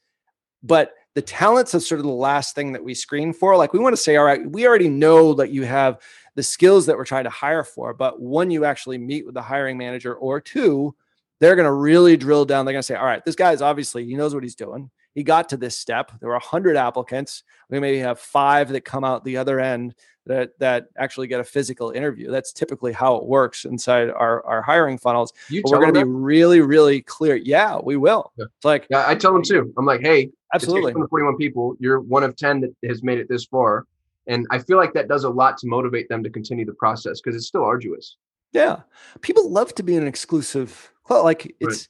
But 0.65 0.95
the 1.15 1.23
talents 1.23 1.75
is 1.75 1.87
sort 1.87 2.01
of 2.01 2.07
the 2.07 2.13
last 2.13 2.55
thing 2.55 2.73
that 2.73 2.83
we 2.83 2.95
screen 2.95 3.33
for. 3.33 3.57
Like 3.57 3.73
we 3.73 3.79
want 3.79 3.93
to 3.93 4.03
say, 4.03 4.17
all 4.17 4.25
right, 4.25 4.51
we 4.51 4.67
already 4.67 4.89
know 4.89 5.35
that 5.35 5.51
you 5.51 5.63
have 5.65 6.01
the 6.35 6.43
skills 6.43 6.87
that 6.87 6.97
we're 6.97 7.05
trying 7.05 7.25
to 7.25 7.31
hire 7.31 7.65
for. 7.65 7.93
But 7.95 8.21
when 8.21 8.51
you 8.51 8.65
actually 8.65 8.99
meet 8.99 9.27
with 9.27 9.35
the 9.35 9.43
hiring 9.43 9.77
manager 9.77 10.15
or 10.15 10.41
two, 10.41 10.95
they're 11.41 11.57
going 11.57 11.67
to 11.67 11.73
really 11.73 12.17
drill 12.17 12.45
down. 12.45 12.65
They're 12.65 12.73
going 12.73 12.83
to 12.83 12.87
say, 12.87 12.95
all 12.95 13.05
right, 13.05 13.25
this 13.25 13.35
guy's 13.35 13.61
obviously, 13.61 14.05
he 14.05 14.15
knows 14.15 14.35
what 14.35 14.43
he's 14.43 14.55
doing. 14.55 14.91
He 15.15 15.23
got 15.23 15.49
to 15.51 15.57
this 15.57 15.77
step. 15.77 16.13
There 16.21 16.29
were 16.29 16.37
100 16.37 16.77
applicants. 16.77 17.43
We 17.69 17.81
maybe 17.81 17.99
have 17.99 18.19
five 18.19 18.71
that 18.71 18.83
come 18.83 19.05
out 19.05 19.25
the 19.25 19.37
other 19.37 19.61
end 19.61 19.95
that, 20.27 20.59
that 20.61 20.87
actually 20.97 21.27
get 21.27 21.41
a 21.41 21.45
physical 21.45 21.91
interview. 21.91 22.31
That's 22.31 22.53
typically 22.53 22.93
how 22.93 23.17
it 23.17 23.27
works 23.27 23.65
inside 23.65 24.09
our, 24.11 24.45
our 24.47 24.63
hiring 24.63 24.97
funnels. 24.99 25.33
you 25.51 25.63
But 25.63 25.73
we're 25.73 25.81
going 25.81 25.95
to 25.95 26.05
be 26.05 26.11
really, 26.11 26.61
really 26.61 27.03
clear. 27.03 27.35
Yeah, 27.35 27.79
we 27.83 27.97
will. 27.97 28.33
Yeah. 28.39 28.47
It's 28.57 28.65
like, 28.65 28.87
Yeah, 28.89 29.05
I 29.07 29.15
tell 29.15 29.33
them 29.33 29.43
too. 29.43 29.75
I'm 29.77 29.85
like, 29.85 30.01
hey, 30.01 30.31
absolutely. 30.55 30.93
41 30.93 31.37
people. 31.37 31.75
You're 31.79 32.01
one 32.01 32.23
of 32.23 32.37
10 32.37 32.61
that 32.61 32.75
has 32.89 33.03
made 33.03 33.19
it 33.19 33.29
this 33.29 33.45
far. 33.45 33.87
And 34.27 34.47
I 34.51 34.59
feel 34.59 34.77
like 34.77 34.93
that 34.95 35.09
does 35.09 35.25
a 35.25 35.31
lot 35.31 35.59
to 35.59 35.67
motivate 35.67 36.09
them 36.09 36.23
to 36.23 36.31
continue 36.31 36.65
the 36.65 36.75
process 36.75 37.21
because 37.21 37.37
it's 37.37 37.47
still 37.47 37.65
arduous. 37.65 38.17
Yeah. 38.53 38.81
People 39.21 39.51
love 39.51 39.75
to 39.77 39.83
be 39.83 39.97
an 39.97 40.07
exclusive 40.07 40.93
club. 41.05 41.25
Like 41.25 41.43
Right. 41.45 41.55
it's 41.73 41.89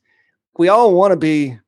we 0.58 0.68
all 0.68 0.94
want 0.94 1.12
to 1.12 1.16
be, 1.16 1.50
I 1.50 1.58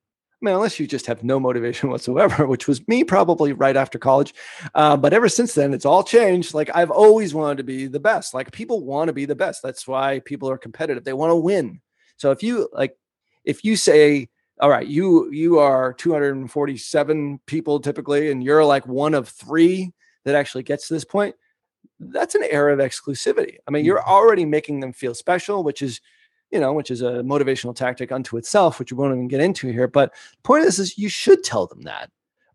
mean, 0.40 0.55
unless 0.55 0.79
you 0.79 0.87
just 0.87 1.07
have 1.07 1.24
no 1.24 1.40
motivation 1.40 1.90
whatsoever, 1.90 2.46
which 2.46 2.68
was 2.68 2.87
me 2.88 3.05
probably 3.05 3.53
right 3.53 3.77
after 3.77 3.98
college. 3.98 4.35
Uh, 4.74 4.96
but 4.96 5.12
ever 5.12 5.29
since 5.29 5.55
then, 5.55 5.74
it's 5.74 5.87
all 5.87 6.03
changed. 6.05 6.55
Like 6.55 6.70
I've 6.74 6.90
always 6.90 7.35
wanted 7.35 7.59
to 7.59 7.64
be 7.64 7.87
the 7.87 8.00
best. 8.00 8.35
Like 8.35 8.53
people 8.53 8.85
want 8.85 9.09
to 9.09 9.12
be 9.12 9.24
the 9.27 9.35
best. 9.35 9.62
That's 9.62 9.87
why 9.87 10.20
people 10.20 10.48
are 10.48 10.59
competitive. 10.59 11.05
They 11.05 11.12
want 11.12 11.31
to 11.31 11.37
win. 11.37 11.81
So 12.16 12.31
if 12.31 12.42
you 12.42 12.68
like, 12.72 12.96
if 13.44 13.64
you 13.64 13.77
say, 13.77 14.29
all 14.61 14.70
right, 14.70 14.87
you 14.87 15.31
you 15.33 15.59
are 15.59 15.92
247 15.94 17.40
people 17.46 17.81
typically, 17.81 18.31
and 18.31 18.42
you're 18.42 18.64
like 18.64 18.87
one 18.87 19.14
of 19.14 19.29
three 19.29 19.92
that 20.25 20.35
actually 20.35 20.63
gets 20.63 20.89
to 20.89 20.95
this 20.95 21.05
point, 21.05 21.35
that's 22.01 22.35
an 22.35 22.45
era 22.51 22.73
of 22.73 22.79
exclusivity. 22.79 23.59
I 23.67 23.71
mean, 23.71 23.85
you're 23.85 24.05
already 24.05 24.45
making 24.45 24.81
them 24.81 24.93
feel 24.93 25.15
special, 25.15 25.63
which 25.63 25.83
is, 25.83 26.01
you 26.51 26.61
know, 26.61 26.73
which 26.73 26.91
is 26.91 27.03
a 27.03 27.23
motivational 27.23 27.75
tactic 27.75 28.11
unto 28.11 28.37
itself, 28.37 28.79
which 28.79 28.93
we 28.93 28.99
won't 28.99 29.13
even 29.15 29.29
get 29.29 29.41
into 29.41 29.69
here. 29.69 29.89
But 29.89 30.13
the 30.13 30.43
point 30.43 30.61
of 30.61 30.67
this 30.67 30.79
is 30.79 30.99
you 30.99 31.09
should 31.09 31.45
tell 31.45 31.67
them 31.67 31.83
that. 31.83 32.11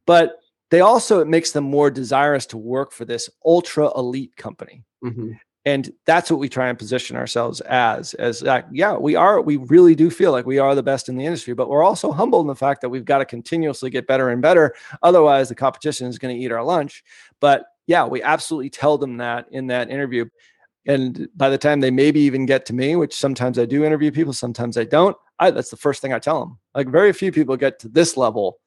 But 0.05 0.39
they 0.71 0.81
also 0.81 1.19
it 1.19 1.27
makes 1.27 1.51
them 1.51 1.63
more 1.63 1.89
desirous 1.91 2.45
to 2.47 2.57
work 2.57 2.91
for 2.91 3.05
this 3.05 3.29
ultra 3.45 3.91
elite 3.97 4.35
company. 4.35 4.83
Mhm. 5.03 5.39
And 5.69 5.93
that's 6.07 6.31
what 6.31 6.39
we 6.39 6.49
try 6.49 6.67
and 6.67 6.79
position 6.79 7.15
ourselves 7.15 7.61
as, 7.61 8.15
as 8.15 8.41
like, 8.41 8.65
yeah, 8.71 8.97
we 8.97 9.15
are, 9.15 9.39
we 9.39 9.57
really 9.57 9.93
do 9.93 10.09
feel 10.09 10.31
like 10.31 10.47
we 10.47 10.57
are 10.57 10.73
the 10.73 10.81
best 10.81 11.09
in 11.09 11.15
the 11.15 11.25
industry, 11.25 11.53
but 11.53 11.69
we're 11.69 11.83
also 11.83 12.11
humble 12.11 12.41
in 12.41 12.47
the 12.47 12.55
fact 12.55 12.81
that 12.81 12.89
we've 12.89 13.05
got 13.05 13.19
to 13.19 13.25
continuously 13.25 13.91
get 13.91 14.07
better 14.07 14.29
and 14.29 14.41
better. 14.41 14.73
Otherwise, 15.03 15.47
the 15.47 15.53
competition 15.53 16.07
is 16.07 16.17
going 16.17 16.35
to 16.35 16.41
eat 16.43 16.51
our 16.51 16.63
lunch. 16.63 17.03
But 17.39 17.65
yeah, 17.85 18.03
we 18.07 18.23
absolutely 18.23 18.71
tell 18.71 18.97
them 18.97 19.17
that 19.17 19.45
in 19.51 19.67
that 19.67 19.91
interview. 19.91 20.25
And 20.87 21.29
by 21.35 21.49
the 21.49 21.57
time 21.59 21.81
they 21.81 21.91
maybe 21.91 22.21
even 22.21 22.47
get 22.47 22.65
to 22.67 22.73
me, 22.73 22.95
which 22.95 23.13
sometimes 23.13 23.59
I 23.59 23.65
do 23.65 23.85
interview 23.85 24.11
people, 24.11 24.33
sometimes 24.33 24.75
I 24.75 24.85
don't, 24.85 25.15
I, 25.37 25.51
that's 25.51 25.69
the 25.69 25.77
first 25.77 26.01
thing 26.01 26.13
I 26.13 26.19
tell 26.19 26.39
them. 26.39 26.57
Like 26.73 26.87
very 26.87 27.13
few 27.13 27.31
people 27.31 27.55
get 27.57 27.77
to 27.79 27.89
this 27.89 28.17
level 28.17 28.57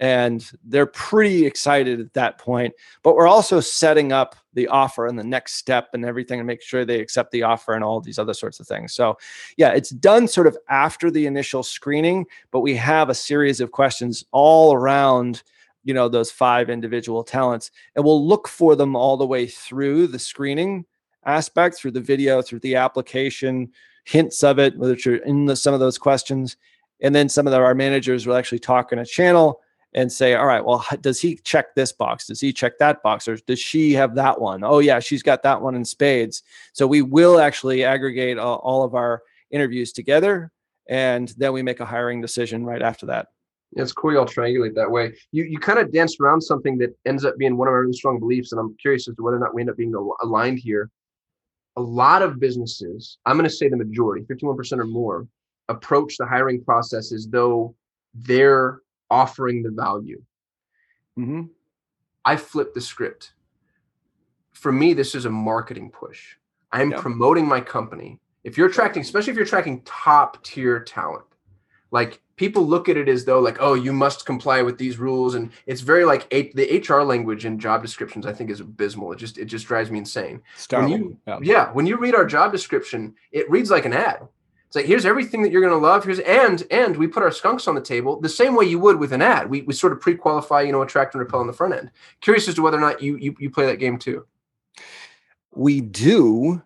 and 0.00 0.50
they're 0.64 0.86
pretty 0.86 1.44
excited 1.44 2.00
at 2.00 2.14
that 2.14 2.38
point. 2.38 2.72
But 3.02 3.14
we're 3.14 3.28
also 3.28 3.60
setting 3.60 4.12
up 4.12 4.34
the 4.54 4.66
offer 4.68 5.06
and 5.06 5.18
the 5.18 5.24
next 5.24 5.54
step 5.54 5.90
and 5.92 6.06
everything 6.06 6.38
to 6.38 6.44
make 6.44 6.62
sure 6.62 6.84
they 6.84 7.00
accept 7.00 7.30
the 7.30 7.42
offer 7.42 7.74
and 7.74 7.84
all 7.84 8.00
these 8.00 8.18
other 8.18 8.32
sorts 8.32 8.58
of 8.58 8.66
things. 8.66 8.94
So, 8.94 9.18
yeah, 9.58 9.70
it's 9.70 9.90
done 9.90 10.26
sort 10.26 10.46
of 10.46 10.56
after 10.70 11.10
the 11.10 11.26
initial 11.26 11.62
screening, 11.62 12.24
but 12.50 12.60
we 12.60 12.74
have 12.76 13.10
a 13.10 13.14
series 13.14 13.60
of 13.60 13.72
questions 13.72 14.24
all 14.32 14.74
around 14.74 15.42
you 15.82 15.94
know 15.94 16.10
those 16.10 16.30
five 16.30 16.68
individual 16.68 17.24
talents 17.24 17.70
and 17.96 18.04
we'll 18.04 18.26
look 18.26 18.46
for 18.46 18.76
them 18.76 18.94
all 18.94 19.16
the 19.16 19.26
way 19.26 19.46
through 19.46 20.06
the 20.06 20.18
screening 20.18 20.84
aspect 21.24 21.74
through 21.74 21.90
the 21.90 21.98
video 21.98 22.42
through 22.42 22.58
the 22.58 22.76
application 22.76 23.66
hints 24.04 24.44
of 24.44 24.58
it 24.58 24.76
which 24.76 25.06
are 25.06 25.16
in 25.24 25.46
the, 25.46 25.56
some 25.56 25.72
of 25.72 25.80
those 25.80 25.96
questions 25.96 26.58
and 27.00 27.14
then 27.14 27.30
some 27.30 27.46
of 27.46 27.50
the, 27.50 27.56
our 27.56 27.74
managers 27.74 28.26
will 28.26 28.36
actually 28.36 28.58
talk 28.58 28.92
in 28.92 28.98
a 28.98 29.06
channel 29.06 29.62
and 29.92 30.12
say 30.12 30.34
all 30.34 30.46
right 30.46 30.64
well 30.64 30.84
does 31.00 31.20
he 31.20 31.36
check 31.36 31.74
this 31.74 31.92
box 31.92 32.26
does 32.26 32.40
he 32.40 32.52
check 32.52 32.78
that 32.78 33.02
box 33.02 33.26
or 33.26 33.36
does 33.46 33.58
she 33.58 33.92
have 33.92 34.14
that 34.14 34.40
one? 34.40 34.62
Oh 34.62 34.78
yeah 34.78 35.00
she's 35.00 35.22
got 35.22 35.42
that 35.42 35.60
one 35.60 35.74
in 35.74 35.84
spades 35.84 36.42
so 36.72 36.86
we 36.86 37.02
will 37.02 37.40
actually 37.40 37.84
aggregate 37.84 38.38
all, 38.38 38.56
all 38.58 38.84
of 38.84 38.94
our 38.94 39.22
interviews 39.50 39.92
together 39.92 40.52
and 40.88 41.34
then 41.36 41.52
we 41.52 41.62
make 41.62 41.80
a 41.80 41.84
hiring 41.84 42.20
decision 42.20 42.64
right 42.64 42.82
after 42.82 43.06
that 43.06 43.28
It's 43.76 43.92
cool 43.92 44.12
y'all 44.12 44.26
triangulate 44.26 44.74
that 44.74 44.90
way. 44.90 45.14
You 45.32 45.44
you 45.44 45.58
kind 45.58 45.78
of 45.78 45.92
danced 45.92 46.20
around 46.20 46.40
something 46.40 46.78
that 46.78 46.90
ends 47.06 47.24
up 47.24 47.36
being 47.38 47.56
one 47.56 47.68
of 47.68 47.72
our 47.72 47.82
really 47.82 47.92
strong 47.92 48.18
beliefs, 48.18 48.50
and 48.52 48.60
I'm 48.60 48.76
curious 48.82 49.06
as 49.08 49.14
to 49.16 49.22
whether 49.22 49.36
or 49.36 49.40
not 49.40 49.54
we 49.54 49.62
end 49.62 49.70
up 49.70 49.76
being 49.76 49.94
al- 49.94 50.16
aligned 50.22 50.58
here. 50.58 50.90
A 51.76 51.80
lot 51.80 52.22
of 52.22 52.40
businesses, 52.40 53.18
I'm 53.26 53.36
going 53.36 53.48
to 53.48 53.54
say 53.54 53.68
the 53.68 53.76
majority, 53.76 54.24
51% 54.26 54.78
or 54.78 54.86
more, 54.86 55.28
approach 55.68 56.16
the 56.16 56.26
hiring 56.26 56.64
process 56.64 57.12
as 57.12 57.28
though 57.28 57.76
they're 58.12 58.80
offering 59.10 59.62
the 59.62 59.70
value. 59.70 60.22
mm-hmm. 61.18 61.42
I 62.24 62.36
flip 62.36 62.74
the 62.74 62.80
script. 62.80 63.32
For 64.52 64.70
me, 64.72 64.92
this 64.92 65.14
is 65.14 65.24
a 65.24 65.30
marketing 65.30 65.90
push. 65.90 66.36
I'm 66.70 66.90
Yeah. 66.90 67.00
promoting 67.00 67.46
my 67.48 67.60
company. 67.60 68.20
If 68.44 68.56
you're 68.58 68.68
attracting, 68.68 69.02
especially 69.02 69.30
if 69.32 69.36
you're 69.36 69.46
attracting 69.46 69.82
top 69.84 70.42
tier 70.44 70.80
talent, 70.80 71.24
like 71.90 72.20
people 72.36 72.66
look 72.66 72.88
at 72.88 72.96
it 72.96 73.08
as 73.08 73.24
though 73.24 73.40
like, 73.40 73.56
oh, 73.60 73.74
you 73.74 73.92
must 73.92 74.24
comply 74.26 74.62
with 74.62 74.78
these 74.78 74.98
rules, 74.98 75.34
and 75.34 75.50
it's 75.66 75.80
very 75.80 76.04
like 76.04 76.26
H- 76.30 76.52
the 76.54 76.78
HR 76.86 77.02
language 77.02 77.44
in 77.46 77.58
job 77.58 77.82
descriptions. 77.82 78.24
I 78.26 78.32
think 78.32 78.48
is 78.50 78.60
abysmal. 78.60 79.12
It 79.12 79.16
just 79.16 79.36
it 79.38 79.46
just 79.46 79.66
drives 79.66 79.90
me 79.90 79.98
insane. 79.98 80.42
When 80.82 80.90
you, 80.90 81.16
yeah, 81.42 81.72
when 81.72 81.86
you 81.86 81.96
read 81.96 82.14
our 82.14 82.24
job 82.26 82.52
description, 82.52 83.14
it 83.32 83.50
reads 83.50 83.70
like 83.70 83.84
an 83.86 83.92
ad. 83.94 84.28
It's 84.70 84.76
like 84.76 84.86
here's 84.86 85.04
everything 85.04 85.42
that 85.42 85.50
you're 85.50 85.62
gonna 85.62 85.76
love. 85.76 86.04
Here's 86.04 86.20
and 86.20 86.62
and 86.70 86.96
we 86.96 87.08
put 87.08 87.24
our 87.24 87.32
skunks 87.32 87.66
on 87.66 87.74
the 87.74 87.80
table 87.80 88.20
the 88.20 88.28
same 88.28 88.54
way 88.54 88.66
you 88.66 88.78
would 88.78 89.00
with 89.00 89.12
an 89.12 89.20
ad. 89.20 89.50
We, 89.50 89.62
we 89.62 89.74
sort 89.74 89.92
of 89.92 90.00
pre-qualify, 90.00 90.62
you 90.62 90.70
know, 90.70 90.82
attract 90.82 91.12
and 91.14 91.20
repel 91.20 91.40
on 91.40 91.48
the 91.48 91.52
front 91.52 91.74
end. 91.74 91.90
Curious 92.20 92.46
as 92.46 92.54
to 92.54 92.62
whether 92.62 92.76
or 92.78 92.80
not 92.80 93.02
you 93.02 93.16
you, 93.16 93.34
you 93.40 93.50
play 93.50 93.66
that 93.66 93.80
game 93.80 93.98
too. 93.98 94.24
we 95.52 95.80
do 95.80 96.62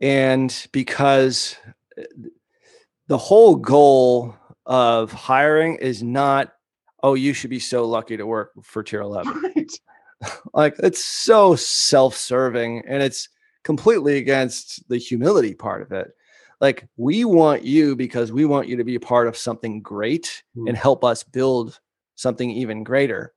and 0.00 0.66
because 0.72 1.56
uh, 1.98 2.02
the 3.08 3.18
whole 3.18 3.56
goal 3.56 4.34
of 4.64 5.12
hiring 5.12 5.76
is 5.76 6.02
not 6.02 6.54
oh 7.02 7.12
you 7.12 7.34
should 7.34 7.50
be 7.50 7.60
so 7.60 7.84
lucky 7.86 8.16
to 8.16 8.26
work 8.26 8.52
for 8.62 8.82
tier 8.82 9.00
11 9.10 9.42
Right. 9.54 9.70
like 10.54 10.74
it's 10.78 11.04
so 11.04 11.54
self-serving 11.54 12.82
and 12.88 13.02
it's 13.02 13.28
completely 13.62 14.16
against 14.16 14.88
the 14.88 14.96
humility 14.96 15.52
part 15.54 15.82
of 15.82 15.92
it 15.92 16.16
like 16.64 16.88
we 16.96 17.24
want 17.24 17.62
you 17.62 17.94
because 17.94 18.32
we 18.32 18.44
want 18.44 18.68
you 18.68 18.76
to 18.76 18.84
be 18.84 18.94
a 18.94 19.00
part 19.00 19.28
of 19.28 19.36
something 19.36 19.82
great 19.82 20.42
Hmm. 20.54 20.68
and 20.68 20.76
help 20.76 21.04
us 21.04 21.22
build 21.22 21.78
something 22.16 22.50
even 22.50 22.84
greater 22.84 23.32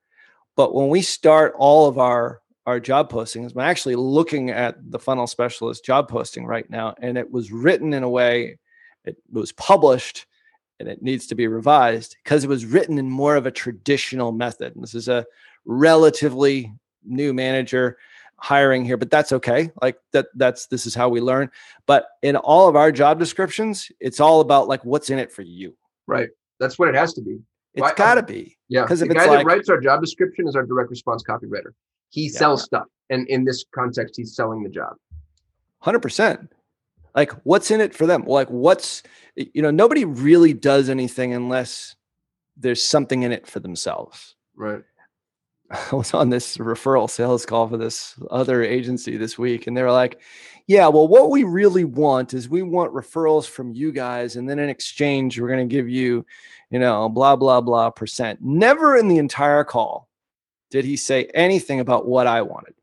but 0.55 0.73
when 0.73 0.89
we 0.89 1.01
start 1.01 1.53
all 1.57 1.87
of 1.87 1.97
our 1.97 2.41
our 2.65 2.79
job 2.79 3.11
postings 3.11 3.51
i'm 3.53 3.61
actually 3.61 3.95
looking 3.95 4.49
at 4.49 4.75
the 4.91 4.99
funnel 4.99 5.27
specialist 5.27 5.83
job 5.83 6.07
posting 6.07 6.45
right 6.45 6.69
now 6.69 6.95
and 7.01 7.17
it 7.17 7.29
was 7.31 7.51
written 7.51 7.93
in 7.93 8.03
a 8.03 8.09
way 8.09 8.57
it 9.05 9.17
was 9.31 9.51
published 9.53 10.25
and 10.79 10.87
it 10.87 11.01
needs 11.01 11.27
to 11.27 11.35
be 11.35 11.47
revised 11.47 12.17
because 12.23 12.43
it 12.43 12.49
was 12.49 12.65
written 12.65 12.97
in 12.99 13.09
more 13.09 13.35
of 13.35 13.45
a 13.45 13.51
traditional 13.51 14.31
method. 14.31 14.75
And 14.75 14.83
this 14.83 14.93
is 14.93 15.07
a 15.07 15.25
relatively 15.65 16.71
new 17.03 17.33
manager 17.33 17.97
hiring 18.39 18.85
here, 18.85 18.97
but 18.97 19.09
that's 19.09 19.31
okay. 19.31 19.71
Like 19.81 19.97
that 20.13 20.27
that's 20.35 20.67
this 20.67 20.85
is 20.85 20.95
how 20.95 21.09
we 21.09 21.21
learn. 21.21 21.49
But 21.85 22.07
in 22.21 22.35
all 22.35 22.67
of 22.67 22.75
our 22.75 22.91
job 22.91 23.19
descriptions, 23.19 23.91
it's 23.99 24.19
all 24.19 24.41
about 24.41 24.67
like 24.67 24.83
what's 24.85 25.09
in 25.09 25.19
it 25.19 25.31
for 25.31 25.41
you. 25.41 25.75
Right. 26.05 26.29
That's 26.59 26.79
what 26.79 26.89
it 26.89 26.95
has 26.95 27.13
to 27.13 27.21
be. 27.21 27.39
It's 27.73 27.81
Why- 27.81 27.93
got 27.93 28.15
to 28.15 28.21
uh, 28.21 28.25
be. 28.25 28.57
Yeah. 28.69 28.83
Because 28.83 28.99
the 28.99 29.07
if 29.07 29.13
guy 29.13 29.19
it's 29.23 29.27
that 29.31 29.35
like 29.37 29.45
writes 29.45 29.69
our 29.69 29.79
job 29.79 30.01
description 30.01 30.47
is 30.47 30.55
our 30.55 30.63
direct 30.65 30.89
response 30.89 31.23
copywriter. 31.23 31.71
He 32.09 32.25
Yeah. 32.25 32.39
sells 32.39 32.63
stuff. 32.63 32.85
And 33.09 33.27
in 33.27 33.43
this 33.43 33.65
context, 33.73 34.15
he's 34.17 34.35
selling 34.35 34.63
the 34.63 34.69
job. 34.69 34.95
100%. 35.83 36.49
Like 37.15 37.31
what's 37.43 37.71
in 37.71 37.81
it 37.81 37.95
for 37.95 38.05
them? 38.05 38.23
Like 38.25 38.49
what's 38.49 39.03
you 39.35 39.61
know, 39.61 39.71
nobody 39.71 40.05
really 40.05 40.53
does 40.53 40.89
anything 40.89 41.33
unless 41.33 41.95
there's 42.55 42.83
something 42.83 43.23
in 43.23 43.31
it 43.31 43.47
for 43.47 43.59
themselves. 43.59 44.35
Right. 44.55 44.83
I 45.91 45.95
was 45.95 46.13
on 46.13 46.29
this 46.29 46.57
referral 46.57 47.09
sales 47.09 47.45
call 47.45 47.67
for 47.67 47.77
this 47.77 48.15
other 48.31 48.63
agency 48.63 49.17
this 49.17 49.37
week, 49.37 49.67
and 49.67 49.75
they 49.75 49.83
were 49.83 49.91
like, 49.91 50.19
Yeah, 50.67 50.87
well, 50.87 51.07
what 51.07 51.29
we 51.29 51.43
really 51.43 51.83
want 51.83 52.33
is 52.33 52.47
we 52.47 52.61
want 52.61 52.93
referrals 52.93 53.47
from 53.47 53.73
you 53.73 53.91
guys, 53.91 54.35
and 54.35 54.49
then 54.49 54.59
in 54.59 54.69
exchange, 54.69 55.39
we're 55.39 55.49
going 55.49 55.67
to 55.67 55.75
give 55.75 55.89
you, 55.89 56.25
you 56.69 56.79
know, 56.79 57.09
blah, 57.09 57.35
blah, 57.35 57.61
blah 57.61 57.89
percent. 57.89 58.39
Never 58.41 58.97
in 58.97 59.07
the 59.07 59.17
entire 59.17 59.63
call 59.63 60.07
did 60.69 60.85
he 60.85 60.97
say 60.97 61.25
anything 61.33 61.79
about 61.79 62.05
what 62.07 62.27
I 62.27 62.41
wanted. 62.41 62.73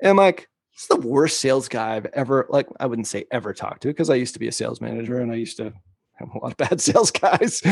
And 0.00 0.10
I'm 0.10 0.16
like, 0.16 0.48
it's 0.72 0.86
the 0.86 0.96
worst 0.96 1.40
sales 1.40 1.68
guy 1.68 1.96
I've 1.96 2.06
ever, 2.06 2.46
like, 2.48 2.66
I 2.80 2.86
wouldn't 2.86 3.06
say 3.06 3.26
ever 3.30 3.54
talked 3.54 3.82
to 3.82 3.88
because 3.88 4.10
I 4.10 4.16
used 4.16 4.34
to 4.34 4.40
be 4.40 4.48
a 4.48 4.52
sales 4.52 4.80
manager 4.80 5.20
and 5.20 5.30
I 5.30 5.36
used 5.36 5.56
to 5.58 5.72
have 6.14 6.28
a 6.34 6.38
lot 6.38 6.52
of 6.52 6.56
bad 6.68 6.80
sales 6.80 7.10
guys. 7.10 7.62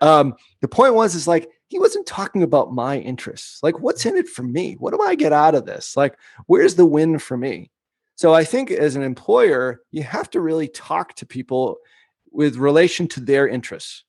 Um, 0.00 0.34
the 0.60 0.68
point 0.68 0.94
was, 0.94 1.14
is 1.14 1.26
like, 1.26 1.50
he 1.72 1.78
wasn't 1.78 2.04
talking 2.04 2.42
about 2.42 2.74
my 2.74 2.98
interests. 2.98 3.62
Like, 3.62 3.80
what's 3.80 4.04
in 4.04 4.14
it 4.14 4.28
for 4.28 4.42
me? 4.42 4.74
What 4.74 4.92
do 4.92 5.00
I 5.00 5.14
get 5.14 5.32
out 5.32 5.54
of 5.54 5.64
this? 5.64 5.96
Like, 5.96 6.18
where's 6.44 6.74
the 6.74 6.84
win 6.84 7.18
for 7.18 7.34
me? 7.34 7.70
So 8.14 8.34
I 8.34 8.44
think 8.44 8.70
as 8.70 8.94
an 8.94 9.02
employer, 9.02 9.80
you 9.90 10.02
have 10.02 10.28
to 10.32 10.42
really 10.42 10.68
talk 10.68 11.14
to 11.14 11.24
people 11.24 11.78
with 12.30 12.56
relation 12.56 13.08
to 13.08 13.20
their 13.20 13.48
interests. 13.48 14.04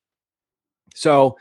So, 0.93 1.38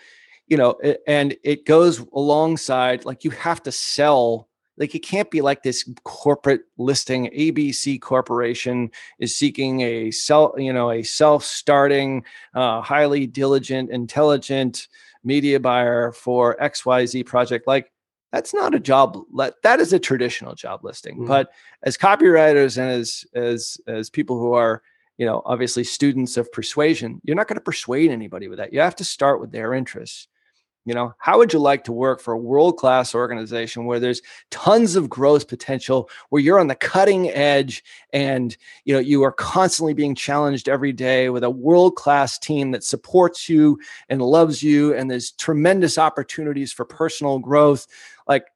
you 0.46 0.56
know, 0.56 0.78
and 1.08 1.36
it 1.42 1.66
goes 1.66 1.98
alongside 2.14 3.04
like 3.04 3.24
you 3.24 3.32
have 3.32 3.60
to 3.64 3.72
sell. 3.72 4.48
Like 4.76 4.94
it 4.94 5.00
can't 5.00 5.28
be 5.28 5.40
like 5.40 5.64
this 5.64 5.90
corporate 6.04 6.62
listing. 6.78 7.30
ABC 7.36 8.00
Corporation 8.00 8.92
is 9.18 9.34
seeking 9.34 9.80
a 9.80 10.12
self, 10.12 10.52
you 10.56 10.72
know, 10.72 10.92
a 10.92 11.02
self-starting, 11.02 12.24
uh, 12.54 12.80
highly 12.80 13.26
diligent, 13.26 13.90
intelligent 13.90 14.86
media 15.24 15.60
buyer 15.60 16.12
for 16.12 16.56
XYZ 16.60 17.24
project. 17.26 17.66
Like 17.66 17.90
that's 18.32 18.54
not 18.54 18.74
a 18.74 18.80
job. 18.80 19.18
le- 19.30 19.52
That 19.62 19.78
is 19.80 19.92
a 19.92 19.98
traditional 19.98 20.54
job 20.54 20.84
listing. 20.84 21.18
Mhm. 21.18 21.26
But 21.28 21.50
as 21.82 21.96
copywriters 21.98 22.78
and 22.78 22.90
as 22.90 23.24
as 23.34 23.78
as 23.86 24.10
people 24.10 24.38
who 24.38 24.52
are 24.54 24.82
you 25.18 25.26
know 25.26 25.42
obviously 25.44 25.84
students 25.84 26.36
of 26.38 26.50
persuasion 26.52 27.20
you're 27.22 27.36
not 27.36 27.46
going 27.46 27.58
to 27.58 27.60
persuade 27.64 28.10
anybody 28.10 28.48
with 28.48 28.56
that 28.58 28.72
you 28.72 28.80
have 28.80 28.96
to 28.96 29.04
start 29.04 29.40
with 29.42 29.52
their 29.52 29.74
interests 29.74 30.26
you 30.84 30.94
know 30.94 31.14
how 31.18 31.38
would 31.38 31.52
you 31.52 31.58
like 31.58 31.84
to 31.84 31.92
work 31.92 32.20
for 32.20 32.32
a 32.32 32.38
world 32.38 32.76
class 32.76 33.14
organization 33.14 33.84
where 33.84 34.00
there's 34.00 34.22
tons 34.50 34.96
of 34.96 35.08
growth 35.08 35.48
potential 35.48 36.10
where 36.30 36.42
you're 36.42 36.58
on 36.58 36.66
the 36.66 36.74
cutting 36.74 37.30
edge 37.30 37.84
and 38.12 38.56
you 38.84 38.92
know 38.92 39.00
you 39.00 39.22
are 39.22 39.32
constantly 39.32 39.94
being 39.94 40.14
challenged 40.14 40.68
every 40.68 40.92
day 40.92 41.28
with 41.28 41.44
a 41.44 41.50
world 41.50 41.94
class 41.96 42.38
team 42.38 42.72
that 42.72 42.84
supports 42.84 43.48
you 43.48 43.78
and 44.08 44.22
loves 44.22 44.62
you 44.62 44.94
and 44.94 45.10
there's 45.10 45.32
tremendous 45.32 45.98
opportunities 45.98 46.72
for 46.72 46.84
personal 46.84 47.38
growth? 47.38 47.86
Like 48.26 48.46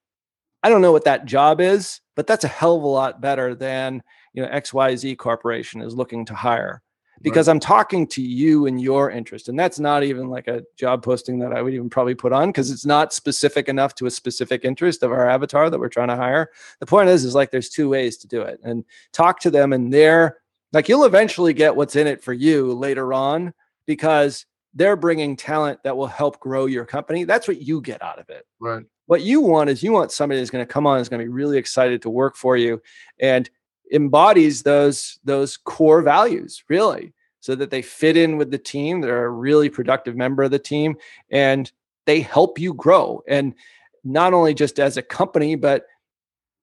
I 0.63 0.69
don't 0.69 0.83
know 0.83 0.93
what 0.93 1.05
that 1.05 1.27
job 1.27 1.61
is, 1.61 2.01
but 2.17 2.27
that's 2.27 2.45
a 2.45 2.49
hell 2.49 2.77
of 2.77 2.83
a 2.83 2.89
lot 2.89 3.21
better 3.21 3.55
than 3.55 4.03
you 4.33 4.43
know 4.43 4.49
XYZ 4.49 5.17
corporation 5.17 5.81
is 5.81 5.95
looking 5.95 6.25
to 6.27 6.35
hire 6.35 6.83
because 7.23 7.49
I'm 7.49 7.61
talking 7.61 8.07
to 8.09 8.23
you 8.23 8.67
and 8.67 8.81
your 8.81 9.11
interest. 9.11 9.49
And 9.49 9.59
that's 9.59 9.79
not 9.79 10.05
even 10.05 10.29
like 10.29 10.49
a 10.49 10.63
job 10.77 11.03
posting 11.03 11.39
that 11.41 11.53
I 11.53 11.63
would 11.63 11.75
even 11.75 11.89
probably 11.89 12.15
put 12.15 12.33
on 12.33 12.49
because 12.49 12.71
it's 12.71 12.87
not 12.87 13.13
specific 13.13 13.69
enough 13.69 13.95
to 13.97 14.07
a 14.07 14.11
specific 14.11 14.65
interest 14.65 15.03
of 15.03 15.13
our 15.13 15.29
avatar 15.29 15.71
that 15.71 15.79
we're 15.79 15.89
trying 15.89 16.09
to 16.09 16.17
hire. 16.17 16.51
The 16.81 16.87
point 16.87 17.09
is, 17.09 17.25
is 17.25 17.35
like 17.35 17.51
there's 17.51 17.71
two 17.71 17.89
ways 17.89 18.17
to 18.19 18.29
do 18.29 18.43
it 18.43 18.61
and 18.63 18.85
talk 19.13 19.41
to 19.41 19.51
them 19.51 19.73
and 19.73 19.93
they're 19.93 20.39
like 20.73 20.89
you'll 20.89 21.05
eventually 21.05 21.55
get 21.55 21.75
what's 21.75 21.97
in 21.97 22.07
it 22.07 22.23
for 22.23 22.33
you 22.33 22.73
later 22.75 23.13
on 23.15 23.55
because 23.87 24.45
they're 24.75 24.97
bringing 24.97 25.37
talent 25.37 25.83
that 25.85 25.97
will 25.97 26.07
help 26.07 26.39
grow 26.39 26.67
your 26.67 26.85
company. 26.85 27.25
That's 27.25 27.49
what 27.49 27.63
you 27.63 27.81
get 27.81 28.03
out 28.03 28.19
of 28.19 28.29
it 28.29 28.45
Right. 28.61 28.85
what 29.07 29.23
you 29.23 29.41
want 29.41 29.71
is 29.71 29.83
you 29.83 29.93
want 29.93 30.13
somebody 30.13 30.41
that's 30.41 30.51
going 30.51 30.67
to 30.67 30.73
come 30.73 30.87
on 30.87 31.01
is 31.01 31.09
going 31.09 31.21
to 31.21 31.25
be 31.25 31.33
really 31.33 31.57
excited 31.57 32.03
to 32.03 32.11
work 32.11 32.37
for 32.37 32.57
you 32.57 32.83
and 33.21 33.49
embodies 33.93 34.63
those 34.63 35.19
those 35.25 35.57
core 35.57 36.03
values 36.03 36.65
really 36.69 37.13
so 37.41 37.55
that 37.55 37.71
they 37.71 37.83
fit 37.83 38.17
in 38.17 38.37
with 38.37 38.51
the 38.51 38.59
team 38.59 39.01
they're 39.01 39.27
a 39.27 39.31
really 39.31 39.69
productive 39.69 40.17
member 40.17 40.43
of 40.43 40.51
the 40.51 40.59
team 40.59 40.97
and 41.31 41.71
they 42.07 42.21
help 42.21 42.59
you 42.59 42.73
grow. 42.73 43.23
And 43.29 43.55
not 44.05 44.33
only 44.33 44.55
just 44.55 44.79
as 44.79 44.97
a 44.97 45.03
company 45.03 45.57
but 45.57 45.87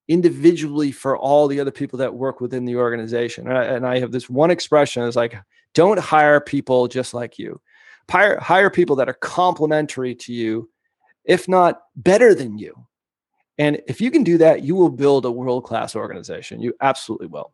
individually 0.07 0.91
for 0.91 1.17
all 1.17 1.47
the 1.47 1.59
other 1.59 1.71
people 1.71 1.97
that 1.99 2.13
work 2.13 2.41
within 2.41 2.65
the 2.65 2.75
organization. 2.75 3.47
And 3.47 3.57
I, 3.57 3.63
and 3.63 3.87
I 3.87 3.99
have 3.99 4.11
this 4.11 4.29
one 4.29 4.51
expression 4.51 5.03
is 5.03 5.15
like 5.15 5.35
don't 5.73 5.99
hire 5.99 6.39
people 6.39 6.87
just 6.87 7.13
like 7.13 7.39
you. 7.39 7.61
Hire 8.09 8.39
hire 8.39 8.69
people 8.69 8.95
that 8.97 9.09
are 9.09 9.13
complementary 9.13 10.15
to 10.15 10.33
you 10.33 10.69
if 11.25 11.47
not 11.47 11.83
better 11.95 12.35
than 12.35 12.57
you. 12.57 12.85
And 13.63 13.81
if 13.87 14.01
you 14.01 14.11
can 14.11 14.25
do 14.25 14.37
that, 14.39 14.63
you 14.63 14.75
will 14.75 14.89
build 14.89 15.23
a 15.23 15.31
world 15.31 15.63
class 15.63 15.95
organization. 15.95 16.59
You 16.61 16.73
absolutely 16.81 17.27
will. 17.27 17.53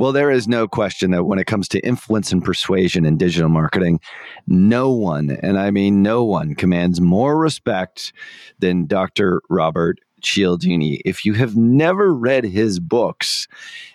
Well, 0.00 0.10
there 0.10 0.32
is 0.32 0.48
no 0.48 0.66
question 0.66 1.12
that 1.12 1.26
when 1.26 1.38
it 1.38 1.46
comes 1.46 1.68
to 1.68 1.86
influence 1.86 2.32
and 2.32 2.42
persuasion 2.42 3.06
in 3.06 3.16
digital 3.16 3.48
marketing, 3.48 4.00
no 4.48 4.90
one, 4.90 5.38
and 5.44 5.60
I 5.60 5.70
mean 5.70 6.02
no 6.02 6.24
one, 6.24 6.56
commands 6.56 7.00
more 7.00 7.38
respect 7.38 8.12
than 8.58 8.86
Dr. 8.86 9.40
Robert 9.48 10.00
Cialdini. 10.20 11.00
If 11.04 11.24
you 11.24 11.34
have 11.34 11.56
never 11.56 12.12
read 12.12 12.42
his 12.42 12.80
books, 12.80 13.46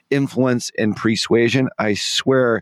Influence 0.09 0.71
and 0.79 0.95
Persuasion, 0.95 1.67
I 1.77 1.95
swear 1.95 2.61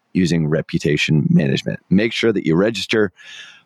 using 0.13 0.47
reputation 0.47 1.27
management. 1.29 1.79
Make 1.89 2.13
sure 2.13 2.31
that 2.31 2.45
you 2.45 2.55
register 2.55 3.11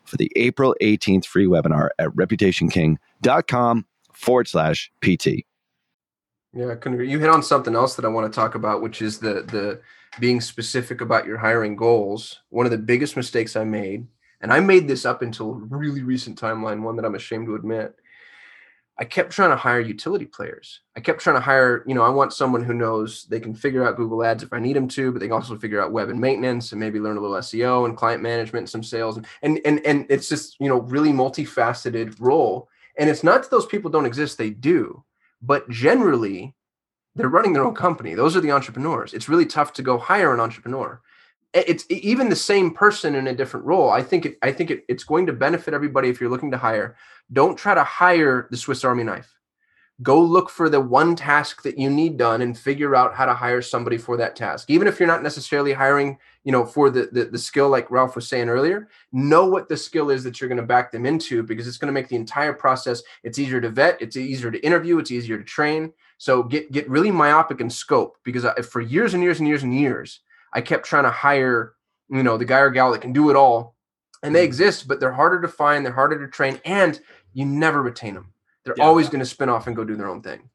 for 0.04 0.16
the 0.16 0.30
April 0.36 0.74
18th 0.80 1.26
free 1.26 1.46
webinar 1.46 1.90
at 1.98 2.08
reputationking.com 2.10 3.86
forward 4.12 4.48
slash 4.48 4.90
PT. 5.00 5.44
Yeah. 6.54 6.74
You 6.86 7.18
hit 7.18 7.28
on 7.28 7.42
something 7.42 7.74
else 7.74 7.96
that 7.96 8.04
I 8.04 8.08
want 8.08 8.32
to 8.32 8.34
talk 8.34 8.54
about, 8.54 8.80
which 8.80 9.02
is 9.02 9.18
the 9.18 9.42
the 9.42 9.80
being 10.18 10.40
specific 10.40 11.02
about 11.02 11.26
your 11.26 11.36
hiring 11.36 11.76
goals. 11.76 12.40
One 12.48 12.64
of 12.64 12.72
the 12.72 12.78
biggest 12.78 13.16
mistakes 13.16 13.56
I 13.56 13.64
made, 13.64 14.06
and 14.40 14.52
I 14.52 14.60
made 14.60 14.88
this 14.88 15.04
up 15.04 15.20
until 15.20 15.50
a 15.50 15.76
really 15.76 16.02
recent 16.02 16.40
timeline, 16.40 16.80
one 16.80 16.96
that 16.96 17.04
I'm 17.04 17.14
ashamed 17.14 17.46
to 17.46 17.56
admit. 17.56 17.94
I 18.98 19.04
kept 19.04 19.30
trying 19.30 19.50
to 19.50 19.56
hire 19.56 19.80
utility 19.80 20.24
players. 20.24 20.80
I 20.96 21.00
kept 21.00 21.20
trying 21.20 21.36
to 21.36 21.40
hire, 21.40 21.84
you 21.86 21.94
know, 21.94 22.02
I 22.02 22.08
want 22.08 22.32
someone 22.32 22.64
who 22.64 22.72
knows 22.72 23.26
they 23.28 23.40
can 23.40 23.54
figure 23.54 23.86
out 23.86 23.96
Google 23.96 24.24
Ads 24.24 24.42
if 24.42 24.52
I 24.52 24.58
need 24.58 24.74
them 24.76 24.88
to, 24.88 25.12
but 25.12 25.18
they 25.18 25.26
can 25.26 25.34
also 25.34 25.58
figure 25.58 25.82
out 25.82 25.92
web 25.92 26.08
and 26.08 26.18
maintenance 26.18 26.72
and 26.72 26.80
maybe 26.80 26.98
learn 26.98 27.18
a 27.18 27.20
little 27.20 27.36
SEO 27.36 27.84
and 27.84 27.96
client 27.96 28.22
management 28.22 28.62
and 28.62 28.70
some 28.70 28.82
sales. 28.82 29.18
And 29.18 29.26
and 29.42 29.60
and, 29.64 29.84
and 29.84 30.06
it's 30.08 30.28
just, 30.28 30.56
you 30.60 30.68
know, 30.68 30.80
really 30.80 31.10
multifaceted 31.10 32.16
role. 32.18 32.68
And 32.98 33.10
it's 33.10 33.22
not 33.22 33.42
that 33.42 33.50
those 33.50 33.66
people 33.66 33.90
don't 33.90 34.06
exist, 34.06 34.38
they 34.38 34.50
do 34.50 35.04
but 35.42 35.68
generally 35.68 36.54
they're 37.14 37.28
running 37.28 37.52
their 37.52 37.64
own 37.64 37.74
company 37.74 38.14
those 38.14 38.36
are 38.36 38.40
the 38.40 38.50
entrepreneurs 38.50 39.14
it's 39.14 39.28
really 39.28 39.46
tough 39.46 39.72
to 39.72 39.82
go 39.82 39.98
hire 39.98 40.34
an 40.34 40.40
entrepreneur 40.40 41.00
it's 41.66 41.84
even 41.88 42.28
the 42.28 42.36
same 42.36 42.70
person 42.70 43.14
in 43.14 43.28
a 43.28 43.34
different 43.34 43.64
role 43.66 43.90
i 43.90 44.02
think 44.02 44.26
it, 44.26 44.38
i 44.42 44.52
think 44.52 44.70
it, 44.70 44.84
it's 44.88 45.04
going 45.04 45.26
to 45.26 45.32
benefit 45.32 45.74
everybody 45.74 46.08
if 46.08 46.20
you're 46.20 46.30
looking 46.30 46.50
to 46.50 46.58
hire. 46.58 46.96
Don't 47.32 47.56
try 47.56 47.74
to 47.74 47.84
hire 47.84 48.48
the 48.50 48.56
swiss 48.56 48.84
army 48.84 49.04
knife. 49.04 49.32
Go 50.02 50.20
look 50.20 50.50
for 50.50 50.68
the 50.68 50.80
one 50.80 51.16
task 51.16 51.62
that 51.62 51.78
you 51.78 51.88
need 51.88 52.18
done 52.18 52.42
and 52.42 52.56
figure 52.56 52.94
out 52.94 53.14
how 53.14 53.24
to 53.24 53.32
hire 53.32 53.62
somebody 53.62 53.96
for 53.96 54.18
that 54.18 54.36
task. 54.36 54.68
Even 54.68 54.86
if 54.86 55.00
you're 55.00 55.06
not 55.06 55.22
necessarily 55.22 55.72
hiring 55.72 56.18
you 56.44 56.52
know 56.52 56.64
for 56.64 56.90
the 56.90 57.08
the, 57.12 57.24
the 57.24 57.38
skill 57.38 57.68
like 57.68 57.90
ralph 57.90 58.14
was 58.14 58.28
saying 58.28 58.48
earlier 58.48 58.88
know 59.12 59.46
what 59.46 59.68
the 59.68 59.76
skill 59.76 60.10
is 60.10 60.22
that 60.22 60.40
you're 60.40 60.48
going 60.48 60.60
to 60.60 60.66
back 60.66 60.92
them 60.92 61.04
into 61.04 61.42
because 61.42 61.66
it's 61.66 61.78
going 61.78 61.88
to 61.88 61.92
make 61.92 62.08
the 62.08 62.14
entire 62.14 62.52
process 62.52 63.02
it's 63.24 63.38
easier 63.38 63.60
to 63.60 63.68
vet 63.68 64.00
it's 64.00 64.16
easier 64.16 64.50
to 64.50 64.60
interview 64.60 64.98
it's 64.98 65.10
easier 65.10 65.38
to 65.38 65.44
train. 65.44 65.92
So 66.18 66.42
get 66.42 66.70
get 66.72 66.88
really 66.88 67.10
myopic 67.10 67.60
in 67.60 67.70
scope 67.70 68.18
because 68.24 68.44
I, 68.44 68.54
for 68.62 68.80
years 68.80 69.14
and 69.14 69.22
years 69.22 69.38
and 69.40 69.48
years 69.48 69.62
and 69.62 69.74
years 69.74 70.20
i 70.56 70.60
kept 70.60 70.84
trying 70.84 71.04
to 71.04 71.10
hire 71.10 71.74
you 72.10 72.22
know 72.24 72.36
the 72.36 72.44
guy 72.44 72.58
or 72.58 72.70
gal 72.70 72.90
that 72.90 73.00
can 73.00 73.12
do 73.12 73.30
it 73.30 73.36
all 73.36 73.76
and 74.24 74.34
they 74.34 74.42
mm. 74.42 74.46
exist 74.46 74.88
but 74.88 74.98
they're 74.98 75.12
harder 75.12 75.40
to 75.40 75.48
find 75.48 75.86
they're 75.86 75.92
harder 75.92 76.18
to 76.18 76.30
train 76.30 76.60
and 76.64 77.00
you 77.32 77.44
never 77.44 77.80
retain 77.80 78.14
them 78.14 78.32
they're 78.66 78.74
yeah. 78.76 78.84
always 78.84 79.08
going 79.08 79.20
to 79.20 79.26
spin 79.26 79.48
off 79.48 79.68
and 79.68 79.76
go 79.76 79.84
do 79.84 79.94
their 79.96 80.08
own 80.08 80.20
thing. 80.20 80.50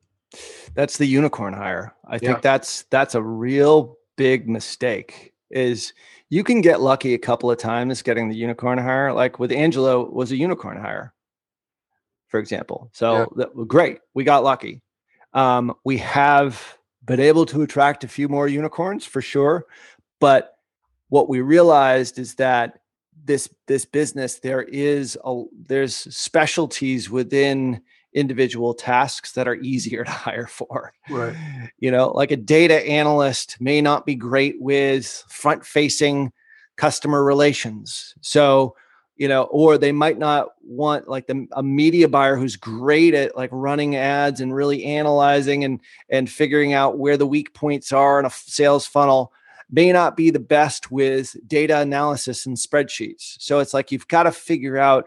That's 0.75 0.97
the 0.97 1.05
unicorn 1.05 1.53
hire. 1.53 1.95
I 2.05 2.17
think 2.17 2.37
yeah. 2.37 2.41
that's 2.41 2.83
that's 2.91 3.15
a 3.15 3.21
real 3.21 3.97
big 4.17 4.49
mistake. 4.49 5.33
Is 5.49 5.93
you 6.29 6.43
can 6.43 6.59
get 6.59 6.81
lucky 6.81 7.13
a 7.13 7.17
couple 7.17 7.49
of 7.49 7.57
times 7.57 8.01
getting 8.01 8.27
the 8.27 8.35
unicorn 8.35 8.77
hire. 8.77 9.13
Like 9.13 9.39
with 9.39 9.51
Angelo 9.51 10.09
was 10.09 10.31
a 10.31 10.35
unicorn 10.35 10.77
hire, 10.77 11.13
for 12.27 12.39
example. 12.39 12.89
So 12.93 13.13
yeah. 13.13 13.25
that, 13.37 13.67
great, 13.67 13.99
we 14.13 14.25
got 14.25 14.43
lucky. 14.43 14.81
Um, 15.33 15.73
we 15.85 15.97
have 15.99 16.77
been 17.12 17.20
able 17.20 17.45
to 17.45 17.62
attract 17.62 18.05
a 18.05 18.07
few 18.07 18.30
more 18.30 18.47
unicorns 18.47 19.05
for 19.05 19.22
sure, 19.22 19.66
but 20.22 20.55
what 21.09 21.28
we 21.28 21.41
realized 21.41 22.18
is 22.18 22.36
that 22.36 22.80
this 23.26 23.49
this 23.68 23.84
business 23.84 24.39
there 24.39 24.62
is 24.62 25.18
a 25.26 25.43
there's 25.68 25.93
specialties 26.16 27.09
within 27.09 27.82
individual 28.14 28.74
tasks 28.74 29.34
that 29.34 29.45
are 29.45 29.55
easier 29.55 30.03
to 30.05 30.09
hire 30.09 30.47
for. 30.47 30.93
Right. 31.09 31.36
You 31.80 31.91
know, 31.91 32.12
like 32.12 32.32
a 32.32 32.38
data 32.38 32.82
analyst 32.88 33.59
may 33.59 33.82
not 33.82 34.05
be 34.05 34.16
great 34.16 34.62
with 34.62 35.26
front 35.28 35.66
facing 35.66 36.32
customer 36.78 37.26
relations. 37.26 38.16
So, 38.22 38.78
you 39.22 39.28
know, 39.28 39.43
or 39.43 39.78
they 39.78 39.91
might 39.91 40.17
not 40.17 40.55
want 40.63 41.07
like 41.07 41.28
the, 41.28 41.45
a 41.51 41.61
media 41.61 42.09
buyer 42.09 42.36
who's 42.36 42.55
great 42.55 43.13
at 43.13 43.38
like 43.38 43.51
running 43.53 43.95
ads 43.95 44.41
and 44.41 44.51
really 44.51 44.84
analyzing 44.84 45.63
and 45.63 45.80
and 46.09 46.28
figuring 46.28 46.74
out 46.74 46.97
where 46.97 47.17
the 47.17 47.28
weak 47.28 47.53
points 47.53 47.91
are 47.91 48.19
in 48.19 48.26
a 48.26 48.32
sales 48.32 48.88
funnel 48.88 49.32
may 49.69 49.91
not 49.91 50.17
be 50.17 50.32
the 50.32 50.39
best 50.39 50.89
with 50.89 51.36
data 51.45 51.82
analysis 51.82 52.47
and 52.47 52.57
spreadsheets. 52.57 53.36
So 53.39 53.59
it's 53.59 53.76
like 53.76 53.91
you've 53.91 54.07
got 54.07 54.24
to 54.24 54.32
figure 54.32 54.80
out 54.80 55.05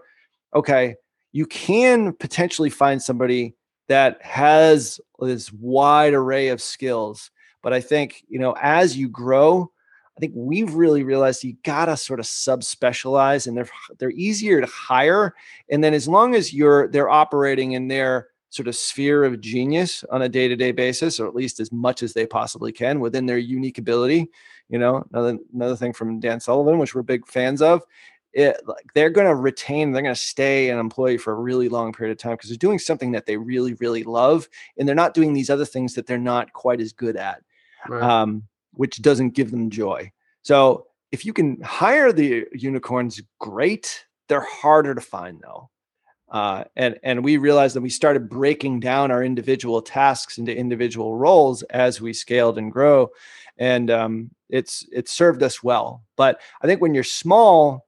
okay, 0.55 0.95
you 1.33 1.45
can 1.45 2.13
potentially 2.13 2.71
find 2.71 3.03
somebody 3.03 3.57
that 3.89 4.23
has 4.23 5.01
this 5.19 5.53
wide 5.53 6.15
array 6.15 6.51
of 6.51 6.63
skills. 6.63 7.33
But 7.63 7.73
I 7.73 7.81
think, 7.81 8.23
you 8.29 8.39
know, 8.39 8.55
as 8.63 8.97
you 8.97 9.09
grow, 9.09 9.73
I 10.17 10.21
think 10.21 10.33
we've 10.37 10.75
really 10.75 11.03
realized 11.03 11.43
you 11.43 11.57
gotta 11.65 11.97
sort 11.97 12.21
of 12.21 12.27
subspecialize 12.27 13.47
and 13.47 13.57
they're 13.57 13.69
they're 13.99 14.11
easier 14.11 14.61
to 14.61 14.67
hire. 14.67 15.35
And 15.71 15.83
then 15.83 15.95
as 15.95 16.07
long 16.07 16.35
as 16.35 16.55
you're 16.55 16.89
they're 16.89 17.11
operating 17.11 17.73
in 17.73 17.89
their 17.89 18.29
sort 18.51 18.69
of 18.69 18.77
sphere 18.77 19.25
of 19.25 19.41
genius 19.41 20.05
on 20.13 20.23
a 20.23 20.29
day-to-day 20.29 20.71
basis, 20.71 21.19
or 21.19 21.27
at 21.27 21.35
least 21.35 21.59
as 21.59 21.73
much 21.73 22.05
as 22.05 22.13
they 22.13 22.25
possibly 22.25 22.71
can 22.71 23.01
within 23.01 23.27
their 23.27 23.39
unique 23.39 23.79
ability. 23.79 24.31
You 24.69 24.79
know, 24.79 25.05
another 25.13 25.39
another 25.53 25.75
thing 25.75 25.93
from 25.93 26.21
Dan 26.21 26.39
Sullivan, 26.39 26.79
which 26.79 26.95
we're 26.95 27.03
big 27.03 27.27
fans 27.27 27.61
of, 27.61 27.83
it, 28.33 28.57
like 28.67 28.87
they're 28.95 29.11
going 29.11 29.27
to 29.27 29.35
retain, 29.35 29.91
they're 29.91 30.03
going 30.03 30.15
to 30.15 30.21
stay 30.21 30.71
an 30.71 30.79
employee 30.79 31.19
for 31.19 31.33
a 31.33 31.41
really 31.41 31.69
long 31.69 31.93
period 31.93 32.13
of 32.13 32.19
time 32.19 32.35
because 32.35 32.49
they're 32.49 32.57
doing 32.57 32.79
something 32.79 33.13
that 33.13 33.27
they 33.27 33.37
really, 33.37 33.75
really 33.75 34.05
love, 34.05 34.49
and 34.79 34.87
they're 34.87 34.95
not 34.95 35.15
doing 35.15 35.33
these 35.33 35.51
other 35.51 35.65
things 35.65 35.95
that 35.95 36.07
they're 36.07 36.19
not 36.19 36.53
quite 36.53 36.81
as 36.81 36.93
good 36.93 37.17
at, 37.17 37.43
right. 37.89 38.03
um, 38.03 38.45
which 38.75 39.03
doesn't 39.03 39.31
give 39.31 39.51
them 39.51 39.71
joy. 39.71 40.11
So 40.43 40.87
if 41.13 41.25
you 41.25 41.33
can 41.33 41.61
hire 41.63 42.13
the 42.13 42.47
unicorns, 42.53 43.21
great. 43.41 44.05
They're 44.29 44.41
harder 44.41 44.95
to 44.95 45.01
find 45.01 45.41
though. 45.43 45.71
Uh, 46.31 46.65
and 46.75 46.99
and 47.03 47.23
we 47.23 47.37
realized 47.37 47.77
that 47.77 47.83
we 47.83 47.91
started 47.91 48.29
breaking 48.29 48.81
down 48.81 49.11
our 49.11 49.23
individual 49.23 49.81
tasks 49.81 50.39
into 50.39 50.57
individual 50.57 51.17
roles 51.17 51.63
as 51.65 52.01
we 52.01 52.13
scaled 52.13 52.59
and 52.59 52.73
grow, 52.73 53.09
and 53.59 53.91
um, 53.91 54.31
it's 54.49 54.85
it 54.91 55.09
served 55.09 55.43
us 55.43 55.63
well. 55.63 56.03
But 56.17 56.41
I 56.61 56.67
think 56.67 56.81
when 56.81 56.95
you're 56.95 57.05
small, 57.05 57.87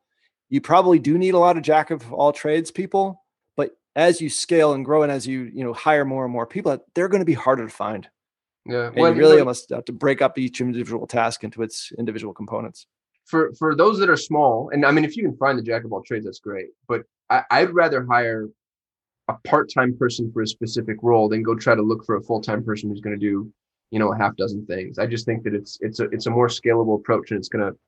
you 0.48 0.60
probably 0.60 0.98
do 0.98 1.18
need 1.18 1.34
a 1.34 1.38
lot 1.38 1.56
of 1.56 1.62
jack 1.62 1.90
of 1.90 2.12
all 2.12 2.32
trades 2.32 2.70
people 2.70 3.22
but 3.56 3.70
as 3.94 4.20
you 4.20 4.28
scale 4.28 4.72
and 4.72 4.84
grow 4.84 5.02
and 5.02 5.12
as 5.12 5.26
you 5.26 5.50
you 5.52 5.64
know 5.64 5.72
hire 5.72 6.04
more 6.04 6.24
and 6.24 6.32
more 6.32 6.46
people 6.46 6.76
they're 6.94 7.08
going 7.08 7.20
to 7.20 7.26
be 7.26 7.34
harder 7.34 7.64
to 7.64 7.72
find 7.72 8.08
yeah. 8.68 8.90
Well, 8.96 9.14
you 9.14 9.18
really 9.18 9.38
almost 9.38 9.70
have 9.70 9.84
to 9.86 9.92
break 9.92 10.22
up 10.22 10.38
each 10.38 10.60
individual 10.60 11.06
task 11.06 11.44
into 11.44 11.62
its 11.62 11.92
individual 11.98 12.34
components. 12.34 12.86
For 13.24 13.52
for 13.58 13.74
those 13.74 13.98
that 13.98 14.08
are 14.08 14.16
small 14.16 14.70
and 14.72 14.86
i 14.86 14.92
mean 14.92 15.04
if 15.04 15.16
you 15.16 15.24
can 15.24 15.36
find 15.36 15.58
the 15.58 15.62
jack 15.62 15.82
of 15.82 15.92
all 15.92 16.00
trades 16.00 16.26
that's 16.26 16.38
great 16.38 16.68
but 16.86 17.02
I, 17.28 17.42
i'd 17.50 17.74
rather 17.74 18.06
hire 18.08 18.48
a 19.26 19.34
part-time 19.42 19.98
person 19.98 20.30
for 20.30 20.42
a 20.42 20.46
specific 20.46 20.96
role 21.02 21.28
than 21.28 21.42
go 21.42 21.56
try 21.56 21.74
to 21.74 21.82
look 21.82 22.06
for 22.06 22.14
a 22.14 22.22
full-time 22.22 22.62
person 22.62 22.88
who's 22.88 23.00
going 23.00 23.18
to 23.18 23.20
do 23.20 23.52
you 23.90 23.98
know 23.98 24.12
a 24.12 24.16
half 24.16 24.36
dozen 24.36 24.66
things. 24.66 24.98
I 24.98 25.06
just 25.06 25.26
think 25.26 25.44
that 25.44 25.54
it's 25.54 25.78
it's 25.80 26.00
a 26.00 26.04
it's 26.04 26.26
a 26.26 26.30
more 26.30 26.48
scalable 26.48 26.96
approach 26.96 27.30
and 27.30 27.38
it's 27.38 27.48
going 27.48 27.64
to 27.64 27.78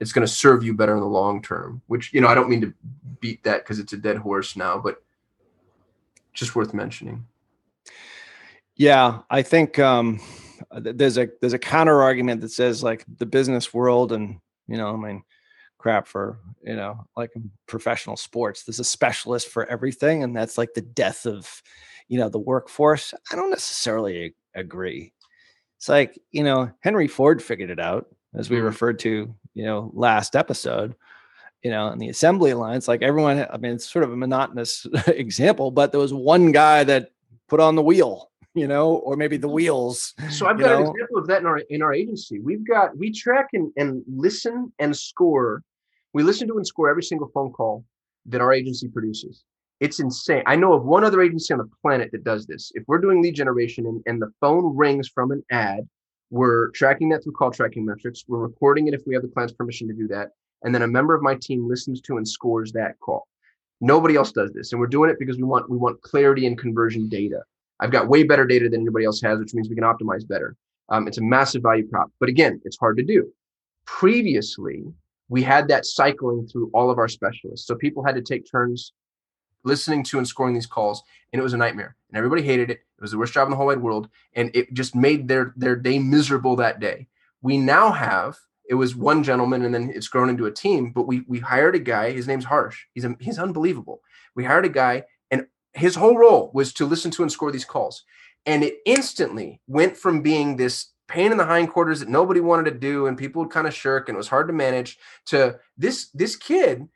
it's 0.00 0.12
going 0.12 0.26
to 0.26 0.32
serve 0.32 0.64
you 0.64 0.74
better 0.74 0.94
in 0.94 1.00
the 1.00 1.06
long 1.06 1.42
term 1.42 1.82
which 1.86 2.12
you 2.12 2.20
know 2.20 2.28
i 2.28 2.34
don't 2.34 2.48
mean 2.48 2.60
to 2.60 2.72
beat 3.20 3.42
that 3.44 3.62
because 3.62 3.78
it's 3.78 3.92
a 3.92 3.96
dead 3.96 4.16
horse 4.16 4.56
now 4.56 4.78
but 4.78 5.02
just 6.32 6.56
worth 6.56 6.74
mentioning 6.74 7.24
yeah 8.76 9.20
i 9.30 9.42
think 9.42 9.78
um 9.78 10.20
there's 10.80 11.18
a 11.18 11.28
there's 11.40 11.52
a 11.52 11.58
counter 11.58 12.02
argument 12.02 12.40
that 12.40 12.50
says 12.50 12.82
like 12.82 13.04
the 13.18 13.26
business 13.26 13.72
world 13.74 14.12
and 14.12 14.38
you 14.66 14.76
know 14.76 14.92
i 14.92 14.96
mean 14.96 15.22
crap 15.78 16.06
for 16.06 16.38
you 16.62 16.74
know 16.74 17.06
like 17.16 17.30
professional 17.66 18.16
sports 18.16 18.64
there's 18.64 18.80
a 18.80 18.84
specialist 18.84 19.48
for 19.48 19.66
everything 19.66 20.22
and 20.22 20.34
that's 20.34 20.56
like 20.56 20.72
the 20.74 20.80
death 20.80 21.26
of 21.26 21.62
you 22.08 22.18
know 22.18 22.28
the 22.28 22.38
workforce. 22.38 23.14
I 23.30 23.36
don't 23.36 23.50
necessarily 23.50 24.34
agree. 24.54 25.12
It's 25.78 25.88
like 25.88 26.18
you 26.30 26.42
know 26.42 26.70
henry 26.80 27.08
ford 27.08 27.42
figured 27.42 27.70
it 27.70 27.80
out 27.80 28.06
as 28.34 28.50
we 28.50 28.56
mm-hmm. 28.56 28.66
referred 28.66 28.98
to, 29.00 29.34
you 29.54 29.64
know, 29.64 29.90
last 29.94 30.34
episode, 30.34 30.94
you 31.62 31.70
know, 31.70 31.88
in 31.88 31.98
the 31.98 32.08
assembly 32.08 32.52
lines, 32.52 32.88
like 32.88 33.00
everyone, 33.00 33.46
I 33.48 33.56
mean, 33.58 33.72
it's 33.72 33.88
sort 33.88 34.04
of 34.04 34.12
a 34.12 34.16
monotonous 34.16 34.86
example, 35.06 35.70
but 35.70 35.92
there 35.92 36.00
was 36.00 36.12
one 36.12 36.50
guy 36.50 36.82
that 36.84 37.10
put 37.48 37.60
on 37.60 37.76
the 37.76 37.82
wheel, 37.82 38.32
you 38.54 38.68
know, 38.68 38.94
or 38.96 39.16
maybe 39.16 39.36
the 39.36 39.46
mm-hmm. 39.46 39.54
wheels. 39.54 40.14
So 40.30 40.46
I've 40.46 40.58
got 40.58 40.68
know? 40.68 40.76
an 40.76 40.90
example 40.90 41.18
of 41.18 41.26
that 41.26 41.40
in 41.40 41.46
our 41.46 41.58
in 41.58 41.82
our 41.82 41.92
agency. 41.92 42.40
We've 42.40 42.66
got 42.66 42.96
we 42.96 43.12
track 43.12 43.48
and, 43.52 43.72
and 43.76 44.02
listen 44.06 44.72
and 44.78 44.96
score. 44.96 45.62
We 46.12 46.22
listen 46.22 46.46
to 46.48 46.56
and 46.56 46.66
score 46.66 46.88
every 46.88 47.02
single 47.02 47.28
phone 47.34 47.52
call 47.52 47.84
that 48.26 48.40
our 48.40 48.52
agency 48.52 48.88
produces. 48.88 49.44
It's 49.80 49.98
insane. 49.98 50.44
I 50.46 50.56
know 50.56 50.72
of 50.72 50.84
one 50.84 51.04
other 51.04 51.20
agency 51.20 51.52
on 51.52 51.58
the 51.58 51.68
planet 51.82 52.10
that 52.12 52.24
does 52.24 52.46
this. 52.46 52.70
If 52.74 52.84
we're 52.86 53.00
doing 53.00 53.20
lead 53.20 53.34
generation 53.34 53.86
and, 53.86 54.02
and 54.06 54.22
the 54.22 54.32
phone 54.40 54.76
rings 54.76 55.08
from 55.08 55.32
an 55.32 55.44
ad, 55.50 55.88
we're 56.30 56.70
tracking 56.70 57.08
that 57.10 57.24
through 57.24 57.32
call 57.32 57.50
tracking 57.50 57.84
metrics. 57.84 58.24
We're 58.28 58.38
recording 58.38 58.86
it 58.86 58.94
if 58.94 59.02
we 59.06 59.14
have 59.14 59.22
the 59.22 59.28
client's 59.28 59.52
permission 59.52 59.88
to 59.88 59.94
do 59.94 60.06
that. 60.08 60.30
And 60.62 60.74
then 60.74 60.82
a 60.82 60.88
member 60.88 61.14
of 61.14 61.22
my 61.22 61.34
team 61.34 61.68
listens 61.68 62.00
to 62.02 62.16
and 62.16 62.26
scores 62.26 62.72
that 62.72 62.98
call. 63.00 63.26
Nobody 63.80 64.14
else 64.14 64.32
does 64.32 64.52
this. 64.52 64.72
And 64.72 64.80
we're 64.80 64.86
doing 64.86 65.10
it 65.10 65.18
because 65.18 65.36
we 65.36 65.42
want 65.42 65.68
we 65.68 65.76
want 65.76 66.00
clarity 66.02 66.46
and 66.46 66.56
conversion 66.56 67.08
data. 67.08 67.40
I've 67.80 67.90
got 67.90 68.08
way 68.08 68.22
better 68.22 68.46
data 68.46 68.68
than 68.68 68.80
anybody 68.82 69.04
else 69.04 69.20
has, 69.22 69.38
which 69.38 69.54
means 69.54 69.68
we 69.68 69.74
can 69.74 69.84
optimize 69.84 70.26
better. 70.26 70.56
Um, 70.88 71.08
it's 71.08 71.18
a 71.18 71.22
massive 71.22 71.62
value 71.62 71.86
prop. 71.88 72.10
But 72.20 72.28
again, 72.28 72.60
it's 72.64 72.78
hard 72.78 72.96
to 72.98 73.04
do. 73.04 73.30
Previously, 73.86 74.84
we 75.28 75.42
had 75.42 75.68
that 75.68 75.86
cycling 75.86 76.46
through 76.46 76.70
all 76.72 76.90
of 76.90 76.98
our 76.98 77.08
specialists. 77.08 77.66
So 77.66 77.74
people 77.74 78.04
had 78.04 78.14
to 78.14 78.22
take 78.22 78.50
turns 78.50 78.92
listening 79.64 80.04
to 80.04 80.18
and 80.18 80.28
scoring 80.28 80.54
these 80.54 80.66
calls, 80.66 81.02
and 81.32 81.40
it 81.40 81.42
was 81.42 81.54
a 81.54 81.58
nightmare. 81.58 81.96
And 82.08 82.16
everybody 82.16 82.42
hated 82.42 82.70
it. 82.70 82.80
It 82.98 83.00
was 83.00 83.10
the 83.10 83.18
worst 83.18 83.32
job 83.32 83.46
in 83.46 83.50
the 83.50 83.56
whole 83.56 83.66
wide 83.66 83.80
world, 83.80 84.08
and 84.34 84.50
it 84.54 84.72
just 84.74 84.94
made 84.94 85.26
their 85.26 85.52
their 85.56 85.76
day 85.76 85.98
miserable 85.98 86.56
that 86.56 86.80
day. 86.80 87.08
We 87.42 87.58
now 87.58 87.90
have 87.90 88.36
it 88.68 88.74
was 88.74 88.96
one 88.96 89.22
gentleman, 89.22 89.64
and 89.64 89.74
then 89.74 89.90
it's 89.94 90.08
grown 90.08 90.30
into 90.30 90.46
a 90.46 90.52
team. 90.52 90.90
But 90.90 91.06
we 91.06 91.24
we 91.26 91.38
hired 91.38 91.74
a 91.74 91.80
guy. 91.80 92.12
His 92.12 92.26
name's 92.26 92.44
Harsh. 92.44 92.84
He's 92.94 93.04
a, 93.04 93.16
he's 93.20 93.38
unbelievable. 93.38 94.00
We 94.34 94.44
hired 94.44 94.64
a 94.64 94.70
guy, 94.70 95.04
his 95.74 95.94
whole 95.94 96.16
role 96.16 96.50
was 96.54 96.72
to 96.74 96.86
listen 96.86 97.10
to 97.12 97.22
and 97.22 97.30
score 97.30 97.50
these 97.50 97.64
calls, 97.64 98.04
and 98.46 98.62
it 98.62 98.78
instantly 98.86 99.60
went 99.66 99.96
from 99.96 100.22
being 100.22 100.56
this 100.56 100.88
pain 101.08 101.32
in 101.32 101.38
the 101.38 101.44
hindquarters 101.44 102.00
that 102.00 102.08
nobody 102.08 102.40
wanted 102.40 102.64
to 102.64 102.78
do 102.78 103.06
and 103.06 103.18
people 103.18 103.42
would 103.42 103.50
kind 103.50 103.66
of 103.66 103.74
shirk 103.74 104.08
and 104.08 104.16
it 104.16 104.18
was 104.18 104.28
hard 104.28 104.46
to 104.46 104.54
manage 104.54 104.98
to 105.26 105.54
this 105.76 106.08
this 106.14 106.34
kid 106.34 106.88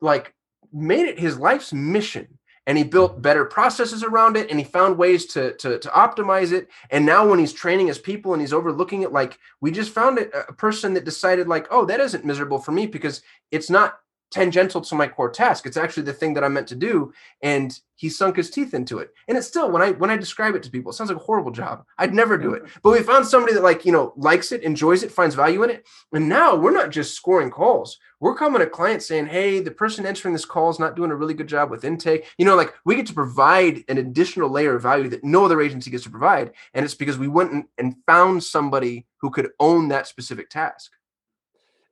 like 0.00 0.34
made 0.72 1.06
it 1.06 1.18
his 1.18 1.38
life's 1.38 1.72
mission. 1.72 2.38
And 2.68 2.76
he 2.76 2.82
built 2.82 3.22
better 3.22 3.44
processes 3.44 4.02
around 4.02 4.36
it 4.36 4.50
and 4.50 4.58
he 4.58 4.64
found 4.64 4.98
ways 4.98 5.26
to, 5.26 5.56
to, 5.58 5.78
to 5.78 5.88
optimize 5.90 6.50
it. 6.50 6.68
And 6.90 7.06
now 7.06 7.24
when 7.28 7.38
he's 7.38 7.52
training 7.52 7.86
his 7.86 7.98
people 7.98 8.32
and 8.32 8.40
he's 8.40 8.52
overlooking 8.52 9.02
it 9.02 9.12
like 9.12 9.38
we 9.60 9.70
just 9.70 9.92
found 9.92 10.18
a, 10.18 10.48
a 10.48 10.52
person 10.52 10.92
that 10.94 11.04
decided 11.04 11.46
like 11.46 11.68
oh 11.70 11.84
that 11.86 12.00
isn't 12.00 12.24
miserable 12.24 12.58
for 12.58 12.72
me 12.72 12.86
because 12.86 13.22
it's 13.52 13.70
not 13.70 14.00
tangential 14.30 14.80
to 14.80 14.94
my 14.94 15.06
core 15.06 15.30
task. 15.30 15.66
It's 15.66 15.76
actually 15.76 16.02
the 16.04 16.12
thing 16.12 16.34
that 16.34 16.44
I'm 16.44 16.52
meant 16.52 16.68
to 16.68 16.74
do. 16.74 17.12
And 17.42 17.78
he 17.94 18.08
sunk 18.10 18.36
his 18.36 18.50
teeth 18.50 18.74
into 18.74 18.98
it. 18.98 19.12
And 19.26 19.38
it's 19.38 19.46
still 19.46 19.70
when 19.70 19.82
I 19.82 19.92
when 19.92 20.10
I 20.10 20.16
describe 20.16 20.54
it 20.54 20.62
to 20.64 20.70
people, 20.70 20.90
it 20.90 20.94
sounds 20.94 21.10
like 21.10 21.18
a 21.18 21.24
horrible 21.24 21.50
job. 21.50 21.84
I'd 21.98 22.12
never 22.12 22.36
do 22.36 22.52
it. 22.52 22.64
But 22.82 22.92
we 22.92 23.02
found 23.02 23.26
somebody 23.26 23.54
that 23.54 23.62
like, 23.62 23.84
you 23.84 23.92
know, 23.92 24.12
likes 24.16 24.52
it, 24.52 24.62
enjoys 24.62 25.02
it, 25.02 25.10
finds 25.10 25.34
value 25.34 25.62
in 25.62 25.70
it. 25.70 25.86
And 26.12 26.28
now 26.28 26.54
we're 26.54 26.72
not 26.72 26.90
just 26.90 27.14
scoring 27.14 27.50
calls. 27.50 27.98
We're 28.20 28.34
coming 28.34 28.60
to 28.60 28.66
clients 28.66 29.06
saying, 29.06 29.26
hey, 29.26 29.60
the 29.60 29.70
person 29.70 30.06
entering 30.06 30.34
this 30.34 30.44
call 30.44 30.70
is 30.70 30.78
not 30.78 30.96
doing 30.96 31.10
a 31.10 31.16
really 31.16 31.34
good 31.34 31.48
job 31.48 31.70
with 31.70 31.84
intake. 31.84 32.26
You 32.38 32.44
know, 32.44 32.56
like 32.56 32.74
we 32.84 32.96
get 32.96 33.06
to 33.06 33.14
provide 33.14 33.84
an 33.88 33.98
additional 33.98 34.50
layer 34.50 34.76
of 34.76 34.82
value 34.82 35.08
that 35.10 35.24
no 35.24 35.44
other 35.44 35.60
agency 35.60 35.90
gets 35.90 36.04
to 36.04 36.10
provide. 36.10 36.52
And 36.74 36.84
it's 36.84 36.94
because 36.94 37.18
we 37.18 37.28
went 37.28 37.66
and 37.78 37.96
found 38.06 38.44
somebody 38.44 39.06
who 39.18 39.30
could 39.30 39.50
own 39.60 39.88
that 39.88 40.06
specific 40.06 40.50
task. 40.50 40.92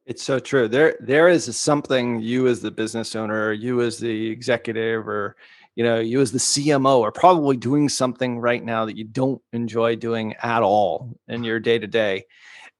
It's 0.06 0.22
so 0.22 0.38
true. 0.38 0.68
There, 0.68 0.96
there 1.00 1.28
is 1.28 1.56
something 1.56 2.20
you 2.20 2.46
as 2.46 2.60
the 2.60 2.70
business 2.70 3.16
owner, 3.16 3.52
you 3.52 3.80
as 3.80 3.98
the 3.98 4.30
executive, 4.30 5.08
or 5.08 5.36
you 5.76 5.82
know, 5.82 5.98
you 5.98 6.20
as 6.20 6.30
the 6.30 6.38
CMO 6.38 7.02
are 7.02 7.10
probably 7.10 7.56
doing 7.56 7.88
something 7.88 8.38
right 8.38 8.62
now 8.62 8.84
that 8.84 8.96
you 8.96 9.04
don't 9.04 9.40
enjoy 9.52 9.96
doing 9.96 10.34
at 10.42 10.62
all 10.62 11.18
in 11.28 11.42
your 11.42 11.58
day 11.58 11.78
to 11.78 11.86
day. 11.86 12.26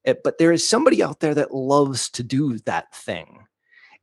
But 0.05 0.37
there 0.39 0.53
is 0.53 0.69
somebody 0.69 1.03
out 1.03 1.21
there 1.21 1.35
that 1.35 1.55
loves 1.55 2.11
to 2.11 2.23
do 2.23 2.59
that 2.61 2.95
thing, 2.95 3.47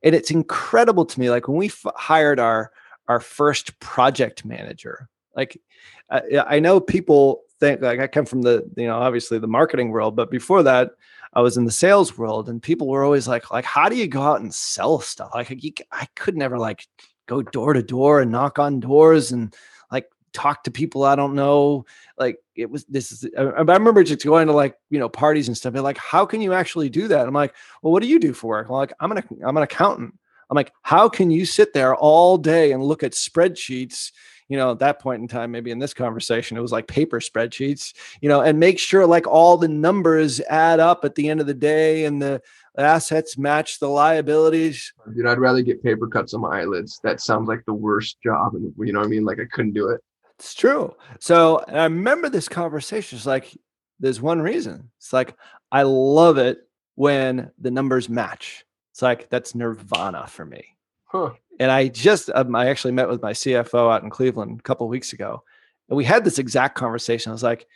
and 0.02 0.16
it's 0.16 0.32
incredible 0.32 1.06
to 1.06 1.20
me. 1.20 1.30
Like 1.30 1.48
when 1.48 1.58
we 1.58 1.68
f- 1.68 1.86
hired 1.96 2.40
our 2.40 2.72
our 3.08 3.20
first 3.20 3.80
project 3.80 4.44
manager, 4.44 5.10
like 5.36 5.62
I, 6.10 6.44
I 6.48 6.60
know 6.60 6.80
people 6.80 7.44
think 7.60 7.82
like 7.82 8.00
I 8.00 8.08
come 8.08 8.26
from 8.26 8.42
the 8.42 8.68
you 8.76 8.88
know 8.88 8.98
obviously 8.98 9.38
the 9.38 9.48
marketing 9.48 9.92
world, 9.92 10.16
but 10.16 10.32
before 10.32 10.64
that 10.64 10.94
I 11.34 11.42
was 11.42 11.58
in 11.58 11.66
the 11.66 11.72
sales 11.72 12.18
world 12.18 12.50
and 12.50 12.62
people 12.62 12.88
were 12.88 13.04
always 13.04 13.28
like, 13.28 13.52
like, 13.52 13.66
how 13.66 13.88
do 13.88 13.96
you 13.96 14.08
go 14.08 14.22
out 14.22 14.42
and 14.42 14.54
sell 14.54 15.00
stuff? 15.00 15.32
Like 15.34 15.52
I 15.92 16.08
could 16.16 16.36
never 16.36 16.58
like 16.58 16.86
go 17.28 17.42
door 17.42 17.74
to 17.74 17.82
door 17.82 18.20
and 18.22 18.32
knock 18.32 18.60
on 18.60 18.82
doors 18.82 19.32
and 19.32 19.56
like 19.92 20.08
talk 20.34 20.64
to 20.64 20.72
people 20.72 21.04
I 21.04 21.16
don't 21.16 21.36
know. 21.36 21.86
Like 22.18 22.38
it 22.56 22.70
was, 22.70 22.84
this 22.86 23.12
is, 23.12 23.26
I, 23.38 23.44
I 23.44 23.62
remember 23.62 24.04
just 24.04 24.26
going 24.26 24.48
to 24.48 24.54
like, 24.54 24.76
you 24.90 25.00
know, 25.00 25.08
parties 25.08 25.48
and 25.48 25.56
stuff. 25.56 25.72
They're 25.72 25.82
like, 25.82 25.98
how 25.98 26.26
can 26.26 26.42
you 26.42 26.54
actually 26.54 26.90
do 26.90 27.08
that? 27.08 27.28
I'm 27.28 27.34
like, 27.34 27.56
well, 27.82 27.94
what 27.94 28.04
do 28.04 28.10
you 28.10 28.20
do 28.20 28.34
for 28.34 28.48
work? 28.48 28.68
I'm 28.68 28.76
like, 28.76 28.94
I'm 29.00 29.12
an, 29.12 29.24
I'm 29.46 29.58
an 29.58 29.64
accountant. 29.64 30.18
I'm 30.50 30.56
like, 30.56 30.74
how 30.82 31.08
can 31.08 31.32
you 31.32 31.46
sit 31.46 31.72
there 31.72 31.96
all 31.96 32.38
day 32.38 32.74
and 32.74 32.84
look 32.84 33.04
at 33.04 33.14
spreadsheets 33.14 34.12
you 34.52 34.58
know, 34.58 34.72
at 34.72 34.80
that 34.80 35.00
point 35.00 35.22
in 35.22 35.30
time, 35.30 35.50
maybe 35.50 35.72
in 35.72 35.80
this 35.80 35.94
conversation, 35.94 36.58
it 36.58 36.62
was 36.62 36.74
like 36.74 36.86
paper 36.86 37.22
spreadsheets, 37.22 37.94
you 38.20 38.28
know, 38.28 38.42
and 38.42 38.60
make 38.60 38.78
sure 38.78 39.06
like 39.06 39.26
all 39.26 39.56
the 39.56 39.70
numbers 39.70 40.42
add 40.42 40.82
up 40.82 41.06
at 41.06 41.16
the 41.16 41.30
end 41.30 41.40
of 41.40 41.48
the 41.48 41.54
day 41.54 42.04
and 42.04 42.22
the 42.22 42.42
assets 42.78 43.38
match 43.38 43.80
the 43.80 43.88
liabilities. 43.88 44.92
Dude, 45.16 45.26
I'd 45.26 45.40
rather 45.40 45.62
get 45.62 45.82
paper 45.82 46.06
cuts 46.06 46.34
on 46.34 46.42
my 46.42 46.62
eyelids. 46.62 47.00
That 47.02 47.22
sounds 47.22 47.48
like 47.48 47.64
the 47.66 47.74
worst 47.74 48.18
job. 48.22 48.56
And 48.56 48.74
you 48.78 48.92
know 48.92 49.00
what 49.00 49.06
I 49.06 49.10
mean? 49.10 49.24
Like 49.24 49.40
I 49.40 49.46
couldn't 49.46 49.74
do 49.74 49.88
it. 49.88 50.02
It's 50.38 50.54
true. 50.54 50.96
So 51.20 51.64
I 51.68 51.84
remember 51.84 52.28
this 52.28 52.50
conversation. 52.50 53.18
It's 53.18 53.26
like, 53.26 53.58
there's 54.02 54.20
one 54.20 54.42
reason. 54.42 54.90
It's 54.98 55.14
like, 55.14 55.38
I 55.72 55.84
love 55.84 56.38
it 56.38 56.68
when 56.96 57.52
the 57.58 57.72
numbers 57.72 58.10
match. 58.10 58.66
It's 58.92 59.02
like, 59.02 59.30
that's 59.30 59.56
nirvana 59.56 60.28
for 60.28 60.44
me. 60.44 60.76
Huh. 61.06 61.32
And 61.60 61.72
I 61.72 61.90
just, 61.90 62.30
um, 62.34 62.56
I 62.56 62.70
actually 62.70 62.94
met 62.94 63.10
with 63.10 63.22
my 63.22 63.34
CFO 63.34 63.94
out 63.94 64.04
in 64.04 64.10
Cleveland 64.10 64.60
a 64.60 64.64
couple 64.64 64.88
weeks 64.88 65.14
ago, 65.14 65.44
and 65.90 65.98
we 65.98 66.04
had 66.04 66.24
this 66.24 66.40
exact 66.40 66.76
conversation. 66.76 67.30
I 67.30 67.34
was 67.34 67.44
like, 67.44 67.68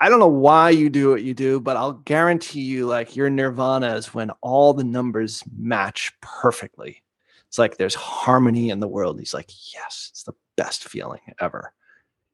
I 0.00 0.08
don't 0.08 0.18
know 0.18 0.26
why 0.26 0.70
you 0.70 0.90
do 0.90 1.10
what 1.10 1.22
you 1.22 1.32
do, 1.32 1.60
but 1.60 1.76
I'll 1.76 1.92
guarantee 1.92 2.62
you, 2.62 2.86
like, 2.86 3.14
your 3.14 3.30
nirvana 3.30 3.94
is 3.94 4.12
when 4.12 4.30
all 4.40 4.74
the 4.74 4.84
numbers 4.84 5.44
match 5.56 6.12
perfectly. 6.20 7.02
It's 7.46 7.58
like 7.58 7.76
there's 7.76 7.94
harmony 7.94 8.70
in 8.70 8.80
the 8.80 8.88
world. 8.88 9.18
He's 9.18 9.34
like, 9.34 9.50
yes, 9.72 10.08
it's 10.10 10.24
the 10.24 10.32
best 10.56 10.88
feeling 10.88 11.20
ever. 11.38 11.72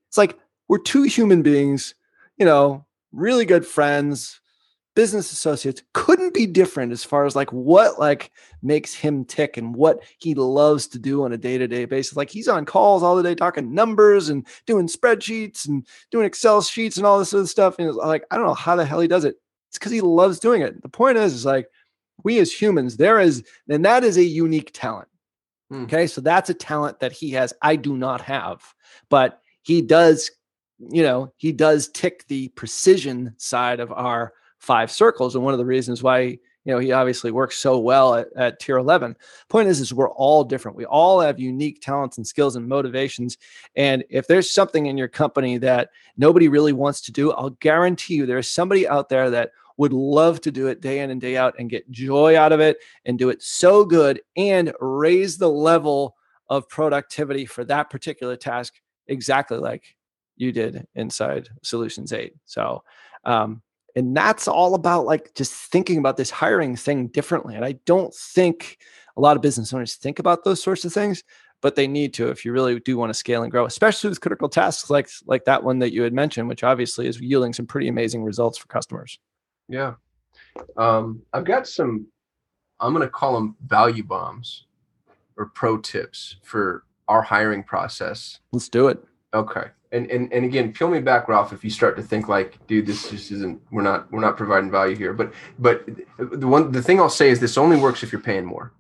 It's 0.09 0.17
like 0.17 0.39
we're 0.69 0.79
two 0.79 1.03
human 1.03 1.43
beings, 1.43 1.95
you 2.37 2.47
know, 2.47 2.87
really 3.13 3.45
good 3.45 3.67
friends, 3.67 4.41
business 4.99 5.31
associates 5.31 5.85
couldn't 5.95 6.35
be 6.35 6.45
different 6.45 6.91
as 6.91 7.05
far 7.05 7.25
as 7.25 7.37
like 7.37 7.53
what 7.53 8.01
like 8.01 8.33
makes 8.63 8.93
him 8.93 9.25
tick 9.25 9.57
and 9.57 9.73
what 9.73 10.01
he 10.19 10.35
loves 10.35 10.89
to 10.89 10.99
do 10.99 11.23
on 11.23 11.33
a 11.33 11.39
day-to-day 11.39 11.85
basis. 11.85 12.17
Like 12.17 12.29
he's 12.29 12.49
on 12.49 12.65
calls 12.65 13.05
all 13.05 13.15
the 13.15 13.23
day 13.23 13.37
talking 13.37 13.73
numbers 13.73 14.29
and 14.29 14.45
doing 14.67 14.89
spreadsheets 14.89 15.69
and 15.69 15.87
doing 16.11 16.27
excel 16.27 16.61
sheets 16.63 16.97
and 16.97 17.07
all 17.07 17.21
this 17.21 17.33
other 17.33 17.47
stuff 17.47 17.77
and 17.79 17.95
like 17.95 18.25
i 18.33 18.37
don't 18.37 18.45
know 18.45 18.55
how 18.55 18.75
the 18.75 18.85
hell 18.85 18.99
he 18.99 19.07
does 19.07 19.25
it. 19.25 19.37
It's 19.69 19.79
because 19.79 19.93
he 19.93 20.01
loves 20.01 20.41
doing 20.41 20.63
it. 20.63 20.83
The 20.83 20.89
point 20.89 21.17
is 21.17 21.33
is 21.33 21.45
like 21.47 21.69
we 22.25 22.41
as 22.41 22.51
humans 22.51 22.97
there 22.97 23.21
is 23.21 23.45
and 23.69 23.85
that 23.85 24.03
is 24.03 24.17
a 24.17 24.25
unique 24.25 24.73
talent. 24.75 25.07
Hmm. 25.71 25.85
okay? 25.85 26.09
So 26.09 26.21
that's 26.21 26.51
a 26.51 26.55
talent 26.55 26.99
that 26.99 27.13
he 27.13 27.31
has. 27.31 27.55
I 27.63 27.77
do 27.77 27.97
not 27.97 28.21
have. 28.23 28.65
But 29.11 29.41
he 29.63 29.81
does 29.81 30.29
you 30.81 31.05
know 31.05 31.33
he 31.37 31.53
does 31.53 31.87
tick 31.87 32.27
the 32.27 32.49
precision 32.49 33.37
side 33.37 33.79
of 33.79 33.93
our 33.93 34.33
five 34.59 34.91
circles. 34.91 35.35
And 35.35 35.45
one 35.45 35.55
of 35.55 35.59
the 35.59 35.65
reasons 35.67 36.03
why 36.03 36.39
you 36.69 36.75
know 36.75 36.81
he 36.81 36.93
obviously 36.93 37.31
works 37.31 37.57
so 37.57 37.79
well 37.79 38.15
at, 38.15 38.29
at 38.37 38.61
tier 38.61 38.77
11 38.77 39.17
point 39.49 39.69
is 39.69 39.81
is 39.81 39.95
we're 39.95 40.11
all 40.11 40.45
different 40.45 40.77
we 40.77 40.85
all 40.85 41.19
have 41.19 41.39
unique 41.39 41.81
talents 41.81 42.19
and 42.19 42.27
skills 42.27 42.57
and 42.57 42.69
motivations 42.69 43.39
and 43.75 44.05
if 44.11 44.27
there's 44.27 44.51
something 44.51 44.85
in 44.87 44.99
your 44.99 45.09
company 45.09 45.57
that 45.57 45.89
nobody 46.19 46.47
really 46.47 46.75
wants 46.75 47.01
to 47.01 47.11
do 47.11 47.33
i'll 47.33 47.51
guarantee 47.61 48.15
you 48.15 48.27
there's 48.27 48.51
somebody 48.51 48.87
out 48.87 49.09
there 49.09 49.31
that 49.31 49.53
would 49.79 49.95
love 49.95 50.41
to 50.43 50.51
do 50.51 50.67
it 50.67 50.83
day 50.83 50.99
in 51.01 51.11
and 51.11 51.23
day 51.23 51.39
out 51.39 51.55
and 51.59 51.71
get 51.71 51.91
joy 51.91 52.37
out 52.37 52.53
of 52.53 52.61
it 52.61 52.79
and 53.07 53.19
do 53.19 53.31
it 53.31 53.43
so 53.43 53.85
good 53.85 54.21
and 54.37 54.73
raise 54.81 55.39
the 55.39 55.49
level 55.49 56.17
of 56.51 56.69
productivity 56.69 57.47
for 57.47 57.65
that 57.65 57.89
particular 57.89 58.37
task 58.37 58.75
exactly 59.07 59.57
like 59.57 59.97
you 60.37 60.53
did 60.53 60.87
inside 60.97 61.49
solutions 61.63 62.13
8 62.13 62.35
so 62.45 62.83
um, 63.25 63.63
and 63.99 64.17
that's 64.17 64.47
all 64.47 64.75
about 64.75 65.05
like 65.05 65.35
just 65.35 65.53
thinking 65.53 65.99
about 65.99 66.17
this 66.17 66.31
hiring 66.31 66.77
thing 66.77 67.09
differently 67.09 67.55
and 67.55 67.65
i 67.65 67.73
don't 67.85 68.15
think 68.15 68.79
a 69.17 69.21
lot 69.21 69.37
of 69.37 69.43
business 69.43 69.73
owners 69.73 69.97
think 69.97 70.19
about 70.19 70.45
those 70.45 70.63
sorts 70.63 70.85
of 70.85 70.93
things 70.93 71.25
but 71.61 71.75
they 71.75 71.89
need 71.89 72.15
to 72.15 72.29
if 72.29 72.45
you 72.45 72.53
really 72.53 72.79
do 72.81 72.97
want 72.97 73.11
to 73.11 73.15
scale 73.15 73.43
and 73.43 73.51
grow 73.51 73.67
especially 73.67 74.09
with 74.09 74.21
critical 74.21 74.49
tasks 74.49 74.89
like 74.89 75.09
like 75.27 75.45
that 75.45 75.65
one 75.65 75.81
that 75.81 75.93
you 75.93 76.03
had 76.03 76.13
mentioned 76.13 76.49
which 76.49 76.63
obviously 76.63 77.07
is 77.07 77.21
yielding 77.21 77.53
some 77.53 77.67
pretty 77.67 77.89
amazing 77.89 78.23
results 78.23 78.57
for 78.57 78.69
customers. 78.69 79.19
Yeah. 79.69 79.95
Um, 80.77 81.23
i've 81.33 81.45
got 81.45 81.67
some 81.67 82.07
i'm 82.81 82.95
going 82.95 83.05
to 83.05 83.11
call 83.11 83.35
them 83.35 83.57
value 83.67 84.05
bombs 84.05 84.67
or 85.37 85.47
pro 85.47 85.79
tips 85.79 86.37
for 86.43 86.85
our 87.07 87.23
hiring 87.23 87.63
process. 87.63 88.41
Let's 88.53 88.69
do 88.69 88.89
it 88.89 88.99
okay. 89.35 89.69
And 89.91 90.11
and 90.11 90.31
and 90.33 90.45
again 90.45 90.73
peel 90.73 90.89
me 90.89 91.01
back 91.01 91.29
ralph 91.29 91.53
if 91.53 91.65
you 91.65 91.71
start 91.71 91.97
to 91.97 92.03
think 92.03 92.29
like 92.29 92.67
dude 92.67 92.85
this 92.85 93.09
just 93.09 93.31
isn't 93.31 93.61
we're 93.71 93.83
not 93.83 94.11
we're 94.13 94.21
not 94.21 94.37
providing 94.37 94.71
value 94.71 94.95
here. 94.95 95.13
But 95.13 95.33
but 95.59 95.87
the 96.19 96.47
one 96.47 96.73
the 96.73 96.83
thing 96.83 97.01
i'll 97.01 97.09
say 97.09 97.31
is 97.31 97.41
this 97.41 97.57
only 97.57 97.79
works 97.79 98.03
if 98.03 98.13
you're 98.13 98.21
paying 98.21 98.45
more. 98.45 98.73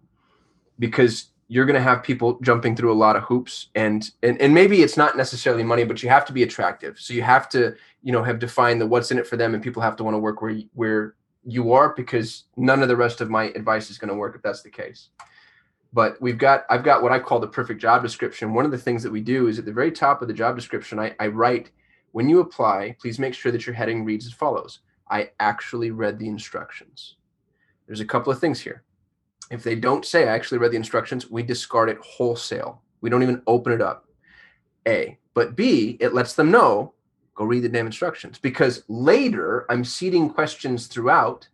Because 0.78 1.30
you're 1.51 1.64
going 1.64 1.74
to 1.74 1.80
have 1.80 2.03
people 2.03 2.38
jumping 2.42 2.76
through 2.76 2.92
a 2.92 2.94
lot 2.94 3.16
of 3.16 3.22
hoops 3.22 3.68
and, 3.74 4.11
and 4.22 4.38
and 4.38 4.53
maybe 4.53 4.82
it's 4.82 4.99
not 4.99 5.16
necessarily 5.16 5.62
money 5.62 5.82
but 5.82 6.03
you 6.03 6.11
have 6.11 6.26
to 6.26 6.32
be 6.32 6.42
attractive. 6.42 6.99
So 6.99 7.14
you 7.14 7.22
have 7.22 7.49
to 7.51 7.74
you 8.03 8.12
know 8.12 8.22
have 8.22 8.38
defined 8.38 8.80
the 8.80 8.86
what's 8.86 9.11
in 9.11 9.18
it 9.18 9.26
for 9.26 9.38
them 9.38 9.55
and 9.55 9.62
people 9.62 9.82
have 9.82 9.96
to 9.96 10.05
want 10.05 10.14
to 10.14 10.18
work 10.18 10.42
where 10.42 10.61
where 10.74 11.14
you 11.44 11.72
are 11.72 11.94
because 11.94 12.44
none 12.57 12.82
of 12.82 12.88
the 12.88 12.96
rest 12.96 13.22
of 13.22 13.30
my 13.30 13.44
advice 13.44 13.88
is 13.88 13.96
going 13.96 14.11
to 14.11 14.14
work 14.14 14.36
if 14.36 14.42
that's 14.42 14.62
the 14.62 14.70
case 14.70 15.09
but 15.93 16.20
we've 16.20 16.39
got 16.39 16.64
i've 16.70 16.84
got 16.84 17.03
what 17.03 17.12
i 17.12 17.18
call 17.18 17.41
the 17.41 17.47
perfect 17.47 17.80
job 17.80 18.03
description 18.03 18.53
one 18.53 18.64
of 18.64 18.70
the 18.70 18.78
things 18.78 19.03
that 19.03 19.12
we 19.12 19.20
do 19.20 19.47
is 19.49 19.59
at 19.59 19.64
the 19.64 19.72
very 19.72 19.91
top 19.91 20.20
of 20.22 20.28
the 20.28 20.34
job 20.34 20.55
description 20.57 20.99
i, 20.99 21.14
I 21.18 21.28
write 21.28 21.70
when 22.12 22.28
you 22.28 22.41
apply 22.41 22.97
please 23.01 23.18
make 23.18 23.34
sure 23.34 23.53
that 23.53 23.66
your 23.66 23.74
heading 23.74 24.05
reads 24.05 24.26
as 24.26 24.32
follows 24.32 24.80
i 25.11 25.30
actually 25.41 25.91
read 25.91 26.18
the 26.18 26.28
instructions 26.28 27.16
there's 27.86 28.01
a 28.01 28.05
couple 28.07 28.32
of 28.32 28.39
things 28.39 28.61
here 28.61 28.82
if 29.51 29.62
they 29.62 29.74
don't 29.74 30.05
say 30.05 30.28
i 30.28 30.34
actually 30.34 30.59
read 30.59 30.72
the 30.72 30.76
instructions 30.76 31.30
we 31.30 31.43
discard 31.43 31.89
it 31.89 31.99
wholesale 32.03 32.82
We 33.01 33.11
don't 33.11 33.22
even 33.22 33.43
open 33.47 33.72
it 33.72 33.80
up. 33.80 34.07
A. 34.86 35.18
But 35.34 35.57
B, 35.57 35.97
it 36.01 36.14
lets 36.14 36.34
them 36.34 36.51
know 36.51 36.95
go 37.34 37.45
read 37.45 37.62
the 37.62 37.68
damn 37.68 37.86
instructions 37.86 38.39
because 38.39 38.82
later 38.89 39.64
I'm 39.70 39.84
seeding 39.84 40.28
questions 40.30 40.86
throughout. 40.89 41.49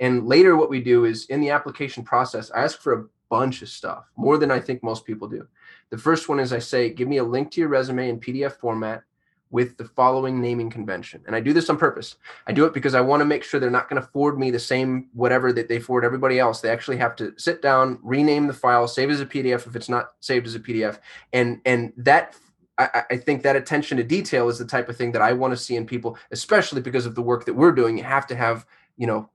And 0.00 0.26
later, 0.26 0.56
what 0.56 0.70
we 0.70 0.80
do 0.80 1.04
is 1.04 1.26
in 1.26 1.40
the 1.40 1.50
application 1.50 2.02
process, 2.02 2.50
I 2.50 2.62
ask 2.62 2.80
for 2.80 2.92
a 2.92 3.04
bunch 3.30 3.62
of 3.62 3.68
stuff, 3.68 4.10
more 4.16 4.36
than 4.36 4.50
I 4.50 4.60
think 4.60 4.82
most 4.82 5.06
people 5.06 5.28
do. 5.28 5.46
The 5.88 5.98
first 5.98 6.28
one 6.28 6.40
is 6.40 6.52
I 6.52 6.58
say, 6.58 6.90
give 6.90 7.08
me 7.08 7.16
a 7.16 7.24
link 7.24 7.50
to 7.52 7.60
your 7.60 7.70
resume 7.70 8.08
in 8.08 8.20
PDF 8.20 8.58
format 8.58 9.04
with 9.50 9.76
the 9.76 9.84
following 9.84 10.40
naming 10.40 10.70
convention. 10.70 11.22
And 11.26 11.34
I 11.34 11.40
do 11.40 11.52
this 11.52 11.68
on 11.68 11.76
purpose. 11.76 12.16
I 12.46 12.52
do 12.52 12.66
it 12.66 12.74
because 12.74 12.94
I 12.94 13.00
want 13.00 13.20
to 13.20 13.24
make 13.24 13.42
sure 13.42 13.58
they're 13.58 13.70
not 13.70 13.88
going 13.88 14.00
to 14.00 14.08
forward 14.08 14.38
me 14.38 14.50
the 14.50 14.58
same 14.58 15.08
whatever 15.12 15.52
that 15.52 15.68
they 15.68 15.80
forward 15.80 16.04
everybody 16.04 16.38
else. 16.38 16.60
They 16.60 16.70
actually 16.70 16.98
have 16.98 17.16
to 17.16 17.34
sit 17.36 17.60
down, 17.60 17.98
rename 18.02 18.46
the 18.46 18.52
file, 18.52 18.86
save 18.86 19.10
as 19.10 19.20
a 19.20 19.26
PDF 19.26 19.66
if 19.66 19.74
it's 19.74 19.88
not 19.88 20.10
saved 20.20 20.46
as 20.46 20.54
a 20.54 20.60
PDF. 20.60 20.98
And 21.32 21.60
and 21.64 21.92
that 21.96 22.36
I, 22.78 23.02
I 23.10 23.16
think 23.16 23.42
that 23.42 23.56
attention 23.56 23.96
to 23.98 24.04
detail 24.04 24.48
is 24.48 24.58
the 24.58 24.64
type 24.64 24.88
of 24.88 24.96
thing 24.96 25.12
that 25.12 25.22
I 25.22 25.32
want 25.32 25.52
to 25.52 25.56
see 25.56 25.76
in 25.76 25.84
people, 25.84 26.16
especially 26.30 26.80
because 26.80 27.04
of 27.04 27.14
the 27.14 27.22
work 27.22 27.44
that 27.44 27.54
we're 27.54 27.72
doing. 27.72 27.98
You 27.98 28.04
have 28.04 28.26
to 28.28 28.36
have, 28.36 28.66
you 28.96 29.06
know, 29.06 29.28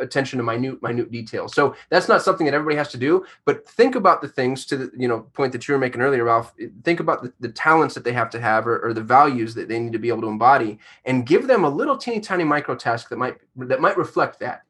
attention 0.00 0.38
to 0.38 0.42
minute 0.42 0.82
minute 0.82 1.10
details. 1.10 1.54
So 1.54 1.74
that's 1.90 2.08
not 2.08 2.22
something 2.22 2.44
that 2.46 2.54
everybody 2.54 2.76
has 2.76 2.88
to 2.92 2.98
do, 2.98 3.24
but 3.44 3.66
think 3.66 3.94
about 3.94 4.20
the 4.20 4.28
things 4.28 4.64
to 4.66 4.76
the 4.76 4.90
you 4.96 5.08
know 5.08 5.20
point 5.34 5.52
that 5.52 5.66
you 5.66 5.74
were 5.74 5.78
making 5.78 6.00
earlier, 6.00 6.24
Ralph. 6.24 6.54
Think 6.84 7.00
about 7.00 7.22
the, 7.22 7.32
the 7.40 7.48
talents 7.48 7.94
that 7.94 8.04
they 8.04 8.12
have 8.12 8.30
to 8.30 8.40
have 8.40 8.66
or, 8.66 8.78
or, 8.80 8.92
the 8.92 9.02
values 9.02 9.54
that 9.54 9.68
they 9.68 9.78
need 9.78 9.92
to 9.92 9.98
be 9.98 10.08
able 10.08 10.22
to 10.22 10.28
embody, 10.28 10.78
and 11.04 11.26
give 11.26 11.46
them 11.46 11.64
a 11.64 11.68
little 11.68 11.96
teeny 11.96 12.20
tiny 12.20 12.44
micro 12.44 12.74
task 12.74 13.08
that 13.08 13.16
might 13.16 13.38
that 13.56 13.80
might 13.80 13.96
reflect 13.96 14.38
that. 14.40 14.62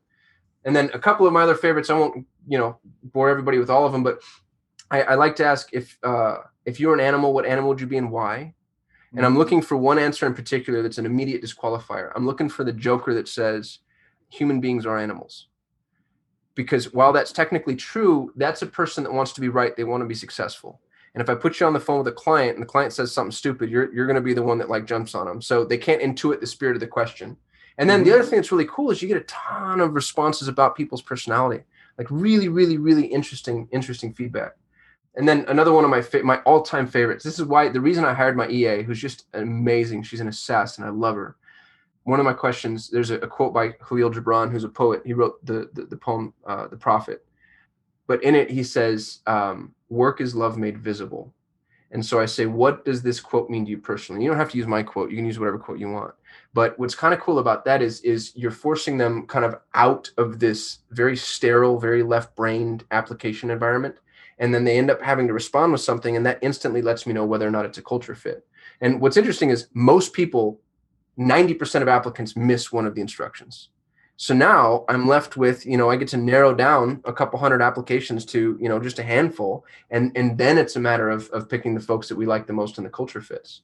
And 0.65 0.75
then 0.75 0.91
a 0.93 0.99
couple 0.99 1.27
of 1.27 1.33
my 1.33 1.43
other 1.43 1.55
favorites. 1.55 1.91
I 1.91 1.95
won't 1.95 2.27
you 2.47 2.59
know 2.59 2.79
bore 3.03 3.31
everybody 3.31 3.59
with 3.59 3.71
all 3.71 3.87
of 3.87 3.93
them, 3.93 4.03
but 4.03 4.21
I, 4.91 5.03
I 5.03 5.15
like 5.15 5.37
to 5.37 5.45
ask 5.45 5.69
if 5.73 5.99
uh, 6.03 6.39
if 6.65 6.81
you're 6.81 6.95
an 6.95 7.01
animal, 7.01 7.33
what 7.33 7.47
animal 7.47 7.71
would 7.71 7.81
you 7.81 7.87
be 7.87 7.99
and 7.99 8.11
why? 8.11 8.55
And 9.13 9.25
I'm 9.25 9.33
mm-hmm. 9.33 9.39
looking 9.39 9.63
for 9.63 9.77
one 9.77 9.99
answer 9.99 10.27
in 10.27 10.35
particular 10.35 10.83
that's 10.83 10.99
an 10.99 11.07
immediate 11.07 11.43
disqualifier. 11.43 12.13
I'm 12.15 12.27
looking 12.27 12.49
for 12.49 12.65
the 12.65 12.73
joker 12.73 13.15
that 13.15 13.29
says 13.29 13.79
human 14.29 14.61
beings 14.61 14.87
are 14.87 14.99
animals. 14.99 15.49
Because 16.55 16.93
while 16.93 17.13
that's 17.13 17.33
technically 17.33 17.77
true, 17.77 18.33
that's 18.37 18.63
a 18.63 18.67
person 18.67 19.05
that 19.05 19.13
wants 19.13 19.33
to 19.33 19.41
be 19.41 19.49
right. 19.49 19.77
They 19.77 19.85
want 19.85 20.03
to 20.03 20.09
be 20.09 20.15
successful. 20.15 20.81
And 21.15 21.23
if 21.23 21.31
I 21.31 21.35
put 21.35 21.59
you 21.59 21.67
on 21.67 21.73
the 21.73 21.81
phone 21.81 21.99
with 21.99 22.09
a 22.09 22.13
client 22.13 22.55
and 22.55 22.63
the 22.63 22.67
client 22.67 22.93
says 22.93 23.13
something 23.13 23.33
stupid, 23.33 23.71
you're, 23.71 23.93
you're 23.95 24.07
going 24.07 24.17
to 24.17 24.23
be 24.23 24.35
the 24.35 24.43
one 24.43 24.59
that 24.59 24.69
like 24.69 24.85
jumps 24.85 25.15
on 25.15 25.27
them. 25.27 25.41
So 25.41 25.65
they 25.65 25.79
can't 25.79 26.03
intuit 26.03 26.41
the 26.41 26.47
spirit 26.47 26.77
of 26.77 26.81
the 26.81 26.87
question. 26.87 27.37
And 27.79 27.89
then 27.89 28.03
the 28.03 28.11
other 28.11 28.23
mm-hmm. 28.23 28.31
thing 28.31 28.39
that's 28.39 28.53
really 28.53 28.67
cool 28.67 28.91
is 28.91 29.01
you 29.01 29.09
get 29.09 29.17
a 29.17 29.25
ton 29.25 29.81
of 29.81 29.95
responses 29.95 30.49
about 30.49 30.77
people's 30.77 31.01
personality, 31.01 31.63
like 31.97 32.09
really, 32.11 32.49
really, 32.49 32.77
really 32.77 33.07
interesting, 33.07 33.69
interesting 33.71 34.13
feedback. 34.13 34.53
And 35.15 35.29
then 35.29 35.45
another 35.49 35.73
one 35.73 35.85
of 35.85 35.91
my 35.91 36.03
fa- 36.03 36.25
my 36.25 36.39
all 36.39 36.63
time 36.63 36.87
favorites. 36.87 37.25
This 37.25 37.39
is 37.39 37.45
why 37.45 37.69
the 37.69 37.81
reason 37.81 38.05
I 38.05 38.15
hired 38.15 38.37
my 38.37 38.49
EA, 38.49 38.83
who's 38.83 39.01
just 39.01 39.25
amazing. 39.33 40.03
She's 40.03 40.21
an 40.21 40.29
assassin. 40.29 40.85
I 40.85 40.91
love 40.91 41.15
her 41.17 41.37
one 42.09 42.21
of 42.21 42.25
my 42.25 42.33
questions 42.33 42.89
there's 42.89 43.11
a, 43.11 43.19
a, 43.19 43.27
quote 43.27 43.53
by 43.53 43.69
Kahlil 43.69 44.13
Gibran, 44.13 44.51
who's 44.51 44.65
a 44.65 44.69
poet. 44.69 45.03
He 45.05 45.13
wrote 45.13 45.45
the 45.45 45.69
the, 45.75 45.83
the 45.83 45.97
poem 45.97 46.33
uh, 46.47 46.67
"The 46.69 46.77
Prophet," 46.77 47.25
but 48.07 48.23
in 48.25 48.35
it 48.35 48.51
he 48.51 48.63
says, 48.63 49.21
um, 49.27 49.75
"Work 49.91 50.23
is 50.23 50.35
love 50.35 50.57
made 50.57 50.79
visible." 50.79 51.35
And 51.91 52.05
so 52.05 52.21
I 52.21 52.27
say, 52.27 52.45
what 52.45 52.85
does 52.85 53.01
this 53.01 53.19
quote 53.19 53.49
mean 53.49 53.65
to 53.65 53.71
you 53.71 53.79
personally? 53.79 54.23
You 54.23 54.29
don't 54.29 54.37
have 54.39 54.51
to 54.51 54.59
use 54.59 54.67
my 54.67 54.83
quote. 54.83 55.11
You 55.11 55.17
can 55.17 55.25
use 55.25 55.39
whatever 55.39 55.59
quote 55.59 55.79
you 55.79 55.89
want. 55.89 56.13
But 56.53 56.79
what's 56.79 56.95
kind 56.95 57.15
of 57.15 57.21
cool 57.21 57.39
about 57.39 57.65
that 57.65 57.81
is 57.81 58.03
is 58.03 58.33
you're 58.35 58.51
forcing 58.51 58.99
them 58.99 59.27
kind 59.27 59.45
of 59.45 59.57
out 59.75 60.11
of 60.19 60.39
this 60.39 60.81
very 60.91 61.17
sterile, 61.17 61.79
very 61.79 62.03
left-brained 62.03 62.85
application 62.91 63.51
environment. 63.51 63.97
And 64.39 64.55
then 64.55 64.65
they 64.65 64.79
end 64.79 64.91
up 64.91 65.03
having 65.03 65.27
to 65.29 65.33
respond 65.33 65.73
with 65.73 65.81
something, 65.81 66.17
and 66.17 66.25
that 66.25 66.39
instantly 66.43 66.81
lets 66.81 67.07
me 67.07 67.13
know 67.13 67.27
whether 67.27 67.47
or 67.47 67.51
not 67.51 67.67
it's 67.67 67.79
a 67.79 67.83
culture 67.83 68.15
fit. 68.15 68.47
And 68.81 69.01
what's 69.01 69.17
interesting 69.17 69.51
is 69.51 69.69
most 69.75 70.13
people 70.13 70.61
90% 71.19 71.83
of 71.83 71.89
applicants 71.89 72.37
miss 72.37 72.73
one 72.73 72.87
of 72.87 72.95
the 72.95 73.01
instructions. 73.01 73.69
So 74.21 74.35
now 74.35 74.85
I'm 74.89 75.07
left 75.07 75.37
with, 75.37 75.65
you 75.65 75.77
know, 75.77 75.91
I 75.91 75.97
get 75.97 76.09
to 76.09 76.17
narrow 76.17 76.53
down 76.53 77.01
a 77.05 77.13
couple 77.13 77.39
hundred 77.39 77.63
applications 77.63 78.25
to, 78.27 78.59
you 78.61 78.69
know, 78.69 78.81
just 78.81 78.99
a 78.99 79.05
handful. 79.05 79.65
And 79.91 80.11
and 80.17 80.37
then 80.37 80.59
it's 80.59 80.75
a 80.75 80.81
matter 80.81 81.09
of 81.09 81.29
of 81.31 81.49
picking 81.49 81.75
the 81.75 81.81
folks 81.81 82.09
that 82.09 82.17
we 82.17 82.27
like 82.27 82.49
the 82.49 82.53
most 82.53 82.79
and 82.79 82.87
the 82.87 82.91
culture 82.91 83.21
fits. 83.21 83.63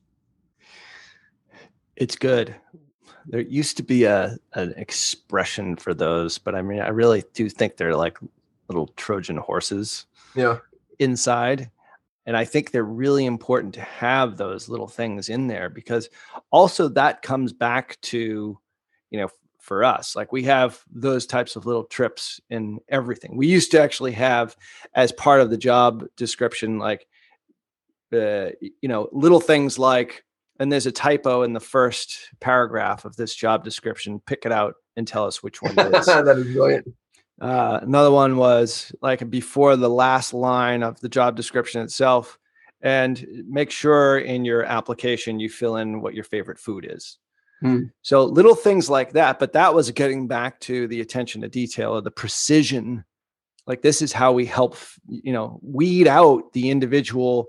It's 1.97 2.15
good. 2.15 2.55
There 3.27 3.41
used 3.41 3.77
to 3.79 3.83
be 3.83 4.05
a 4.05 4.39
an 4.53 4.75
expression 4.77 5.75
for 5.75 5.93
those, 5.93 6.39
but 6.39 6.55
I 6.55 6.63
mean 6.63 6.81
I 6.81 6.89
really 6.89 7.25
do 7.35 7.49
think 7.49 7.77
they're 7.77 7.97
like 7.97 8.19
little 8.69 8.87
Trojan 8.97 9.39
horses. 9.39 10.07
Yeah. 10.37 10.59
Inside 11.01 11.69
and 12.27 12.37
I 12.37 12.45
think 12.45 12.71
they're 12.71 12.85
really 12.85 13.27
important 13.27 13.75
to 13.75 13.83
have 13.83 14.37
those 14.37 14.69
little 14.69 14.89
things 14.89 15.29
in 15.29 15.47
there 15.47 15.69
because 15.69 16.09
also 16.51 16.89
that 16.89 17.23
comes 17.23 17.53
back 17.53 18.01
to, 18.03 18.59
you 19.11 19.19
know, 19.19 19.29
for 19.59 19.83
us, 19.83 20.15
like 20.15 20.31
we 20.31 20.43
have 20.45 20.83
those 20.91 21.27
types 21.27 21.57
of 21.57 21.65
little 21.65 21.85
trips 21.85 22.41
in 22.51 22.81
everything. 22.89 23.37
We 23.37 23.47
used 23.47 23.71
to 23.71 23.81
actually 23.81 24.13
have 24.13 24.57
as 24.95 25.11
part 25.13 25.41
of 25.41 25.51
the 25.51 25.57
job 25.57 26.05
description, 26.17 26.79
like, 26.79 27.07
uh, 28.13 28.51
you 28.61 28.89
know, 28.89 29.09
little 29.11 29.41
things 29.41 29.79
like, 29.79 30.25
and 30.61 30.71
there's 30.71 30.87
a 30.87 30.93
typo 30.93 31.43
in 31.43 31.53
the 31.53 31.61
first 31.61 32.29
paragraph 32.41 33.05
of 33.05 33.17
this 33.17 33.35
job 33.35 33.65
description. 33.65 34.21
Pick 34.21 34.45
it 34.45 34.53
out 34.53 34.75
and 34.97 35.09
tell 35.09 35.27
us 35.27 35.43
which 35.43 35.61
one 35.63 35.79
it 35.79 35.95
is. 35.95 36.07
that 36.07 36.37
is 36.39 36.55
brilliant. 36.55 36.87
Uh, 37.41 37.81
another 37.83 38.11
one 38.11 38.37
was 38.37 38.93
like 39.03 39.29
before 39.31 39.77
the 39.77 39.91
last 39.91 40.33
line 40.33 40.83
of 40.83 41.01
the 41.01 41.09
job 41.09 41.37
description 41.37 41.83
itself. 41.83 42.39
And 42.81 43.45
make 43.49 43.71
sure 43.71 44.19
in 44.19 44.45
your 44.45 44.65
application 44.65 45.41
you 45.41 45.49
fill 45.49 45.77
in 45.77 46.03
what 46.03 46.15
your 46.15 46.25
favorite 46.25 46.59
food 46.59 46.87
is. 46.89 47.19
Hmm. 47.61 47.85
So 48.03 48.25
little 48.25 48.55
things 48.55 48.91
like 48.91 49.13
that. 49.13 49.39
But 49.39 49.55
that 49.55 49.75
was 49.75 49.91
getting 49.91 50.29
back 50.29 50.61
to 50.61 50.87
the 50.89 51.01
attention 51.01 51.41
to 51.41 51.49
detail 51.49 51.93
or 51.93 52.03
the 52.03 52.11
precision. 52.11 53.05
Like 53.67 53.81
this 53.81 54.03
is 54.03 54.13
how 54.13 54.33
we 54.33 54.45
help, 54.45 54.77
you 55.09 55.33
know, 55.33 55.61
weed 55.63 56.07
out 56.07 56.53
the 56.53 56.71
individual 56.71 57.47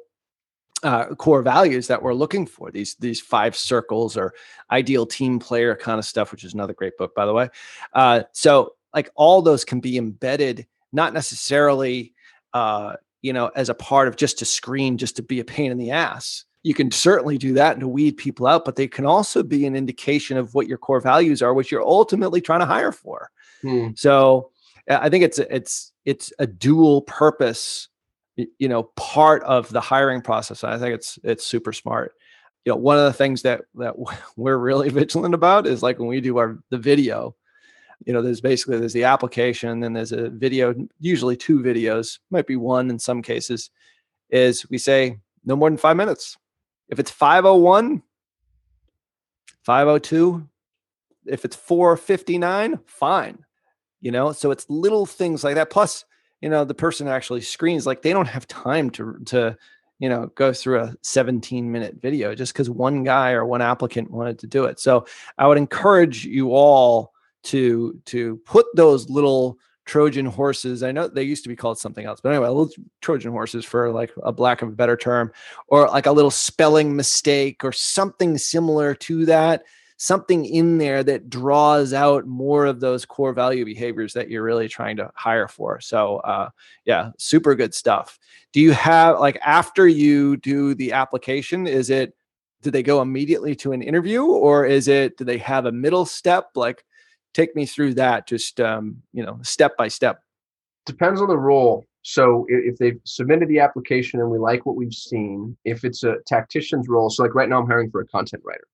uh, 0.83 1.07
core 1.15 1.41
values 1.41 1.87
that 1.87 2.01
we're 2.01 2.13
looking 2.13 2.45
for. 2.45 2.71
These 2.71 2.95
these 2.95 3.19
five 3.19 3.55
circles 3.57 4.15
or 4.15 4.33
ideal 4.71 5.05
team 5.05 5.39
player 5.39 5.75
kind 5.75 5.99
of 5.99 6.05
stuff, 6.05 6.31
which 6.31 6.43
is 6.43 6.53
another 6.53 6.73
great 6.73 6.97
book, 6.97 7.13
by 7.13 7.25
the 7.25 7.33
way. 7.33 7.49
Uh, 7.91 8.23
so 8.31 8.74
like 8.95 9.09
all 9.15 9.41
those 9.41 9.63
can 9.65 9.79
be 9.79 9.97
embedded 9.97 10.65
not 10.91 11.13
necessarily 11.13 12.13
uh, 12.53 12.95
you 13.21 13.33
know 13.33 13.51
as 13.55 13.69
a 13.69 13.75
part 13.75 14.07
of 14.07 14.15
just 14.15 14.41
a 14.41 14.45
screen 14.45 14.97
just 14.97 15.15
to 15.17 15.21
be 15.21 15.39
a 15.39 15.45
pain 15.45 15.71
in 15.71 15.77
the 15.77 15.91
ass. 15.91 16.45
You 16.63 16.73
can 16.73 16.89
certainly 16.89 17.37
do 17.37 17.53
that 17.53 17.73
and 17.73 17.81
to 17.81 17.87
weed 17.87 18.17
people 18.17 18.47
out 18.47 18.65
but 18.65 18.75
they 18.75 18.87
can 18.87 19.05
also 19.05 19.43
be 19.43 19.67
an 19.67 19.75
indication 19.75 20.37
of 20.37 20.55
what 20.55 20.67
your 20.67 20.79
core 20.79 21.01
values 21.01 21.41
are 21.43 21.53
which 21.53 21.71
you're 21.71 21.85
ultimately 21.85 22.41
trying 22.41 22.61
to 22.61 22.65
hire 22.65 22.91
for. 22.91 23.29
Hmm. 23.61 23.89
so 23.95 24.51
i 24.89 25.09
think 25.09 25.23
it's 25.23 25.39
it's 25.39 25.91
it's 26.05 26.31
a 26.37 26.45
dual 26.45 27.01
purpose 27.03 27.87
you 28.35 28.67
know 28.67 28.83
part 28.95 29.43
of 29.43 29.69
the 29.69 29.81
hiring 29.81 30.21
process. 30.21 30.63
I 30.63 30.77
think 30.77 30.95
it's 30.95 31.19
it's 31.23 31.45
super 31.45 31.73
smart. 31.73 32.13
You 32.65 32.73
know 32.73 32.77
one 32.77 32.97
of 32.97 33.05
the 33.05 33.13
things 33.13 33.41
that 33.43 33.61
that 33.75 33.95
we're 34.37 34.57
really 34.57 34.89
vigilant 34.89 35.33
about 35.33 35.67
is 35.67 35.83
like 35.83 35.99
when 35.99 36.07
we 36.07 36.21
do 36.21 36.37
our 36.37 36.59
the 36.69 36.77
video 36.77 37.35
you 38.05 38.13
know 38.13 38.21
there's 38.21 38.41
basically 38.41 38.77
there's 38.77 38.93
the 38.93 39.03
application 39.03 39.69
and 39.69 39.83
then 39.83 39.93
there's 39.93 40.11
a 40.11 40.29
video 40.29 40.75
usually 40.99 41.37
two 41.37 41.59
videos 41.59 42.19
might 42.29 42.47
be 42.47 42.55
one 42.55 42.89
in 42.89 42.99
some 42.99 43.21
cases 43.21 43.69
is 44.29 44.69
we 44.69 44.77
say 44.77 45.17
no 45.45 45.55
more 45.55 45.69
than 45.69 45.77
five 45.77 45.95
minutes. 45.95 46.37
If 46.89 46.99
it's 46.99 47.11
501 47.11 48.03
502 49.65 50.47
if 51.25 51.43
it's 51.43 51.55
459 51.55 52.79
fine 52.85 53.39
you 53.99 54.11
know 54.11 54.31
so 54.31 54.51
it's 54.51 54.69
little 54.69 55.07
things 55.07 55.43
like 55.43 55.55
that 55.55 55.71
plus 55.71 56.05
you 56.41 56.49
know 56.49 56.63
the 56.63 56.75
person 56.75 57.07
actually 57.07 57.41
screens 57.41 57.87
like 57.87 58.03
they 58.03 58.13
don't 58.13 58.27
have 58.27 58.47
time 58.47 58.91
to 58.91 59.17
to 59.25 59.57
you 59.97 60.07
know 60.07 60.27
go 60.35 60.53
through 60.53 60.81
a 60.81 60.95
17 61.01 61.71
minute 61.71 61.95
video 61.99 62.35
just 62.35 62.53
because 62.53 62.69
one 62.69 63.03
guy 63.03 63.31
or 63.31 63.43
one 63.43 63.63
applicant 63.63 64.11
wanted 64.11 64.37
to 64.37 64.45
do 64.45 64.65
it 64.65 64.79
so 64.79 65.07
i 65.39 65.47
would 65.47 65.57
encourage 65.57 66.25
you 66.25 66.51
all 66.51 67.14
to 67.45 67.99
to 68.05 68.37
put 68.45 68.65
those 68.75 69.09
little 69.09 69.57
Trojan 69.85 70.25
horses. 70.25 70.81
I 70.81 70.91
know 70.91 71.07
they 71.07 71.23
used 71.23 71.43
to 71.43 71.49
be 71.49 71.55
called 71.55 71.77
something 71.77 72.05
else, 72.05 72.19
but 72.19 72.31
anyway, 72.31 72.47
little 72.47 72.71
Trojan 73.01 73.31
horses 73.31 73.63
for 73.63 73.91
like 73.91 74.11
a 74.23 74.31
lack 74.31 74.61
of 74.61 74.69
a 74.69 74.73
better 74.73 74.97
term, 74.97 75.31
or 75.67 75.87
like 75.87 76.07
a 76.07 76.11
little 76.11 76.31
spelling 76.31 76.95
mistake 76.95 77.63
or 77.63 77.71
something 77.71 78.37
similar 78.37 78.95
to 78.95 79.25
that. 79.27 79.63
Something 79.97 80.43
in 80.43 80.77
there 80.77 81.03
that 81.03 81.29
draws 81.29 81.93
out 81.93 82.27
more 82.27 82.65
of 82.65 82.81
those 82.81 83.05
core 83.05 83.31
value 83.31 83.63
behaviors 83.63 84.11
that 84.13 84.29
you're 84.29 84.43
really 84.43 84.67
trying 84.67 84.97
to 84.97 85.09
hire 85.15 85.47
for. 85.47 85.79
So, 85.79 86.17
uh, 86.17 86.49
yeah, 86.83 87.11
super 87.17 87.55
good 87.55 87.73
stuff. 87.73 88.19
Do 88.51 88.59
you 88.59 88.73
have 88.73 89.19
like 89.19 89.37
after 89.45 89.87
you 89.87 90.35
do 90.37 90.73
the 90.75 90.91
application? 90.91 91.65
Is 91.65 91.89
it 91.89 92.13
do 92.61 92.71
they 92.71 92.83
go 92.83 93.01
immediately 93.01 93.55
to 93.57 93.71
an 93.71 93.83
interview, 93.83 94.25
or 94.25 94.65
is 94.65 94.87
it 94.87 95.15
do 95.17 95.23
they 95.23 95.37
have 95.37 95.65
a 95.65 95.71
middle 95.71 96.05
step 96.05 96.49
like? 96.55 96.83
Take 97.35 97.55
me 97.55 97.65
through 97.67 97.93
that 97.93 98.27
just 98.27 98.59
um, 98.59 99.03
you 99.13 99.23
know 99.23 99.37
step 99.43 99.77
by 99.77 99.87
step 99.87 100.21
depends 100.85 101.21
on 101.21 101.27
the 101.27 101.37
role 101.37 101.85
So 102.07 102.45
if 102.47 102.77
they've 102.77 102.99
submitted 103.03 103.49
the 103.49 103.59
application 103.59 104.19
and 104.19 104.29
we 104.29 104.37
like 104.37 104.67
what 104.67 104.75
we've 104.75 104.93
seen, 104.93 105.57
if 105.65 105.83
it's 105.83 106.03
a 106.03 106.17
tactician's 106.27 106.87
role, 106.87 107.09
so 107.09 107.23
like 107.23 107.33
right 107.33 107.49
now 107.49 107.59
I'm 107.59 107.67
hiring 107.67 107.89
for 107.89 108.01
a 108.01 108.05
content 108.05 108.43
writer. 108.45 108.67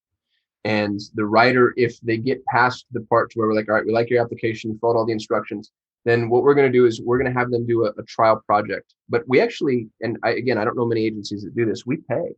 And 0.65 0.99
the 1.15 1.25
writer, 1.25 1.73
if 1.77 1.97
they 2.01 2.17
get 2.17 2.45
past 2.47 2.87
the 2.91 2.99
part 3.09 3.31
to 3.31 3.39
where 3.39 3.47
we're 3.47 3.55
like, 3.55 3.69
all 3.69 3.75
right, 3.75 3.85
we 3.85 3.93
like 3.93 4.09
your 4.09 4.21
application, 4.21 4.71
you 4.71 4.77
followed 4.79 4.97
all 4.97 5.05
the 5.05 5.13
instructions, 5.13 5.71
then 6.03 6.27
what 6.27 6.43
we're 6.43 6.53
going 6.53 6.69
to 6.69 6.77
do 6.77 6.85
is 6.85 7.01
we're 7.01 7.17
going 7.17 7.33
to 7.33 7.39
have 7.39 7.51
them 7.51 7.65
do 7.65 7.85
a, 7.85 7.91
a 7.97 8.03
trial 8.03 8.43
project. 8.45 8.95
But 9.07 9.23
we 9.27 9.39
actually, 9.39 9.87
and 10.01 10.17
I, 10.23 10.31
again, 10.31 10.57
I 10.57 10.65
don't 10.65 10.75
know 10.75 10.85
many 10.85 11.05
agencies 11.05 11.43
that 11.43 11.55
do 11.55 11.65
this. 11.65 11.85
We 11.85 11.97
pay. 12.09 12.35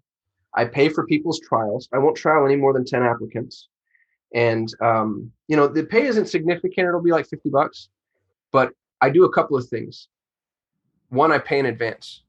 I 0.53 0.65
pay 0.65 0.89
for 0.89 1.07
people's 1.07 1.39
trials. 1.39 1.89
I 1.91 1.97
won't 1.97 2.15
trial 2.15 2.45
any 2.45 2.55
more 2.55 2.71
than 2.71 2.85
10 2.85 3.01
applicants. 3.01 3.67
And, 4.33 4.73
um, 4.81 5.31
you 5.47 5.55
know, 5.55 5.67
the 5.67 5.83
pay 5.83 6.05
isn't 6.05 6.27
significant. 6.27 6.87
It'll 6.87 7.01
be 7.01 7.11
like 7.11 7.27
50 7.27 7.49
bucks. 7.49 7.89
But 8.51 8.73
I 9.01 9.09
do 9.09 9.25
a 9.25 9.31
couple 9.31 9.57
of 9.57 9.67
things. 9.67 10.07
One, 11.09 11.31
I 11.31 11.37
pay 11.37 11.59
in 11.59 11.67
advance 11.67 12.21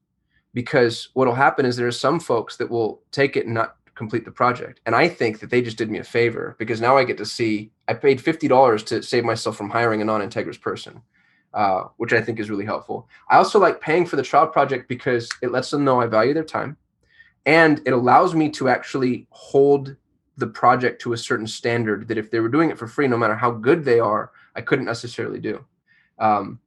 because 0.53 1.09
what 1.13 1.27
will 1.27 1.35
happen 1.35 1.65
is 1.65 1.75
there 1.75 1.87
are 1.87 1.91
some 1.91 2.19
folks 2.19 2.57
that 2.57 2.69
will 2.69 3.01
take 3.11 3.35
it 3.35 3.45
and 3.45 3.53
not 3.53 3.77
complete 3.95 4.25
the 4.25 4.31
project. 4.31 4.81
And 4.85 4.93
I 4.93 5.07
think 5.07 5.39
that 5.39 5.49
they 5.49 5.61
just 5.61 5.77
did 5.77 5.89
me 5.89 5.99
a 5.99 6.03
favor 6.03 6.55
because 6.59 6.81
now 6.81 6.97
I 6.97 7.03
get 7.03 7.17
to 7.17 7.25
see 7.25 7.71
I 7.87 7.93
paid 7.93 8.19
$50 8.19 8.85
to 8.87 9.01
save 9.01 9.23
myself 9.23 9.55
from 9.55 9.69
hiring 9.69 10.01
a 10.01 10.05
non-integrous 10.05 10.59
person. 10.59 11.01
Uh, 11.53 11.87
which 11.95 12.11
I 12.11 12.19
think 12.19 12.37
is 12.37 12.49
really 12.49 12.65
helpful. 12.65 13.07
I 13.29 13.37
also 13.37 13.59
like 13.59 13.79
paying 13.79 14.05
for 14.05 14.17
the 14.17 14.23
trial 14.23 14.45
project 14.45 14.89
because 14.89 15.29
it 15.41 15.53
lets 15.53 15.69
them 15.69 15.85
know 15.85 16.01
I 16.01 16.05
value 16.05 16.33
their 16.33 16.43
time 16.43 16.75
and 17.45 17.81
it 17.85 17.93
allows 17.93 18.33
me 18.33 18.49
to 18.49 18.69
actually 18.69 19.27
hold 19.29 19.95
the 20.37 20.47
project 20.47 21.01
to 21.01 21.13
a 21.13 21.17
certain 21.17 21.47
standard 21.47 22.07
that 22.07 22.17
if 22.17 22.29
they 22.29 22.39
were 22.39 22.49
doing 22.49 22.69
it 22.69 22.77
for 22.77 22.87
free, 22.87 23.07
no 23.07 23.17
matter 23.17 23.35
how 23.35 23.51
good 23.51 23.85
they 23.85 23.99
are, 23.99 24.31
I 24.55 24.61
couldn't 24.61 24.85
necessarily 24.85 25.39
do. 25.39 25.63
Um, 26.19 26.59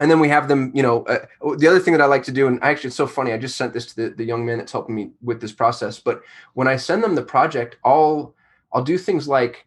and 0.00 0.10
then 0.10 0.18
we 0.18 0.28
have 0.28 0.48
them, 0.48 0.72
you 0.74 0.82
know, 0.82 1.04
uh, 1.04 1.24
the 1.56 1.68
other 1.68 1.78
thing 1.78 1.92
that 1.94 2.00
I 2.00 2.06
like 2.06 2.24
to 2.24 2.32
do, 2.32 2.48
and 2.48 2.62
actually 2.62 2.88
it's 2.88 2.96
so 2.96 3.06
funny, 3.06 3.32
I 3.32 3.38
just 3.38 3.56
sent 3.56 3.72
this 3.72 3.86
to 3.86 3.96
the, 3.96 4.08
the 4.16 4.24
young 4.24 4.44
man 4.44 4.58
that's 4.58 4.72
helping 4.72 4.94
me 4.94 5.10
with 5.22 5.40
this 5.40 5.52
process. 5.52 6.00
But 6.00 6.22
when 6.54 6.66
I 6.66 6.76
send 6.76 7.02
them 7.02 7.14
the 7.14 7.22
project, 7.22 7.76
I'll 7.84 8.34
I'll 8.72 8.82
do 8.82 8.98
things 8.98 9.28
like 9.28 9.66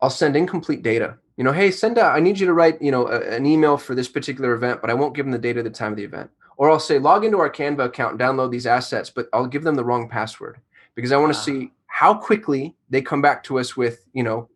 I'll 0.00 0.10
send 0.10 0.36
incomplete 0.36 0.82
data. 0.82 1.18
You 1.36 1.44
know, 1.44 1.52
hey, 1.52 1.70
send 1.70 1.98
out. 1.98 2.16
I 2.16 2.20
need 2.20 2.38
you 2.40 2.46
to 2.46 2.54
write, 2.54 2.80
you 2.80 2.90
know, 2.90 3.06
a, 3.08 3.20
an 3.20 3.46
email 3.46 3.76
for 3.76 3.94
this 3.94 4.08
particular 4.08 4.54
event, 4.54 4.80
but 4.80 4.90
I 4.90 4.94
won't 4.94 5.14
give 5.14 5.26
them 5.26 5.32
the 5.32 5.38
date 5.38 5.58
of 5.58 5.64
the 5.64 5.70
time 5.70 5.92
of 5.92 5.96
the 5.98 6.04
event. 6.04 6.30
Or 6.56 6.70
I'll 6.70 6.80
say 6.80 6.98
log 6.98 7.24
into 7.24 7.38
our 7.38 7.50
Canva 7.50 7.84
account 7.84 8.12
and 8.12 8.20
download 8.20 8.50
these 8.50 8.66
assets, 8.66 9.10
but 9.10 9.28
I'll 9.32 9.46
give 9.46 9.62
them 9.62 9.76
the 9.76 9.84
wrong 9.84 10.08
password 10.08 10.58
because 10.94 11.12
I 11.12 11.16
want 11.18 11.32
to 11.32 11.38
Ah. 11.38 11.42
see 11.42 11.72
how 11.98 12.14
quickly 12.14 12.76
they 12.90 13.02
come 13.02 13.20
back 13.20 13.42
to 13.42 13.58
us 13.58 13.76
with, 13.76 14.04
you 14.12 14.22
know, 14.22 14.48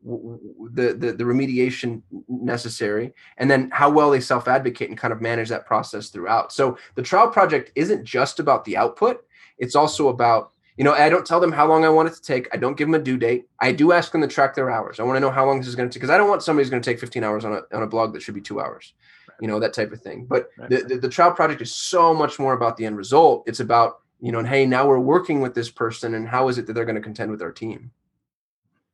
the, 0.74 0.94
the 0.94 1.12
the 1.12 1.24
remediation 1.24 2.00
necessary, 2.28 3.12
and 3.38 3.50
then 3.50 3.68
how 3.72 3.90
well 3.90 4.12
they 4.12 4.20
self 4.20 4.46
advocate 4.46 4.90
and 4.90 4.96
kind 4.96 5.12
of 5.12 5.20
manage 5.20 5.48
that 5.48 5.66
process 5.66 6.10
throughout. 6.10 6.52
So 6.52 6.78
the 6.94 7.02
trial 7.02 7.28
project 7.28 7.72
isn't 7.74 8.04
just 8.04 8.38
about 8.38 8.64
the 8.64 8.76
output; 8.76 9.24
it's 9.58 9.74
also 9.74 10.06
about 10.06 10.52
you 10.76 10.84
know, 10.84 10.92
I 10.92 11.10
don't 11.10 11.26
tell 11.26 11.40
them 11.40 11.50
how 11.50 11.66
long 11.66 11.84
I 11.84 11.88
want 11.88 12.08
it 12.10 12.14
to 12.14 12.22
take. 12.22 12.46
I 12.54 12.58
don't 12.58 12.76
give 12.76 12.86
them 12.86 12.94
a 12.94 13.02
due 13.02 13.18
date. 13.18 13.46
I 13.58 13.72
do 13.72 13.90
ask 13.90 14.12
them 14.12 14.20
to 14.20 14.28
track 14.28 14.54
their 14.54 14.70
hours. 14.70 15.00
I 15.00 15.02
want 15.02 15.16
to 15.16 15.20
know 15.20 15.30
how 15.32 15.44
long 15.44 15.58
this 15.58 15.66
is 15.66 15.74
going 15.74 15.88
to 15.88 15.92
take 15.92 16.00
because 16.00 16.14
I 16.14 16.16
don't 16.16 16.30
want 16.30 16.44
somebody 16.44 16.62
who's 16.64 16.70
going 16.70 16.80
to 16.82 16.88
take 16.88 17.00
15 17.00 17.24
hours 17.24 17.44
on 17.44 17.54
a, 17.54 17.76
on 17.76 17.82
a 17.82 17.88
blog 17.88 18.12
that 18.12 18.22
should 18.22 18.36
be 18.36 18.40
two 18.40 18.60
hours, 18.60 18.94
you 19.40 19.48
know, 19.48 19.58
that 19.58 19.74
type 19.74 19.92
of 19.92 20.00
thing. 20.00 20.26
But 20.26 20.48
Right. 20.56 20.70
the, 20.70 20.76
the, 20.84 20.96
the 20.96 21.08
trial 21.08 21.32
project 21.32 21.60
is 21.60 21.74
so 21.74 22.14
much 22.14 22.38
more 22.38 22.54
about 22.54 22.76
the 22.76 22.86
end 22.86 22.96
result. 22.96 23.42
It's 23.48 23.60
about, 23.60 23.98
you 24.22 24.30
know, 24.30 24.38
and 24.38 24.48
hey, 24.48 24.64
now 24.64 24.86
we're 24.86 25.00
working 25.00 25.40
with 25.40 25.52
this 25.52 25.68
person 25.68 26.14
and 26.14 26.28
how 26.28 26.48
is 26.48 26.56
it 26.56 26.66
that 26.66 26.74
they're 26.74 26.84
going 26.84 26.96
to 26.96 27.02
contend 27.02 27.30
with 27.30 27.42
our 27.42 27.50
team? 27.52 27.90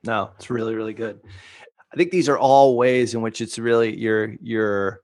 No, 0.03 0.31
it's 0.37 0.49
really, 0.49 0.75
really 0.75 0.95
good. 0.95 1.21
I 1.93 1.97
think 1.97 2.11
these 2.11 2.29
are 2.29 2.39
all 2.39 2.77
ways 2.77 3.15
in 3.15 3.21
which 3.21 3.41
it's 3.41 3.59
really 3.59 3.97
you're 3.97 4.35
you're 4.41 5.03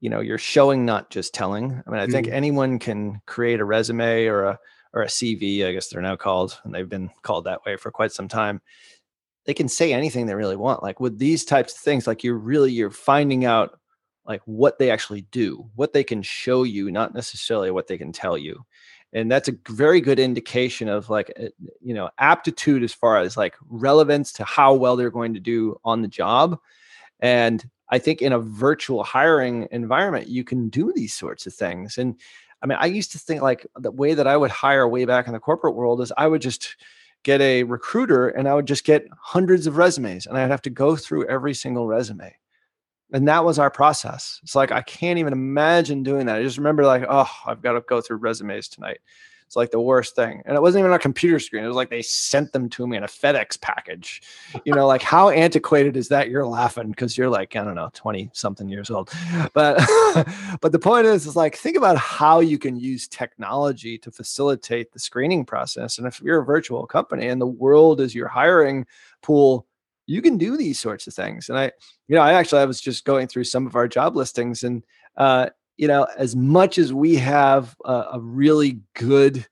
you 0.00 0.08
know 0.08 0.20
you're 0.20 0.38
showing 0.38 0.84
not 0.86 1.10
just 1.10 1.34
telling. 1.34 1.82
I 1.86 1.90
mean, 1.90 2.00
I 2.00 2.06
think 2.06 2.26
Mhm. 2.26 2.32
anyone 2.32 2.78
can 2.78 3.20
create 3.26 3.60
a 3.60 3.64
resume 3.64 4.26
or 4.26 4.44
a 4.44 4.58
or 4.94 5.02
a 5.02 5.08
CV, 5.08 5.66
I 5.66 5.72
guess 5.72 5.88
they're 5.88 6.00
now 6.00 6.16
called, 6.16 6.58
and 6.64 6.74
they've 6.74 6.88
been 6.88 7.10
called 7.22 7.44
that 7.44 7.64
way 7.66 7.76
for 7.76 7.90
quite 7.90 8.12
some 8.12 8.28
time. 8.28 8.62
They 9.44 9.52
can 9.52 9.68
say 9.68 9.92
anything 9.92 10.24
they 10.24 10.34
really 10.34 10.56
want. 10.56 10.82
Like 10.82 11.00
with 11.00 11.18
these 11.18 11.44
types 11.44 11.74
of 11.74 11.80
things, 11.80 12.06
like 12.06 12.24
you're 12.24 12.38
really 12.38 12.72
you're 12.72 12.90
finding 12.90 13.44
out 13.44 13.78
like 14.24 14.42
what 14.46 14.78
they 14.78 14.90
actually 14.90 15.22
do, 15.32 15.68
what 15.74 15.92
they 15.92 16.02
can 16.02 16.22
show 16.22 16.62
you, 16.62 16.90
not 16.90 17.14
necessarily 17.14 17.70
what 17.70 17.88
they 17.88 17.98
can 17.98 18.12
tell 18.12 18.38
you. 18.38 18.64
And 19.16 19.32
that's 19.32 19.48
a 19.48 19.54
very 19.70 20.02
good 20.02 20.18
indication 20.18 20.88
of 20.88 21.08
like 21.08 21.32
uh, 21.40 21.48
you 21.80 21.94
know 21.94 22.10
aptitude 22.18 22.82
as 22.82 22.92
far 22.92 23.18
as 23.18 23.34
like 23.36 23.54
relevance 23.66 24.30
to 24.34 24.44
how 24.44 24.74
well 24.74 24.94
they're 24.94 25.10
going 25.10 25.32
to 25.32 25.40
do 25.40 25.80
on 25.84 26.02
the 26.02 26.08
job. 26.08 26.58
And 27.20 27.66
I 27.88 27.98
think 27.98 28.20
in 28.20 28.34
a 28.34 28.38
virtual 28.38 29.04
hiring 29.04 29.68
environment, 29.70 30.28
you 30.28 30.44
can 30.44 30.68
do 30.68 30.92
these 30.94 31.14
sorts 31.14 31.46
of 31.46 31.54
things. 31.54 31.96
And 31.96 32.20
I 32.62 32.66
mean, 32.66 32.76
I 32.78 32.86
used 32.86 33.10
to 33.12 33.18
think 33.18 33.40
like 33.40 33.66
the 33.76 33.90
way 33.90 34.12
that 34.12 34.26
I 34.26 34.36
would 34.36 34.50
hire 34.50 34.86
way 34.86 35.06
back 35.06 35.26
in 35.26 35.32
the 35.32 35.40
corporate 35.40 35.76
world 35.76 36.02
is 36.02 36.12
I 36.18 36.26
would 36.26 36.42
just 36.42 36.76
get 37.22 37.40
a 37.40 37.62
recruiter 37.62 38.28
and 38.28 38.46
I 38.46 38.54
would 38.54 38.66
just 38.66 38.84
get 38.84 39.08
hundreds 39.18 39.66
of 39.66 39.78
resumes 39.78 40.26
and 40.26 40.36
I'd 40.36 40.50
have 40.50 40.62
to 40.62 40.70
go 40.70 40.94
through 40.94 41.26
every 41.26 41.54
single 41.54 41.86
resume. 41.86 42.34
And 43.12 43.28
that 43.28 43.44
was 43.44 43.58
our 43.58 43.70
process. 43.70 44.40
It's 44.42 44.54
like 44.54 44.72
I 44.72 44.82
can't 44.82 45.18
even 45.18 45.32
imagine 45.32 46.02
doing 46.02 46.26
that. 46.26 46.36
I 46.36 46.42
just 46.42 46.58
remember 46.58 46.84
like, 46.84 47.04
oh, 47.08 47.30
I've 47.46 47.62
got 47.62 47.72
to 47.72 47.80
go 47.82 48.00
through 48.00 48.16
resumes 48.18 48.68
tonight. 48.68 48.98
It's 49.46 49.54
like 49.54 49.70
the 49.70 49.80
worst 49.80 50.16
thing. 50.16 50.42
And 50.44 50.56
it 50.56 50.60
wasn't 50.60 50.80
even 50.80 50.90
on 50.90 50.96
a 50.96 51.00
computer 51.00 51.38
screen. 51.38 51.62
It 51.62 51.68
was 51.68 51.76
like 51.76 51.88
they 51.88 52.02
sent 52.02 52.52
them 52.52 52.68
to 52.70 52.86
me 52.86 52.96
in 52.96 53.04
a 53.04 53.08
FedEx 53.08 53.60
package. 53.60 54.20
You 54.64 54.74
know, 54.74 54.88
like 54.88 55.02
how 55.02 55.28
antiquated 55.28 55.96
is 55.96 56.08
that? 56.08 56.28
You're 56.28 56.46
laughing 56.46 56.88
because 56.90 57.16
you're 57.16 57.30
like, 57.30 57.54
I 57.54 57.62
don't 57.62 57.76
know, 57.76 57.90
20 57.94 58.30
something 58.32 58.68
years 58.68 58.90
old. 58.90 59.10
But 59.54 59.78
but 60.60 60.72
the 60.72 60.78
point 60.78 61.06
is, 61.06 61.26
is 61.26 61.36
like 61.36 61.56
think 61.56 61.76
about 61.76 61.96
how 61.96 62.40
you 62.40 62.58
can 62.58 62.76
use 62.76 63.06
technology 63.06 63.96
to 63.98 64.10
facilitate 64.10 64.92
the 64.92 64.98
screening 64.98 65.44
process. 65.44 65.98
And 65.98 66.06
if 66.06 66.20
you're 66.20 66.40
a 66.40 66.44
virtual 66.44 66.86
company 66.86 67.28
and 67.28 67.40
the 67.40 67.46
world 67.46 68.00
is 68.00 68.14
your 68.14 68.28
hiring 68.28 68.86
pool, 69.22 69.66
you 70.06 70.22
can 70.22 70.36
do 70.38 70.56
these 70.56 70.78
sorts 70.78 71.06
of 71.06 71.14
things. 71.14 71.48
And 71.48 71.58
I, 71.58 71.72
you 72.08 72.14
know, 72.16 72.22
I 72.22 72.32
actually 72.32 72.62
I 72.62 72.64
was 72.66 72.80
just 72.80 73.04
going 73.04 73.26
through 73.26 73.44
some 73.44 73.66
of 73.66 73.76
our 73.76 73.88
job 73.88 74.16
listings 74.16 74.62
and 74.62 74.84
uh, 75.16 75.50
you 75.76 75.88
know, 75.88 76.06
as 76.16 76.34
much 76.34 76.78
as 76.78 76.92
we 76.92 77.16
have 77.16 77.76
a, 77.84 78.04
a 78.14 78.20
really 78.20 78.80
good 78.94 79.46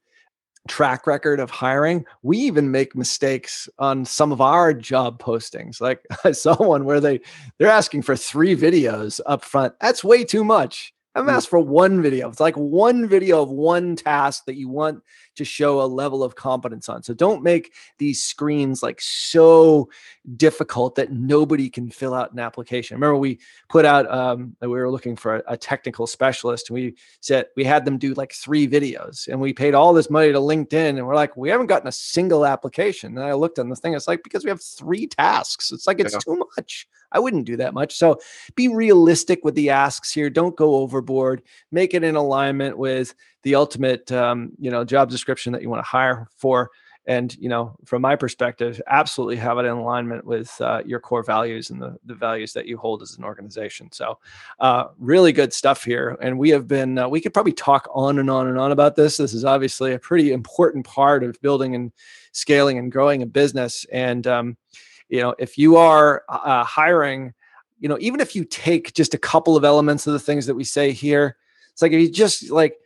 track 0.68 1.06
record 1.06 1.40
of 1.40 1.50
hiring, 1.50 2.06
we 2.22 2.38
even 2.38 2.70
make 2.70 2.96
mistakes 2.96 3.68
on 3.78 4.04
some 4.04 4.32
of 4.32 4.40
our 4.40 4.72
job 4.72 5.20
postings. 5.20 5.80
Like 5.80 6.04
I 6.24 6.32
saw 6.32 6.56
one 6.56 6.84
where 6.84 7.00
they 7.00 7.20
they're 7.58 7.68
asking 7.68 8.02
for 8.02 8.16
three 8.16 8.56
videos 8.56 9.20
up 9.26 9.44
front. 9.44 9.74
That's 9.80 10.04
way 10.04 10.24
too 10.24 10.44
much. 10.44 10.92
I'm 11.14 11.26
Mm. 11.26 11.32
asked 11.32 11.48
for 11.48 11.60
one 11.60 12.02
video. 12.02 12.28
It's 12.28 12.40
like 12.40 12.56
one 12.56 13.06
video 13.06 13.42
of 13.42 13.50
one 13.50 13.94
task 13.96 14.44
that 14.46 14.56
you 14.56 14.68
want 14.68 15.02
to 15.36 15.44
show 15.44 15.80
a 15.80 15.86
level 15.86 16.22
of 16.22 16.34
competence 16.34 16.88
on. 16.88 17.02
So 17.02 17.14
don't 17.14 17.42
make 17.42 17.72
these 17.98 18.22
screens 18.22 18.82
like 18.82 19.00
so 19.00 19.88
difficult 20.36 20.94
that 20.94 21.12
nobody 21.12 21.68
can 21.68 21.90
fill 21.90 22.14
out 22.14 22.32
an 22.32 22.38
application. 22.38 22.94
Remember, 22.96 23.16
we 23.16 23.38
put 23.68 23.84
out 23.84 24.10
um, 24.10 24.56
that 24.60 24.68
we 24.68 24.78
were 24.78 24.90
looking 24.90 25.16
for 25.16 25.36
a, 25.36 25.42
a 25.48 25.56
technical 25.56 26.06
specialist, 26.06 26.70
and 26.70 26.74
we 26.74 26.94
said 27.20 27.46
we 27.56 27.64
had 27.64 27.84
them 27.84 27.98
do 27.98 28.14
like 28.14 28.32
three 28.32 28.66
videos, 28.66 29.28
and 29.28 29.40
we 29.40 29.52
paid 29.52 29.74
all 29.74 29.92
this 29.92 30.10
money 30.10 30.32
to 30.32 30.38
LinkedIn, 30.38 30.96
and 30.96 31.06
we're 31.06 31.14
like, 31.14 31.36
we 31.36 31.48
haven't 31.48 31.66
gotten 31.66 31.88
a 31.88 31.92
single 31.92 32.46
application. 32.46 33.16
And 33.16 33.26
I 33.26 33.32
looked 33.34 33.58
on 33.58 33.68
the 33.68 33.76
thing, 33.76 33.94
it's 33.94 34.08
like 34.08 34.22
because 34.22 34.44
we 34.44 34.50
have 34.50 34.62
three 34.62 35.06
tasks. 35.06 35.72
It's 35.72 35.86
like 35.86 36.00
it's 36.00 36.14
Yeah. 36.14 36.20
too 36.20 36.42
much. 36.56 36.88
I 37.12 37.20
wouldn't 37.20 37.46
do 37.46 37.56
that 37.58 37.74
much. 37.74 37.96
So 37.96 38.18
be 38.56 38.66
realistic 38.68 39.44
with 39.44 39.54
the 39.54 39.70
asks 39.70 40.10
here. 40.10 40.28
Don't 40.28 40.56
go 40.56 40.76
overboard. 40.76 41.42
Make 41.70 41.94
it 41.94 42.02
in 42.02 42.16
alignment 42.16 42.76
with 42.76 43.14
the 43.44 43.54
ultimate, 43.54 44.10
um, 44.12 44.52
you 44.58 44.70
know, 44.70 44.84
job 44.84 45.10
description 45.10 45.52
that 45.52 45.62
you 45.62 45.70
want 45.70 45.84
to 45.84 45.88
hire 45.88 46.28
for. 46.36 46.70
And 47.06 47.36
you 47.36 47.50
know 47.50 47.76
from 47.84 48.00
my 48.00 48.16
perspective 48.16 48.80
absolutely 48.86 49.36
have 49.36 49.58
it 49.58 49.66
in 49.66 49.72
alignment 49.72 50.24
with 50.24 50.58
uh, 50.62 50.80
your 50.86 51.00
core 51.00 51.22
values 51.22 51.68
and 51.68 51.82
the, 51.82 51.98
the 52.06 52.14
values 52.14 52.54
that 52.54 52.64
you 52.64 52.78
hold 52.78 53.02
as 53.02 53.18
an 53.18 53.24
organization. 53.24 53.92
So 53.92 54.18
uh, 54.58 54.86
really 54.98 55.30
good 55.30 55.52
stuff 55.52 55.84
here. 55.84 56.16
And 56.22 56.38
we 56.38 56.48
have 56.48 56.66
been 56.66 56.96
uh, 56.96 57.06
we 57.06 57.20
could 57.20 57.34
probably 57.34 57.52
talk 57.52 57.86
on 57.92 58.18
and 58.18 58.30
on 58.30 58.48
and 58.48 58.58
on 58.58 58.72
about 58.72 58.96
this. 58.96 59.18
This 59.18 59.34
is 59.34 59.44
obviously 59.44 59.92
a 59.92 59.98
pretty 59.98 60.32
important 60.32 60.86
part 60.86 61.22
of 61.22 61.38
building 61.42 61.74
and 61.74 61.92
scaling 62.32 62.78
and 62.78 62.90
growing 62.90 63.20
a 63.20 63.26
business. 63.26 63.84
And 63.92 64.26
um, 64.26 64.56
you 65.08 65.20
know 65.20 65.34
if 65.38 65.58
you 65.58 65.76
are 65.76 66.24
uh, 66.28 66.64
hiring 66.64 67.32
you 67.80 67.88
know 67.88 67.98
even 68.00 68.20
if 68.20 68.34
you 68.34 68.44
take 68.44 68.92
just 68.94 69.14
a 69.14 69.18
couple 69.18 69.56
of 69.56 69.64
elements 69.64 70.06
of 70.06 70.12
the 70.12 70.18
things 70.18 70.46
that 70.46 70.54
we 70.54 70.64
say 70.64 70.92
here 70.92 71.36
it's 71.72 71.82
like 71.82 71.92
if 71.92 72.00
you 72.00 72.10
just 72.10 72.50
like 72.50 72.78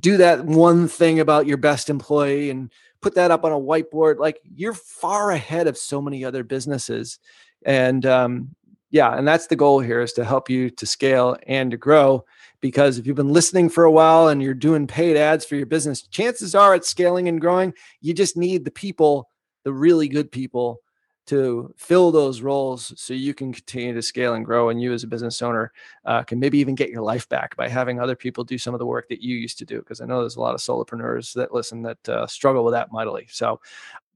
do 0.00 0.16
that 0.16 0.44
one 0.44 0.88
thing 0.88 1.20
about 1.20 1.46
your 1.46 1.56
best 1.56 1.90
employee 1.90 2.50
and 2.50 2.72
put 3.00 3.14
that 3.14 3.30
up 3.30 3.44
on 3.44 3.52
a 3.52 3.58
whiteboard 3.58 4.18
like 4.18 4.40
you're 4.56 4.74
far 4.74 5.30
ahead 5.30 5.66
of 5.66 5.78
so 5.78 6.00
many 6.02 6.24
other 6.24 6.42
businesses. 6.42 7.18
And 7.64 8.04
um, 8.06 8.54
yeah 8.90 9.16
and 9.16 9.26
that's 9.26 9.46
the 9.48 9.56
goal 9.56 9.80
here 9.80 10.00
is 10.00 10.12
to 10.14 10.24
help 10.24 10.48
you 10.48 10.70
to 10.70 10.86
scale 10.86 11.36
and 11.46 11.70
to 11.70 11.76
grow 11.76 12.24
because 12.60 12.98
if 12.98 13.06
you've 13.06 13.16
been 13.16 13.32
listening 13.32 13.68
for 13.68 13.84
a 13.84 13.90
while 13.90 14.28
and 14.28 14.42
you're 14.42 14.54
doing 14.54 14.86
paid 14.86 15.16
ads 15.16 15.44
for 15.44 15.56
your 15.56 15.66
business 15.66 16.02
chances 16.02 16.54
are 16.54 16.74
it's 16.74 16.88
scaling 16.88 17.28
and 17.28 17.40
growing. 17.40 17.74
You 18.00 18.14
just 18.14 18.36
need 18.36 18.64
the 18.64 18.70
people 18.70 19.28
the 19.64 19.72
really 19.72 20.08
good 20.08 20.30
people 20.30 20.80
to 21.26 21.72
fill 21.76 22.10
those 22.10 22.40
roles 22.40 22.92
so 22.96 23.12
you 23.14 23.34
can 23.34 23.52
continue 23.52 23.92
to 23.92 24.02
scale 24.02 24.34
and 24.34 24.44
grow 24.44 24.68
and 24.68 24.80
you 24.80 24.92
as 24.92 25.02
a 25.02 25.06
business 25.06 25.42
owner 25.42 25.72
uh, 26.04 26.22
can 26.22 26.38
maybe 26.38 26.58
even 26.58 26.74
get 26.74 26.90
your 26.90 27.02
life 27.02 27.28
back 27.28 27.56
by 27.56 27.68
having 27.68 28.00
other 28.00 28.16
people 28.16 28.44
do 28.44 28.58
some 28.58 28.74
of 28.74 28.78
the 28.78 28.86
work 28.86 29.08
that 29.08 29.22
you 29.22 29.36
used 29.36 29.58
to 29.58 29.64
do 29.64 29.78
because 29.78 30.00
i 30.00 30.06
know 30.06 30.20
there's 30.20 30.36
a 30.36 30.40
lot 30.40 30.54
of 30.54 30.60
solopreneurs 30.60 31.32
that 31.34 31.52
listen 31.52 31.82
that 31.82 32.08
uh, 32.08 32.26
struggle 32.26 32.64
with 32.64 32.72
that 32.72 32.92
mightily 32.92 33.26
so 33.30 33.60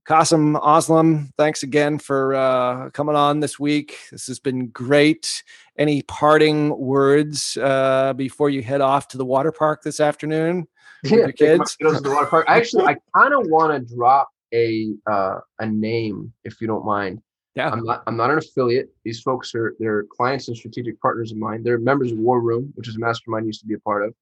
Kasim 0.03 0.55
Aslam, 0.55 1.31
thanks 1.37 1.61
again 1.61 1.99
for 1.99 2.33
uh, 2.33 2.89
coming 2.89 3.15
on 3.15 3.39
this 3.39 3.59
week. 3.59 3.99
This 4.09 4.25
has 4.27 4.39
been 4.39 4.67
great. 4.69 5.43
Any 5.77 6.01
parting 6.01 6.75
words 6.75 7.55
uh, 7.57 8.13
before 8.13 8.49
you 8.49 8.63
head 8.63 8.81
off 8.81 9.07
to 9.09 9.17
the 9.19 9.25
water 9.25 9.51
park 9.51 9.83
this 9.83 9.99
afternoon? 9.99 10.67
yeah, 11.03 11.17
your 11.17 11.31
kids. 11.31 11.77
the 11.79 12.01
water 12.03 12.25
park. 12.25 12.45
Actually, 12.49 12.85
I 12.85 12.95
kind 13.15 13.33
of 13.33 13.47
want 13.47 13.87
to 13.87 13.95
drop 13.95 14.29
a 14.53 14.93
uh, 15.09 15.39
a 15.59 15.65
name 15.65 16.31
if 16.43 16.61
you 16.61 16.67
don't 16.67 16.85
mind. 16.85 17.21
Yeah, 17.55 17.69
I'm 17.69 17.83
not. 17.83 18.03
I'm 18.07 18.15
not 18.15 18.31
an 18.31 18.37
affiliate. 18.37 18.89
These 19.03 19.21
folks 19.21 19.53
are 19.55 19.75
they're 19.79 20.03
clients 20.03 20.47
and 20.47 20.55
strategic 20.55 20.99
partners 21.01 21.31
of 21.31 21.37
mine. 21.37 21.63
They're 21.63 21.79
members 21.79 22.11
of 22.11 22.17
War 22.17 22.39
Room, 22.39 22.71
which 22.75 22.87
is 22.87 22.95
a 22.95 22.99
mastermind 22.99 23.43
I 23.43 23.47
used 23.47 23.61
to 23.61 23.67
be 23.67 23.73
a 23.73 23.79
part 23.79 24.05
of. 24.05 24.13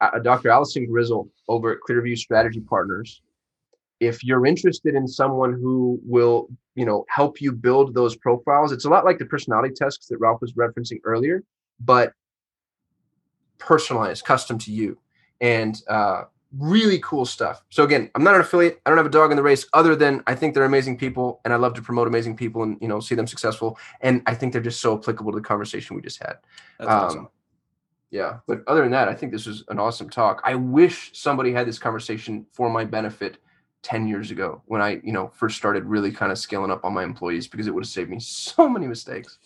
Uh, 0.00 0.18
Dr. 0.18 0.48
Allison 0.48 0.86
Grizzle 0.86 1.28
over 1.48 1.72
at 1.72 1.78
Clearview 1.88 2.16
Strategy 2.16 2.60
Partners. 2.60 3.22
If 4.00 4.24
you're 4.24 4.46
interested 4.46 4.96
in 4.96 5.06
someone 5.06 5.52
who 5.52 6.00
will, 6.04 6.48
you 6.74 6.84
know, 6.84 7.04
help 7.08 7.40
you 7.40 7.52
build 7.52 7.94
those 7.94 8.16
profiles, 8.16 8.72
it's 8.72 8.84
a 8.84 8.88
lot 8.88 9.04
like 9.04 9.18
the 9.18 9.26
personality 9.26 9.72
tests 9.72 10.08
that 10.08 10.18
Ralph 10.18 10.40
was 10.40 10.54
referencing 10.54 10.98
earlier, 11.04 11.44
but 11.78 12.12
personalized, 13.58 14.24
custom 14.24 14.58
to 14.58 14.72
you 14.72 14.98
and 15.42 15.82
uh, 15.88 16.22
really 16.58 16.98
cool 16.98 17.24
stuff. 17.24 17.64
So 17.70 17.84
again, 17.84 18.10
I'm 18.14 18.24
not 18.24 18.34
an 18.34 18.40
affiliate. 18.40 18.80
I 18.84 18.90
don't 18.90 18.98
have 18.98 19.06
a 19.06 19.10
dog 19.10 19.30
in 19.30 19.36
the 19.36 19.42
race 19.42 19.66
other 19.72 19.96
than 19.96 20.22
I 20.26 20.34
think 20.34 20.54
they're 20.54 20.64
amazing 20.64 20.98
people 20.98 21.40
and 21.44 21.52
I 21.52 21.56
love 21.56 21.74
to 21.74 21.82
promote 21.82 22.08
amazing 22.08 22.36
people 22.36 22.62
and, 22.62 22.76
you 22.80 22.88
know, 22.88 23.00
see 23.00 23.14
them 23.14 23.26
successful. 23.26 23.78
And 24.00 24.22
I 24.26 24.34
think 24.34 24.52
they're 24.52 24.62
just 24.62 24.80
so 24.80 24.98
applicable 24.98 25.32
to 25.32 25.36
the 25.36 25.44
conversation 25.44 25.96
we 25.96 26.02
just 26.02 26.22
had. 26.22 26.38
Um, 26.80 26.88
awesome. 26.88 27.28
Yeah. 28.10 28.38
But 28.46 28.62
other 28.66 28.82
than 28.82 28.90
that, 28.90 29.08
I 29.08 29.14
think 29.14 29.32
this 29.32 29.46
was 29.46 29.64
an 29.68 29.78
awesome 29.78 30.10
talk. 30.10 30.42
I 30.44 30.54
wish 30.54 31.10
somebody 31.14 31.52
had 31.52 31.66
this 31.66 31.78
conversation 31.78 32.46
for 32.52 32.68
my 32.68 32.84
benefit 32.84 33.38
10 33.82 34.06
years 34.06 34.30
ago 34.30 34.62
when 34.66 34.82
I, 34.82 35.00
you 35.02 35.12
know, 35.12 35.28
first 35.28 35.56
started 35.56 35.84
really 35.84 36.12
kind 36.12 36.30
of 36.30 36.38
scaling 36.38 36.70
up 36.70 36.84
on 36.84 36.92
my 36.92 37.02
employees 37.02 37.48
because 37.48 37.66
it 37.66 37.74
would 37.74 37.84
have 37.84 37.90
saved 37.90 38.10
me 38.10 38.20
so 38.20 38.68
many 38.68 38.86
mistakes. 38.86 39.38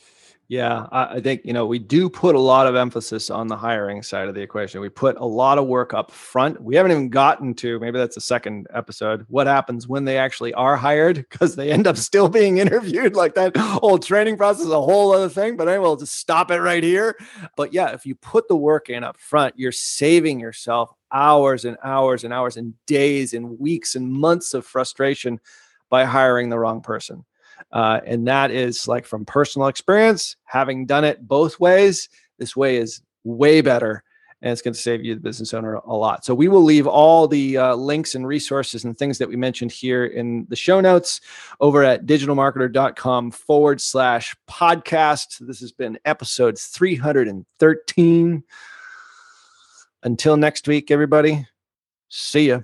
Yeah, 0.49 0.87
I, 0.93 1.19
think 1.21 1.41
you 1.45 1.53
know 1.53 1.67
we 1.67 1.81
do 1.81 2.09
put 2.09 2.37
a 2.37 2.41
lot 2.41 2.69
of 2.69 2.77
emphasis 2.77 3.31
on 3.31 3.49
the 3.49 3.57
hiring 3.57 4.01
side 4.05 4.29
of 4.29 4.37
the 4.37 4.43
equation. 4.43 4.81
We 4.81 4.89
put 4.89 5.17
a 5.17 5.25
lot 5.25 5.59
of 5.59 5.67
work 5.67 5.93
up 5.93 6.13
front. 6.13 6.63
We 6.63 6.77
haven't 6.77 6.93
even 6.93 7.09
gotten 7.09 7.53
to 7.55 7.81
maybe 7.81 7.99
that's 7.99 8.15
the 8.15 8.21
second 8.21 8.69
episode. 8.73 9.27
What 9.29 9.49
happens 9.49 9.89
when 9.89 10.05
they 10.05 10.19
actually 10.19 10.55
are 10.55 10.77
hired 10.77 11.17
because 11.17 11.57
they 11.57 11.73
end 11.73 11.89
up 11.89 11.97
still 11.97 12.29
being 12.29 12.59
interviewed? 12.59 13.17
Like 13.27 13.35
that 13.35 13.57
whole 13.57 13.99
training 13.99 14.37
process 14.37 14.67
is 14.67 14.71
a 14.71 14.81
whole 14.81 15.11
other 15.11 15.31
thing. 15.31 15.57
But 15.57 15.69
anyway, 15.69 15.83
we'll 15.83 15.97
just 15.97 16.19
stop 16.19 16.51
it 16.51 16.61
right 16.61 16.83
here. 16.83 17.17
But 17.57 17.73
yeah, 17.73 17.89
if 17.89 18.05
you 18.05 18.15
put 18.15 18.47
the 18.47 18.57
work 18.57 18.91
in 18.91 19.03
up 19.03 19.19
front, 19.19 19.55
you're 19.57 19.73
saving 19.73 20.39
yourself 20.39 20.93
hours 21.11 21.65
and 21.65 21.79
hours 21.83 22.25
and 22.25 22.33
hours 22.33 22.57
and 22.59 22.75
days 22.85 23.33
and 23.33 23.59
weeks 23.59 23.95
and 23.97 24.13
months 24.13 24.55
of 24.55 24.67
frustration 24.67 25.41
by 25.89 26.05
hiring 26.05 26.51
the 26.51 26.59
wrong 26.59 26.83
person. 26.83 27.25
Uh, 27.73 28.01
and 28.05 28.27
that 28.29 28.51
is 28.51 28.87
like 28.87 29.05
from 29.05 29.25
personal 29.25 29.69
experience, 29.69 30.37
having 30.45 30.87
done 30.87 31.05
it 31.05 31.27
both 31.27 31.59
ways, 31.59 32.09
this 32.39 32.55
way 32.57 32.77
is 32.77 33.03
way 33.25 33.61
better 33.61 34.03
and 34.43 34.53
it's 34.53 34.63
going 34.63 34.75
to 34.75 34.81
save 34.81 35.05
you, 35.05 35.15
the 35.15 35.21
business 35.21 35.55
owner, 35.55 35.75
a 35.75 35.95
lot. 35.95 36.25
So 36.25 36.35
we 36.35 36.49
will 36.49 36.63
leave 36.63 36.87
all 36.87 37.27
the 37.27 37.57
uh, 37.57 37.75
links 37.75 38.15
and 38.15 38.27
resources 38.27 38.85
and 38.85 38.97
things 38.97 39.19
that 39.19 39.29
we 39.29 39.37
mentioned 39.37 39.73
here 39.73 40.05
in 40.05 40.47
the 40.49 40.57
show 40.57 40.81
notes 40.81 41.21
over 41.61 41.83
at 41.83 42.07
digitalmarketer.com 42.07 43.31
forward 43.31 43.81
slash 43.81 44.37
podcast. 44.49 45.39
This 45.47 45.61
has 45.61 45.73
been 45.73 45.99
episode 46.05 46.59
313. 46.59 48.45
Until 50.03 50.37
next 50.37 50.69
week, 50.69 50.91
everybody, 50.91 51.49
see 52.09 52.49
ya. 52.49 52.61